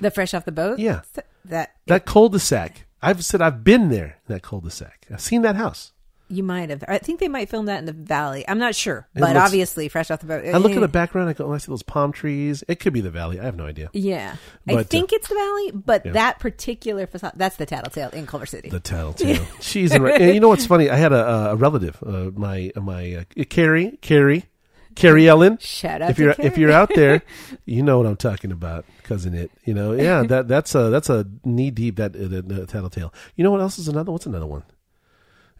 the 0.00 0.10
Fresh 0.10 0.34
Off 0.34 0.44
the 0.46 0.52
Boat. 0.52 0.78
Yeah. 0.80 1.02
that 1.44 1.72
That 1.86 2.06
cul-de-sac. 2.06 2.86
I've 3.02 3.24
said 3.24 3.42
I've 3.42 3.62
been 3.62 3.90
there. 3.90 4.16
in 4.26 4.34
That 4.34 4.42
cul-de-sac. 4.42 5.06
I've 5.12 5.20
seen 5.20 5.42
that 5.42 5.56
house. 5.56 5.92
You 6.28 6.42
might 6.42 6.70
have. 6.70 6.82
I 6.88 6.98
think 6.98 7.20
they 7.20 7.28
might 7.28 7.50
film 7.50 7.66
that 7.66 7.78
in 7.78 7.84
the 7.84 7.92
valley. 7.92 8.44
I'm 8.48 8.58
not 8.58 8.74
sure, 8.74 9.06
It 9.14 9.20
but 9.20 9.34
looks- 9.34 9.40
obviously, 9.46 9.88
fresh 9.88 10.10
off 10.10 10.20
the 10.20 10.26
boat. 10.26 10.44
I 10.46 10.56
look 10.56 10.72
at 10.72 10.80
the 10.80 10.88
background. 10.88 11.28
I 11.28 11.34
go, 11.34 11.44
oh, 11.46 11.52
I 11.52 11.58
see 11.58 11.70
those 11.70 11.82
palm 11.82 12.12
trees. 12.12 12.64
It 12.66 12.80
could 12.80 12.92
be 12.94 13.02
the 13.02 13.10
valley. 13.10 13.38
I 13.38 13.44
have 13.44 13.56
no 13.56 13.66
idea. 13.66 13.90
Yeah, 13.92 14.36
I 14.66 14.72
But, 14.72 14.76
uh, 14.80 14.82
think 14.84 15.12
it's 15.12 15.28
the 15.28 15.34
valley, 15.34 15.70
but 15.72 16.04
that 16.14 16.38
particular 16.40 17.06
facade—that's 17.06 17.56
the 17.56 17.66
Tattletale 17.66 18.08
in 18.10 18.26
Culver 18.26 18.46
City. 18.46 18.70
The 18.70 18.80
tattletale. 18.80 19.44
She's 19.60 19.92
in, 19.92 20.06
and 20.06 20.34
you 20.34 20.40
know 20.40 20.48
what's 20.48 20.66
funny? 20.66 20.88
I 20.88 20.96
had 20.96 21.12
a, 21.12 21.50
a 21.50 21.56
relative, 21.56 22.02
uh, 22.04 22.30
my 22.34 22.72
my 22.74 23.14
uh, 23.38 23.44
Carrie, 23.50 23.98
Carrie, 24.00 24.46
Carrie 24.94 25.28
Ellen. 25.28 25.58
Shout 25.60 26.00
out 26.00 26.10
if 26.10 26.16
to 26.16 26.22
you're 26.22 26.34
Carrie. 26.34 26.48
if 26.48 26.56
you're 26.58 26.72
out 26.72 26.90
there, 26.94 27.22
you 27.66 27.82
know 27.82 27.98
what 27.98 28.06
I'm 28.06 28.16
talking 28.16 28.50
about, 28.50 28.86
cousin. 29.02 29.34
It, 29.34 29.50
you 29.66 29.74
know, 29.74 29.92
yeah, 29.92 30.22
that 30.22 30.48
that's 30.48 30.74
a 30.74 30.88
that's 30.88 31.10
a 31.10 31.26
knee 31.44 31.70
deep 31.70 31.96
that 31.96 32.16
uh, 32.16 32.28
the, 32.28 32.40
the 32.42 32.66
tattletale. 32.66 33.12
You 33.36 33.44
know 33.44 33.50
what 33.50 33.60
else 33.60 33.78
is 33.78 33.88
another? 33.88 34.10
What's 34.10 34.24
another 34.26 34.46
one? 34.46 34.62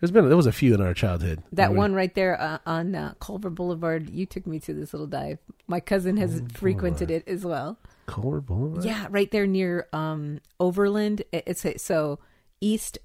There's 0.05 0.13
been 0.13 0.29
there 0.29 0.37
was 0.37 0.45
a 0.47 0.53
few 0.53 0.75
in 0.75 0.83
our 0.83 0.93
childhood. 0.93 1.43
that 1.53 1.73
We- 1.73 1.79
one 1.79 1.95
right 1.95 2.15
there 2.15 2.39
uh, 2.39 2.59
on 2.67 2.95
uh, 2.95 3.15
Culver 3.21 3.49
Boulevard. 3.49 4.11
You 4.11 4.27
took 4.27 4.47
me 4.47 4.61
to 4.61 4.75
this 4.75 4.93
little 4.93 5.07
dive. 5.07 5.39
My 5.67 5.81
cousin 5.81 6.19
has 6.19 6.43
frequented 6.53 7.11
it 7.11 7.27
as 7.27 7.43
well. 7.43 7.79
Culver 8.05 8.43
Boulevard. 8.43 8.85
Yeah, 8.85 9.07
right 9.09 9.31
there 9.31 9.47
near 9.47 9.89
um, 9.95 10.41
Overland. 10.61 11.23
It- 11.33 11.45
It's 11.47 11.65
a, 11.65 11.79
so 11.79 12.19
east, 12.61 12.99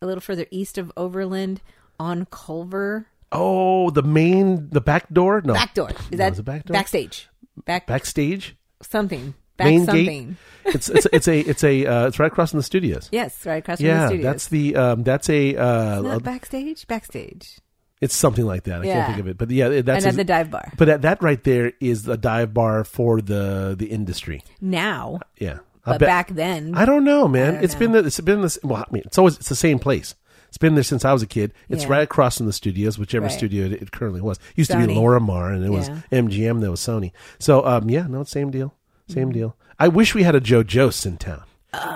a 0.00 0.06
little 0.06 0.22
further 0.22 0.46
east 0.50 0.78
of 0.78 0.90
Overland 0.96 1.60
on 2.00 2.24
Culver. 2.30 3.08
Oh, 3.30 3.90
the 3.90 4.02
main, 4.02 4.70
the 4.70 4.80
back 4.80 5.10
door. 5.12 5.42
No, 5.44 5.52
Back 5.52 5.74
door. 5.74 5.90
Is 6.10 6.18
No, 6.18 6.30
that 6.30 6.42
back 6.42 6.64
door? 6.64 6.72
backstage? 6.72 7.28
Back 7.66 7.86
backstage. 7.86 8.56
something. 8.80 9.34
Back 9.56 9.66
Main 9.68 9.84
gate? 9.86 10.28
It's 10.66 10.88
it's 10.88 11.06
it's 11.12 11.28
a 11.28 11.38
it's 11.40 11.64
a 11.64 11.86
uh, 11.86 12.06
it's 12.08 12.18
right 12.18 12.30
across 12.30 12.50
from 12.50 12.58
the 12.58 12.62
studios. 12.64 13.08
Yes, 13.12 13.46
right 13.46 13.56
across 13.56 13.78
from 13.78 13.86
the 13.86 13.92
Yeah, 13.92 14.06
studios. 14.08 14.24
that's 14.24 14.48
the 14.48 14.76
um, 14.76 15.02
that's 15.04 15.30
a 15.30 15.56
uh, 15.56 15.92
Isn't 15.92 16.04
that 16.04 16.14
uh, 16.14 16.18
backstage. 16.18 16.86
Backstage. 16.86 17.58
it's 18.00 18.14
something 18.14 18.44
like 18.44 18.64
that. 18.64 18.82
I 18.82 18.84
Yeah. 18.84 18.94
can't 18.94 19.06
think 19.08 19.20
of 19.20 19.28
it, 19.28 19.38
but 19.38 19.50
yeah, 19.50 19.68
that's 19.80 20.04
and 20.04 20.12
at 20.12 20.16
the 20.16 20.24
dive 20.24 20.50
bar. 20.50 20.72
but 20.76 20.84
that, 20.86 21.02
that 21.02 21.22
right 21.22 21.42
there 21.44 21.72
is 21.80 22.02
the 22.02 22.16
dive 22.16 22.52
bar 22.52 22.84
for 22.84 23.20
the 23.20 23.74
the 23.78 23.86
industry. 23.86 24.42
Now, 24.60 25.20
Yeah, 25.38 25.58
I 25.86 25.92
but 25.92 26.00
bet- 26.00 26.08
back 26.08 26.28
then, 26.34 26.74
I 26.74 26.84
don't 26.84 27.04
know, 27.04 27.28
man. 27.28 27.54
don't 27.54 27.64
It's 27.64 27.74
know. 27.74 27.78
been 27.80 27.92
the, 27.92 27.98
it's 28.00 28.20
been 28.20 28.42
this. 28.42 28.58
Well, 28.64 28.84
I 28.86 28.92
mean, 28.92 29.02
it's 29.06 29.16
always 29.18 29.36
it's 29.38 29.48
the 29.48 29.54
same 29.56 29.78
place. 29.78 30.14
It's 30.48 30.58
been 30.58 30.74
there 30.74 30.84
since 30.84 31.04
I 31.04 31.12
was 31.12 31.22
a 31.22 31.26
kid. 31.26 31.52
It's 31.68 31.84
Yeah. 31.84 31.90
right 31.90 32.02
across 32.02 32.38
from 32.38 32.46
the 32.46 32.52
studios, 32.52 32.98
whichever 32.98 33.26
Right. 33.26 33.32
studio 33.32 33.66
it, 33.66 33.72
it 33.74 33.90
currently 33.92 34.20
was. 34.20 34.38
Used 34.56 34.70
to 34.72 34.76
be 34.78 34.84
Sony. 34.84 34.96
Lorimar, 34.96 35.54
and 35.54 35.64
it 35.64 35.70
was 35.70 35.88
Yeah. 35.88 36.00
MGM. 36.12 36.60
That 36.60 36.70
was 36.70 36.80
Sony. 36.80 37.12
So, 37.38 37.64
um, 37.66 37.88
yeah, 37.90 38.06
no, 38.08 38.24
same 38.24 38.50
deal, 38.50 38.72
same 39.08 39.28
Mm-hmm. 39.28 39.38
deal. 39.38 39.56
I 39.78 39.88
wish 39.88 40.14
we 40.14 40.22
had 40.22 40.34
a 40.34 40.40
Joe 40.40 40.62
Jost 40.62 41.04
in 41.06 41.16
town. 41.18 41.42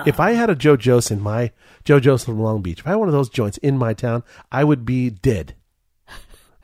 If 0.05 0.19
I 0.19 0.33
had 0.33 0.49
a 0.51 0.55
Joe 0.55 0.77
Jost 0.77 1.09
in 1.09 1.19
my 1.19 1.51
Joe 1.83 1.99
Jost 1.99 2.25
from 2.25 2.39
Long 2.39 2.61
Beach, 2.61 2.79
if 2.79 2.87
I 2.87 2.91
had 2.91 2.97
one 2.97 3.07
of 3.07 3.13
those 3.13 3.29
joints 3.29 3.57
in 3.59 3.77
my 3.77 3.93
town, 3.95 4.21
I 4.51 4.63
would 4.63 4.85
be 4.85 5.09
dead. 5.09 5.55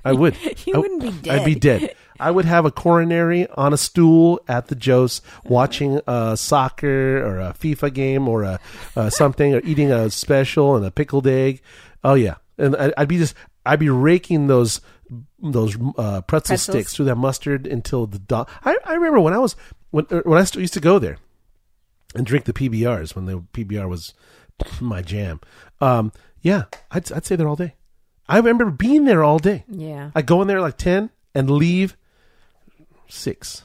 I 0.06 0.14
would. 0.14 0.36
You 0.68 0.76
I- 0.76 0.78
wouldn't 0.80 1.02
be 1.02 1.12
dead. 1.12 1.40
I'd 1.40 1.46
be 1.46 1.56
dead. 1.56 1.96
I 2.20 2.32
would 2.32 2.46
have 2.46 2.66
a 2.66 2.72
coronary 2.72 3.48
on 3.58 3.74
a 3.74 3.78
stool 3.78 4.40
at 4.48 4.68
the 4.68 4.76
Joe's, 4.76 5.22
watching 5.46 6.00
a 6.08 6.36
soccer 6.38 7.24
or 7.26 7.40
a 7.40 7.54
FIFA 7.54 7.94
game 7.94 8.28
or 8.28 8.44
a 8.44 8.60
uh, 8.96 9.10
something, 9.10 9.54
or 9.56 9.62
eating 9.64 9.92
a 9.92 10.10
special 10.10 10.76
and 10.76 10.86
a 10.86 10.92
pickled 10.92 11.28
egg. 11.28 11.62
Oh 12.04 12.14
yeah, 12.16 12.36
and 12.58 12.76
I- 12.76 12.94
I'd 12.98 13.08
be 13.08 13.18
just 13.18 13.34
I'd 13.66 13.80
be 13.80 13.90
raking 13.90 14.48
those 14.48 14.82
those 15.40 15.76
uh, 15.98 16.22
pretzel 16.22 16.24
Pretzels? 16.56 16.62
sticks 16.62 16.94
through 16.96 17.06
that 17.06 17.16
mustard 17.16 17.66
until 17.68 18.06
the 18.08 18.20
dog. 18.20 18.50
I, 18.66 18.78
I 18.86 18.94
remember 18.96 19.20
when 19.20 19.34
I 19.34 19.38
was 19.40 19.56
when 19.91 20.06
er, 20.12 20.21
when 20.26 20.39
I 20.39 20.43
still 20.43 20.62
used 20.62 20.73
to 20.76 20.80
go 20.80 21.00
there 21.00 21.17
and 22.15 22.26
drink 22.26 22.45
the 22.45 22.54
PBRs 22.54 23.15
when 23.15 23.26
the 23.26 23.39
PBR 23.54 23.88
was 23.89 24.13
my 24.82 25.02
jam. 25.02 25.39
Um, 25.82 26.12
yeah, 26.41 26.65
I'd 26.91 27.12
I'd 27.12 27.26
stay 27.26 27.36
there 27.36 27.47
all 27.47 27.56
day. 27.56 27.76
I 28.30 28.38
remember 28.38 28.65
being 28.71 29.06
there 29.06 29.23
all 29.23 29.39
day. 29.39 29.63
yeah, 29.69 30.12
I 30.15 30.21
go 30.21 30.41
in 30.41 30.47
there 30.47 30.62
like 30.62 30.78
ten 30.78 31.10
and 31.34 31.50
leave 31.50 31.95
six, 33.08 33.63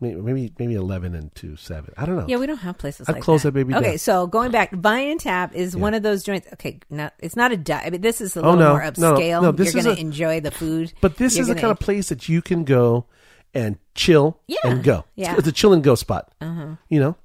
maybe 0.00 0.16
maybe, 0.20 0.52
maybe 0.58 0.74
eleven 0.74 1.14
and 1.14 1.34
two 1.34 1.56
seven. 1.56 1.92
I 1.96 2.04
don't 2.06 2.16
know. 2.16 2.26
yeah, 2.28 2.36
we 2.36 2.46
don't 2.46 2.58
have 2.58 2.76
places 2.78 3.08
I'd 3.08 3.14
like 3.14 3.22
close 3.22 3.42
that. 3.42 3.52
that 3.52 3.64
baby 3.64 3.74
Okay, 3.74 3.90
down. 3.90 3.98
so 3.98 4.26
going 4.26 4.50
back, 4.50 4.72
Vine 4.72 5.08
and 5.12 5.20
Tap 5.20 5.54
is 5.54 5.76
one 5.76 5.94
of 5.94 6.02
those 6.02 6.22
joints. 6.22 6.46
Okay, 6.54 6.80
not 6.90 7.14
it's 7.18 7.36
not 7.36 7.52
a 7.52 7.56
dive. 7.56 7.86
I 7.86 7.90
mean, 7.90 8.00
this 8.00 8.20
is 8.20 8.36
a 8.36 8.40
Oh, 8.40 8.50
little 8.50 8.58
no. 8.60 8.70
more 8.72 8.80
No, 8.98 9.14
no, 9.14 9.18
upscale. 9.18 9.42
no, 9.42 9.52
this 9.52 9.72
You're 9.74 9.82
going 9.82 9.96
to 9.96 10.00
enjoy 10.00 10.40
the 10.40 10.50
food, 10.50 10.92
but 11.00 11.16
this 11.16 11.36
You're 11.36 11.42
is 11.42 11.48
the 11.48 11.54
kind 11.54 11.70
of 11.70 11.78
place 11.78 12.08
that 12.10 12.28
you 12.28 12.42
can 12.42 12.64
go 12.64 13.06
and 13.54 13.78
chill 13.94 14.40
Yeah, 14.46 14.58
and 14.64 14.82
go. 14.82 15.04
yeah. 15.16 15.30
It's, 15.32 15.40
it's 15.40 15.48
a 15.48 15.52
chill 15.52 15.72
and 15.72 15.82
go 15.82 15.94
spot. 15.94 16.32
Uh-huh. 16.40 16.76
You 16.88 17.00
know, 17.00 17.16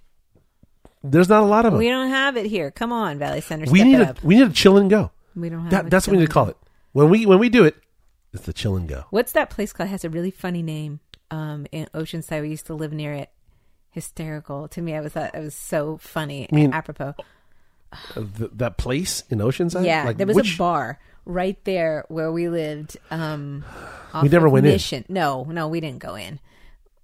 there's 1.03 1.29
not 1.29 1.43
a 1.43 1.45
lot 1.45 1.65
of 1.65 1.71
them. 1.73 1.79
We 1.79 1.89
don't 1.89 2.09
have 2.09 2.37
it 2.37 2.45
here. 2.45 2.71
Come 2.71 2.91
on, 2.91 3.17
Valley 3.19 3.41
Center. 3.41 3.69
We 3.71 3.83
need 3.83 3.99
a 3.99 4.09
up. 4.11 4.23
we 4.23 4.35
need 4.35 4.47
a 4.47 4.53
chill 4.53 4.77
and 4.77 4.89
go. 4.89 5.11
We 5.35 5.49
don't 5.49 5.61
have. 5.61 5.71
That, 5.71 5.89
that's 5.89 6.07
what 6.07 6.11
we 6.13 6.19
need 6.19 6.27
to 6.27 6.31
call 6.31 6.47
it. 6.49 6.57
When 6.93 7.09
we 7.09 7.25
when 7.25 7.39
we 7.39 7.49
do 7.49 7.65
it, 7.65 7.75
it's 8.33 8.43
the 8.45 8.53
chill 8.53 8.75
and 8.75 8.87
go. 8.87 9.05
What's 9.09 9.31
that 9.33 9.49
place 9.49 9.73
called? 9.73 9.87
It 9.89 9.91
has 9.91 10.05
a 10.05 10.09
really 10.09 10.31
funny 10.31 10.61
name. 10.61 10.99
Um, 11.31 11.65
in 11.71 11.87
Oceanside, 11.95 12.41
we 12.41 12.49
used 12.49 12.67
to 12.67 12.73
live 12.75 12.93
near 12.93 13.13
it. 13.13 13.29
Hysterical 13.89 14.67
to 14.69 14.81
me. 14.81 14.95
I 14.95 15.01
was 15.01 15.13
thought 15.13 15.35
it 15.35 15.39
was 15.39 15.55
so 15.55 15.97
funny. 15.97 16.47
I 16.51 16.55
mean- 16.55 16.73
apropos. 16.73 17.13
Uh, 18.15 18.23
th- 18.37 18.49
that 18.55 18.77
place 18.77 19.23
in 19.29 19.37
Oceanside. 19.39 19.85
Yeah, 19.85 20.03
Like, 20.05 20.17
there 20.17 20.25
was 20.25 20.35
which- 20.35 20.55
a 20.55 20.57
bar 20.57 20.99
right 21.25 21.57
there 21.65 22.05
where 22.07 22.31
we 22.31 22.49
lived. 22.49 22.97
Um, 23.11 23.63
off 24.13 24.23
We 24.23 24.29
never 24.29 24.49
went 24.49 24.65
in. 24.65 25.05
No, 25.09 25.43
no, 25.49 25.67
we 25.67 25.79
didn't 25.79 25.99
go 25.99 26.15
in. 26.15 26.39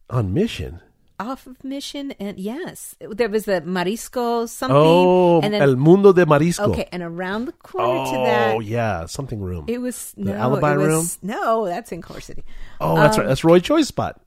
on 0.09 0.33
mission. 0.33 0.81
Off 1.21 1.47
of 1.47 1.61
Mission, 1.65 2.13
and 2.17 2.39
yes, 2.39 2.95
there 3.01 3.27
was 3.27 3.45
a 3.49 3.59
Marisco 3.59 4.47
something. 4.47 4.73
Oh, 4.73 5.41
and 5.41 5.53
then 5.53 5.61
El 5.61 5.75
Mundo 5.75 6.13
de 6.13 6.25
Marisco. 6.25 6.69
okay, 6.71 6.87
and 6.93 7.03
around 7.03 7.43
the 7.43 7.51
corner 7.51 7.87
Oh 7.89 8.05
to 8.05 8.17
that, 8.23 8.55
Oh, 8.55 8.59
yeah, 8.61 9.05
something 9.05 9.41
room. 9.41 9.65
it 9.67 9.79
was 9.79 10.13
The 10.15 10.31
no, 10.31 10.33
Alibi 10.35 10.75
it 10.75 10.77
was, 10.77 10.87
Room? 10.87 11.05
No, 11.21 11.65
that's 11.65 11.91
in 11.91 12.01
Culver 12.01 12.21
City. 12.21 12.45
oh, 12.79 12.95
that's 12.95 13.17
right. 13.17 13.27
That's 13.27 13.43
Roy 13.43 13.59
Choi's 13.59 13.89
spot. 13.89 14.21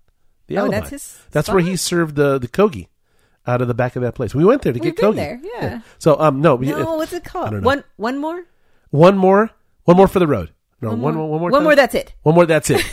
The 0.49 0.59
Um, 0.59 0.65
Oh, 0.65 0.65
alibi. 0.67 0.81
that's 0.81 0.91
his 0.91 1.19
That's 1.31 1.49
where 1.49 1.61
he 1.63 1.77
served 1.77 2.15
the 2.17 2.39
the 2.39 2.49
kogi 2.49 2.89
out 3.47 3.63
of 3.63 3.69
the 3.69 3.75
back 3.75 3.97
of 3.97 4.03
that 4.03 4.15
place. 4.15 4.35
We 4.35 4.45
went 4.45 4.61
there 4.61 4.75
to 4.75 4.79
We've 4.79 4.95
get 4.95 5.03
kogi. 5.03 5.17
there, 5.17 5.41
yeah. 5.43 5.81
So 5.99 6.21
um 6.21 6.43
no, 6.43 6.59
No, 6.59 6.97
what's 6.97 7.15
it 7.15 7.25
called? 7.25 7.47
I 7.47 7.51
don't 7.53 7.63
know. 7.63 7.67
One, 7.67 7.85
one 7.97 8.19
more. 8.19 8.45
one 8.91 9.17
more, 9.17 9.49
one 9.85 9.97
more 9.97 10.09
for 10.09 10.19
the 10.19 10.27
road. 10.27 10.53
No, 10.81 10.91
one, 10.91 11.15
more, 11.15 11.29
one 11.31 11.41
more, 11.41 11.51
One 11.51 11.53
time? 11.61 11.63
more. 11.65 11.77
That's 11.77 11.95
it. 11.95 12.13
one 12.23 12.35
more. 12.35 12.47
That's 12.47 12.71
it. 12.71 12.85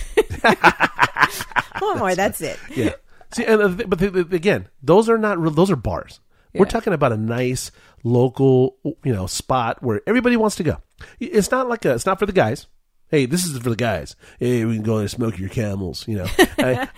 One 1.80 1.97
more. 1.99 2.15
That's 2.15 2.41
it. 2.41 2.60
yeah. 2.75 2.93
See, 3.32 3.45
and, 3.45 3.62
uh, 3.62 3.86
but 3.88 3.99
the, 3.99 4.10
the, 4.10 4.36
again, 4.36 4.67
those 4.82 5.08
are 5.10 5.17
not 5.17 5.39
real. 5.39 5.52
Those 5.52 5.71
are 5.71 5.75
bars. 5.75 6.19
We're 6.54 6.65
talking 6.65 6.93
about 6.93 7.12
a 7.13 7.17
nice 7.17 7.71
local, 8.04 8.78
you 8.84 9.13
know, 9.13 9.28
spot 9.28 9.82
where 9.84 10.02
everybody 10.08 10.36
wants 10.36 10.56
to 10.58 10.63
go. 10.63 10.78
It's 11.19 11.52
not 11.52 11.69
like 11.69 11.86
a. 11.86 11.93
It's 11.93 12.06
not 12.08 12.19
for 12.19 12.25
the 12.25 12.32
guys. 12.34 12.67
Hey, 13.10 13.25
this 13.25 13.45
is 13.45 13.58
for 13.60 13.69
the 13.69 13.75
guys. 13.75 14.15
Hey, 14.39 14.65
we 14.65 14.75
can 14.75 14.84
go 14.84 14.97
and 14.97 15.10
smoke 15.10 15.38
your 15.39 15.49
camels. 15.49 16.08
You 16.08 16.17
know, 16.17 16.28
I- 16.58 16.89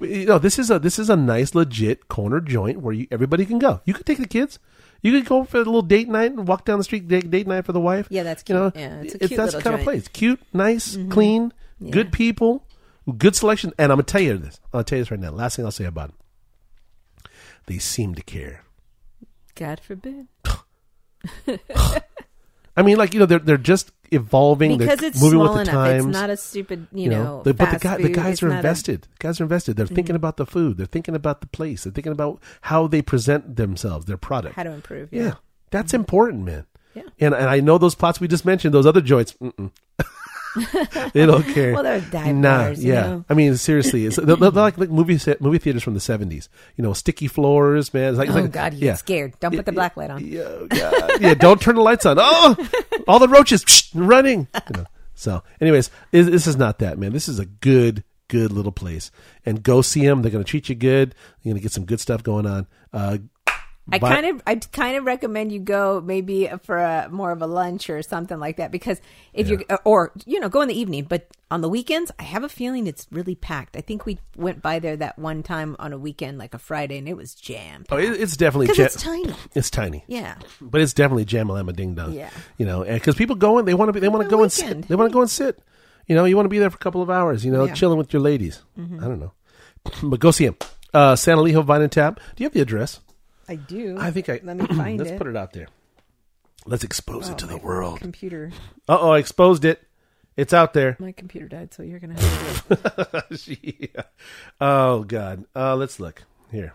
you 0.00 0.26
know, 0.26 0.38
this 0.38 0.58
is 0.58 0.70
a 0.70 0.78
this 0.78 0.98
is 0.98 1.10
a 1.10 1.16
nice, 1.16 1.54
legit 1.54 2.08
corner 2.08 2.40
joint 2.40 2.80
where 2.80 2.94
you, 2.94 3.06
everybody 3.10 3.44
can 3.46 3.58
go. 3.58 3.80
You 3.84 3.94
could 3.94 4.06
take 4.06 4.18
the 4.18 4.28
kids. 4.28 4.58
You 5.02 5.12
could 5.12 5.26
go 5.26 5.44
for 5.44 5.56
a 5.56 5.60
little 5.60 5.82
date 5.82 6.08
night 6.08 6.32
and 6.32 6.46
walk 6.46 6.64
down 6.64 6.78
the 6.78 6.84
street 6.84 7.08
date, 7.08 7.30
date 7.30 7.46
night 7.46 7.64
for 7.64 7.72
the 7.72 7.80
wife. 7.80 8.06
Yeah, 8.10 8.22
that's 8.22 8.42
You 8.46 8.54
know, 8.54 8.70
cute. 8.70 8.82
Yeah, 8.82 9.00
it's 9.02 9.14
a 9.14 9.24
it's 9.24 9.36
that's 9.36 9.54
little 9.54 9.60
kind 9.62 9.74
of 9.74 9.80
joint. 9.80 9.80
Mm-hmm. 9.80 9.84
place. 9.84 10.08
Cute, 10.08 10.40
nice, 10.52 10.98
clean, 11.10 11.52
good 11.90 12.12
people, 12.12 12.64
good 13.16 13.34
selection. 13.34 13.72
And 13.78 13.92
I'm 13.92 13.96
gonna 13.96 14.04
tell 14.04 14.20
you 14.20 14.36
this. 14.36 14.60
I'll 14.72 14.84
tell 14.84 14.98
you 14.98 15.04
this 15.04 15.10
right 15.10 15.20
now. 15.20 15.30
Last 15.30 15.56
thing 15.56 15.64
I'll 15.64 15.70
say 15.70 15.84
about 15.84 16.08
them. 16.10 17.30
They 17.66 17.78
seem 17.78 18.14
to 18.14 18.22
care. 18.22 18.64
God 19.54 19.80
forbid. 19.80 20.28
I 22.76 22.82
mean, 22.82 22.96
like 22.96 23.14
you 23.14 23.20
know, 23.20 23.26
they're 23.26 23.38
they're 23.38 23.56
just 23.56 23.92
evolving. 24.10 24.78
because 24.78 24.98
they're 24.98 25.08
it's 25.10 25.20
moving 25.20 25.38
small 25.40 25.54
with 25.54 25.66
the 25.66 25.70
enough. 25.72 25.86
times. 25.88 26.06
It's 26.06 26.12
not 26.12 26.30
a 26.30 26.36
stupid, 26.36 26.86
you, 26.92 27.04
you 27.04 27.10
know. 27.10 27.24
know, 27.24 27.42
the, 27.42 27.54
but 27.54 27.70
the, 27.72 27.78
guy, 27.78 27.96
the 27.98 28.08
guys 28.08 28.42
are 28.42 28.48
not 28.48 28.52
a- 28.52 28.58
Mm-hmm. 28.58 28.66
invested. 28.66 29.02
The 29.02 29.08
guys 29.18 29.40
are 29.40 29.44
invested. 29.44 29.76
They're 29.76 29.86
thinking 29.86 30.16
about 30.16 30.36
the 30.36 30.46
food. 30.46 30.76
They're 30.76 30.86
thinking 30.86 31.14
about 31.14 31.40
the 31.40 31.46
place. 31.46 31.84
They're 31.84 31.92
thinking 31.92 32.12
about 32.12 32.40
how 32.62 32.86
they 32.86 33.02
present 33.02 33.56
themselves, 33.56 34.06
their 34.06 34.16
product. 34.16 34.56
how 34.56 34.62
to 34.64 34.72
improve. 34.72 35.08
yeah. 35.12 35.22
Yeah. 35.22 35.34
that's 35.70 35.94
important, 35.94 36.44
man. 36.44 36.66
Yeah. 36.94 37.02
And 37.20 37.34
and 37.34 37.48
I 37.48 37.60
know 37.60 37.78
those 37.78 37.94
plots 37.94 38.18
we 38.20 38.26
just 38.26 38.44
mentioned, 38.44 38.74
those 38.74 38.86
other 38.86 39.00
joints. 39.00 39.36
They 41.12 41.26
don't 41.26 41.44
care. 41.44 41.72
Well, 41.72 41.82
they're 41.82 42.00
dive 42.00 42.34
Nah, 42.34 42.58
bars, 42.58 42.84
you 42.84 42.92
yeah. 42.92 43.00
know. 43.02 43.24
I 43.28 43.34
mean, 43.34 43.56
seriously, 43.56 44.06
it's, 44.06 44.16
they're, 44.16 44.36
they're 44.36 44.50
like, 44.50 44.78
like 44.78 44.90
movie 44.90 45.18
set, 45.18 45.40
movie 45.40 45.58
theaters 45.58 45.82
from 45.82 45.94
the 45.94 46.00
seventies. 46.00 46.48
You 46.76 46.82
know, 46.84 46.92
sticky 46.92 47.28
floors, 47.28 47.92
man. 47.94 48.10
It's 48.10 48.18
like, 48.18 48.28
it's 48.28 48.36
Oh 48.36 48.42
like- 48.42 48.52
God, 48.52 48.74
you 48.74 48.80
yeah. 48.86 48.92
get 48.92 48.98
scared. 48.98 49.40
Don't 49.40 49.54
put 49.54 49.66
the 49.66 49.72
black 49.72 49.96
light 49.96 50.10
on. 50.10 50.24
Yeah, 50.26 50.40
oh, 50.42 50.66
God. 50.66 51.20
yeah, 51.20 51.34
don't 51.34 51.60
turn 51.60 51.76
the 51.76 51.82
lights 51.82 52.06
on. 52.06 52.16
Oh, 52.18 52.56
all 53.06 53.18
the 53.18 53.28
roaches 53.28 53.90
running. 53.94 54.48
You 54.54 54.76
know. 54.76 54.86
So, 55.14 55.42
anyways, 55.60 55.90
this 56.10 56.26
this 56.28 56.46
is 56.46 56.56
not 56.56 56.78
that, 56.80 56.98
man. 56.98 57.12
This 57.12 57.28
is 57.28 57.38
a 57.38 57.46
good, 57.46 58.04
good 58.28 58.52
little 58.52 58.72
place. 58.72 59.10
And 59.46 59.62
go 59.62 59.82
see 59.82 60.04
them. 60.06 60.22
They're 60.22 60.30
going 60.30 60.44
to 60.44 60.48
treat 60.50 60.68
you 60.68 60.74
good. 60.74 61.14
You're 61.42 61.52
going 61.52 61.60
to 61.60 61.62
get 61.62 61.72
some 61.72 61.84
good 61.84 62.00
stuff 62.00 62.22
going 62.22 62.46
on. 62.46 62.66
Uh, 62.92 63.18
I 63.92 63.98
buy- 63.98 64.14
kind 64.14 64.26
of, 64.26 64.42
I 64.46 64.54
kind 64.56 64.96
of 64.96 65.04
recommend 65.04 65.52
you 65.52 65.60
go 65.60 66.00
maybe 66.04 66.50
for 66.64 66.76
a 66.78 67.08
more 67.10 67.32
of 67.32 67.42
a 67.42 67.46
lunch 67.46 67.90
or 67.90 68.02
something 68.02 68.38
like 68.38 68.56
that 68.58 68.70
because 68.70 69.00
if 69.32 69.48
you're, 69.48 69.62
or 69.84 70.12
you 70.26 70.40
know, 70.40 70.48
go 70.48 70.60
in 70.60 70.68
the 70.68 70.78
evening. 70.78 71.04
But 71.08 71.26
on 71.50 71.60
the 71.62 71.68
weekends, 71.68 72.12
I 72.18 72.22
have 72.22 72.44
a 72.44 72.48
feeling 72.48 72.86
it's 72.86 73.06
really 73.10 73.34
packed. 73.34 73.76
I 73.76 73.80
think 73.80 74.06
we 74.06 74.18
went 74.36 74.62
by 74.62 74.78
there 74.78 74.96
that 74.96 75.18
one 75.18 75.42
time 75.42 75.74
on 75.78 75.92
a 75.92 75.98
weekend, 75.98 76.38
like 76.38 76.54
a 76.54 76.58
Friday, 76.58 76.98
and 76.98 77.08
it 77.08 77.16
was 77.16 77.34
jammed 77.34 77.86
Oh, 77.90 77.96
it, 77.96 78.10
it's 78.20 78.36
definitely 78.36 78.68
because 78.68 78.94
it's 78.94 79.02
tiny. 79.02 79.34
It's 79.54 79.70
tiny. 79.70 80.04
Yeah, 80.06 80.36
But 80.60 80.80
it's 80.80 80.92
definitely 80.92 81.24
Jamalama 81.24 81.74
Ding 81.74 81.94
Dong. 81.96 82.12
Yeah. 82.12 82.30
You 82.56 82.66
know, 82.66 82.84
because 82.84 83.16
people 83.16 83.34
go 83.36 83.58
in, 83.58 83.64
they 83.64 83.74
want 83.74 83.88
to 83.88 83.92
be, 83.92 84.00
they 84.00 84.08
want 84.08 84.22
to 84.22 84.28
go 84.30 84.42
and 84.42 84.52
sit. 84.52 84.86
They 84.88 84.94
want 84.94 85.10
to 85.10 85.14
go 85.14 85.22
and 85.22 85.30
sit. 85.30 85.58
You 86.06 86.14
know, 86.16 86.24
you 86.24 86.36
want 86.36 86.46
to 86.46 86.50
be 86.50 86.58
there 86.58 86.70
for 86.70 86.76
a 86.76 86.78
couple 86.78 87.02
of 87.02 87.10
hours. 87.10 87.44
You 87.44 87.50
know, 87.52 87.62
Yeah. 87.64 87.66
Mm-hmm. 87.68 87.74
chilling 87.74 87.98
with 87.98 88.12
your 88.12 88.22
ladies. 88.22 88.62
I 88.76 88.80
don't 88.82 89.20
know, 89.20 89.32
but 90.02 90.20
go 90.20 90.30
see 90.30 90.44
him. 90.46 90.56
Uh, 90.92 91.14
San 91.16 91.36
Elijo 91.36 91.64
Vine 91.64 91.82
and 91.82 91.92
Tap. 91.92 92.16
Do 92.36 92.42
you 92.42 92.46
have 92.46 92.52
the 92.52 92.60
address? 92.60 93.00
I 93.50 93.56
do. 93.56 93.96
I 93.98 94.12
think 94.12 94.28
I. 94.28 94.40
Let 94.44 94.56
me 94.56 94.64
find 94.76 94.96
let's 94.98 95.10
it. 95.10 95.18
put 95.18 95.26
it 95.26 95.36
out 95.36 95.52
there. 95.52 95.66
Let's 96.66 96.84
expose 96.84 97.28
it 97.28 97.38
to 97.38 97.46
the 97.46 97.56
world. 97.56 97.98
computer. 98.00 98.52
Uh 98.88 98.98
oh, 99.00 99.10
I 99.10 99.18
exposed 99.18 99.64
it. 99.64 99.82
It's 100.36 100.54
out 100.54 100.72
there. 100.72 100.96
My 101.00 101.10
computer 101.10 101.48
died, 101.48 101.74
so 101.74 101.82
you're 101.82 101.98
gonna 101.98 102.20
have 102.20 102.68
to. 102.68 102.76
Do 102.76 102.82
it. 103.34 103.90
yeah. 103.96 104.02
Oh 104.60 105.02
God. 105.02 105.46
Uh, 105.56 105.74
let's 105.74 105.98
look 105.98 106.22
here. 106.52 106.74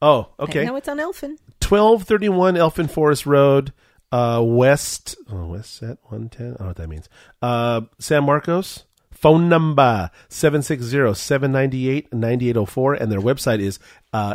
Oh, 0.00 0.28
okay. 0.38 0.64
Now 0.64 0.76
it's 0.76 0.86
on 0.88 1.00
Elfin. 1.00 1.36
Twelve 1.58 2.04
thirty 2.04 2.28
one 2.28 2.56
Elfin 2.56 2.86
Forest 2.86 3.26
Road, 3.26 3.72
uh, 4.12 4.40
west. 4.44 5.16
Oh, 5.28 5.46
west 5.46 5.74
set 5.74 5.98
one 6.04 6.28
ten. 6.28 6.46
I 6.46 6.50
don't 6.50 6.60
know 6.60 6.66
what 6.66 6.76
that 6.76 6.88
means. 6.88 7.08
Uh, 7.42 7.80
San 7.98 8.22
Marcos. 8.24 8.84
Phone 9.10 9.48
number 9.48 10.10
760-798-9804 10.28 13.00
and 13.00 13.10
their 13.10 13.20
website 13.20 13.60
is 13.60 13.78
uh, 14.12 14.34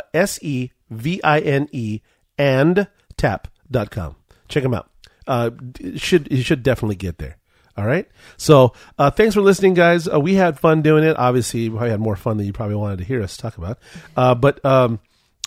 S-E-V-I-N-E 0.90 2.00
and 2.38 2.88
tap.com. 3.16 4.16
Check 4.48 4.62
them 4.62 4.74
out. 4.74 4.90
Uh, 5.26 5.50
should 5.96 6.28
you 6.30 6.42
should 6.42 6.62
definitely 6.62 6.96
get 6.96 7.18
there. 7.18 7.36
All 7.76 7.86
right. 7.86 8.08
So 8.36 8.74
uh, 8.98 9.10
thanks 9.10 9.34
for 9.34 9.40
listening, 9.42 9.74
guys. 9.74 10.08
Uh, 10.08 10.18
we 10.18 10.34
had 10.34 10.58
fun 10.58 10.82
doing 10.82 11.04
it. 11.04 11.16
Obviously, 11.16 11.68
we 11.68 11.76
probably 11.76 11.90
had 11.90 12.00
more 12.00 12.16
fun 12.16 12.36
than 12.36 12.46
you 12.46 12.52
probably 12.52 12.74
wanted 12.74 12.98
to 12.98 13.04
hear 13.04 13.22
us 13.22 13.36
talk 13.36 13.56
about. 13.56 13.78
Uh, 14.16 14.34
but 14.34 14.62
um, 14.64 14.98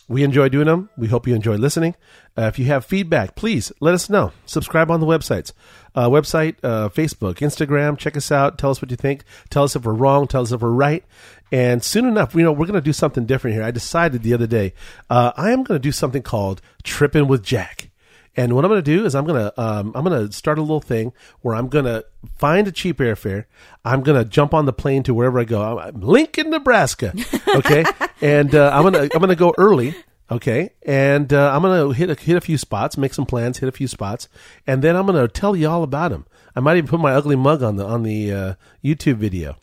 we 0.07 0.23
enjoy 0.23 0.49
doing 0.49 0.67
them. 0.67 0.89
We 0.97 1.07
hope 1.07 1.27
you 1.27 1.35
enjoy 1.35 1.55
listening. 1.55 1.95
Uh, 2.37 2.43
if 2.43 2.59
you 2.59 2.65
have 2.65 2.85
feedback, 2.85 3.35
please 3.35 3.71
let 3.79 3.93
us 3.93 4.09
know. 4.09 4.31
Subscribe 4.45 4.91
on 4.91 4.99
the 4.99 5.05
websites, 5.05 5.53
uh, 5.95 6.09
website, 6.09 6.55
uh, 6.63 6.89
Facebook, 6.89 7.35
Instagram. 7.35 7.97
Check 7.97 8.17
us 8.17 8.31
out. 8.31 8.57
Tell 8.57 8.71
us 8.71 8.81
what 8.81 8.91
you 8.91 8.97
think. 8.97 9.23
Tell 9.49 9.63
us 9.63 9.75
if 9.75 9.85
we're 9.85 9.93
wrong. 9.93 10.27
Tell 10.27 10.41
us 10.41 10.51
if 10.51 10.61
we're 10.61 10.71
right. 10.71 11.03
And 11.51 11.83
soon 11.83 12.05
enough, 12.05 12.33
you 12.33 12.43
know, 12.43 12.51
we're 12.51 12.65
going 12.65 12.73
to 12.73 12.81
do 12.81 12.93
something 12.93 13.25
different 13.25 13.55
here. 13.55 13.63
I 13.63 13.71
decided 13.71 14.23
the 14.23 14.33
other 14.33 14.47
day, 14.47 14.73
uh, 15.09 15.31
I 15.37 15.51
am 15.51 15.63
going 15.63 15.79
to 15.79 15.83
do 15.83 15.91
something 15.91 16.23
called 16.23 16.61
Tripping 16.83 17.27
with 17.27 17.43
Jack. 17.43 17.91
And 18.35 18.53
what 18.55 18.65
I'm 18.65 18.71
going 18.71 18.83
to 18.83 18.97
do 18.97 19.05
is 19.05 19.13
I'm 19.13 19.25
going 19.25 19.39
to 19.43 19.61
um, 19.61 19.91
I'm 19.95 20.03
going 20.03 20.27
to 20.27 20.33
start 20.33 20.57
a 20.57 20.61
little 20.61 20.81
thing 20.81 21.13
where 21.41 21.55
I'm 21.55 21.67
going 21.67 21.85
to 21.85 22.03
find 22.37 22.67
a 22.67 22.71
cheap 22.71 22.97
airfare. 22.97 23.45
I'm 23.85 24.01
going 24.01 24.21
to 24.21 24.27
jump 24.27 24.53
on 24.53 24.65
the 24.65 24.73
plane 24.73 25.03
to 25.03 25.13
wherever 25.13 25.39
I 25.39 25.43
go. 25.43 25.79
I'm, 25.79 26.01
Lincoln, 26.01 26.49
Nebraska. 26.49 27.13
Okay, 27.55 27.83
and 28.21 28.55
uh, 28.55 28.71
I'm 28.73 28.83
gonna 28.83 29.03
I'm 29.13 29.19
gonna 29.19 29.35
go 29.35 29.53
early. 29.57 29.95
Okay, 30.31 30.71
and 30.83 31.31
uh, 31.31 31.53
I'm 31.53 31.61
gonna 31.61 31.93
hit 31.93 32.09
a, 32.09 32.15
hit 32.15 32.35
a 32.37 32.41
few 32.41 32.57
spots, 32.57 32.97
make 32.97 33.13
some 33.13 33.25
plans, 33.25 33.59
hit 33.59 33.69
a 33.69 33.73
few 33.73 33.87
spots, 33.87 34.29
and 34.65 34.81
then 34.81 34.95
I'm 34.95 35.05
gonna 35.05 35.27
tell 35.27 35.55
you 35.55 35.69
all 35.69 35.83
about 35.83 36.11
them. 36.11 36.25
I 36.55 36.59
might 36.59 36.77
even 36.77 36.89
put 36.89 36.99
my 36.99 37.13
ugly 37.13 37.35
mug 37.35 37.61
on 37.61 37.75
the 37.75 37.85
on 37.85 38.03
the 38.03 38.31
uh, 38.31 38.53
YouTube 38.83 39.17
video, 39.17 39.57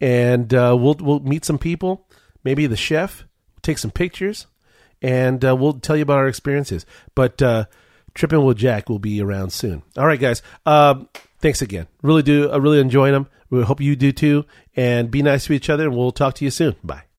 and 0.00 0.52
uh, 0.52 0.76
we'll 0.78 0.96
we'll 1.00 1.20
meet 1.20 1.44
some 1.44 1.58
people, 1.58 2.06
maybe 2.44 2.66
the 2.66 2.76
chef, 2.76 3.24
take 3.62 3.78
some 3.78 3.90
pictures, 3.90 4.46
and 5.00 5.44
uh, 5.44 5.54
we'll 5.56 5.74
tell 5.74 5.96
you 5.96 6.02
about 6.02 6.18
our 6.18 6.28
experiences. 6.28 6.84
But 7.14 7.40
uh, 7.40 7.66
Tripping 8.14 8.44
with 8.44 8.58
Jack 8.58 8.88
will 8.88 8.98
be 8.98 9.20
around 9.20 9.52
soon. 9.52 9.82
All 9.96 10.06
right, 10.06 10.20
guys. 10.20 10.42
Um, 10.66 11.08
thanks 11.38 11.62
again. 11.62 11.86
Really 12.02 12.22
do. 12.22 12.50
I 12.50 12.56
really 12.56 12.80
enjoy 12.80 13.10
them. 13.10 13.28
We 13.50 13.62
hope 13.62 13.80
you 13.80 13.96
do 13.96 14.12
too. 14.12 14.44
And 14.76 15.10
be 15.10 15.22
nice 15.22 15.46
to 15.46 15.52
each 15.52 15.70
other. 15.70 15.88
And 15.88 15.96
we'll 15.96 16.12
talk 16.12 16.34
to 16.36 16.44
you 16.44 16.50
soon. 16.50 16.76
Bye. 16.84 17.09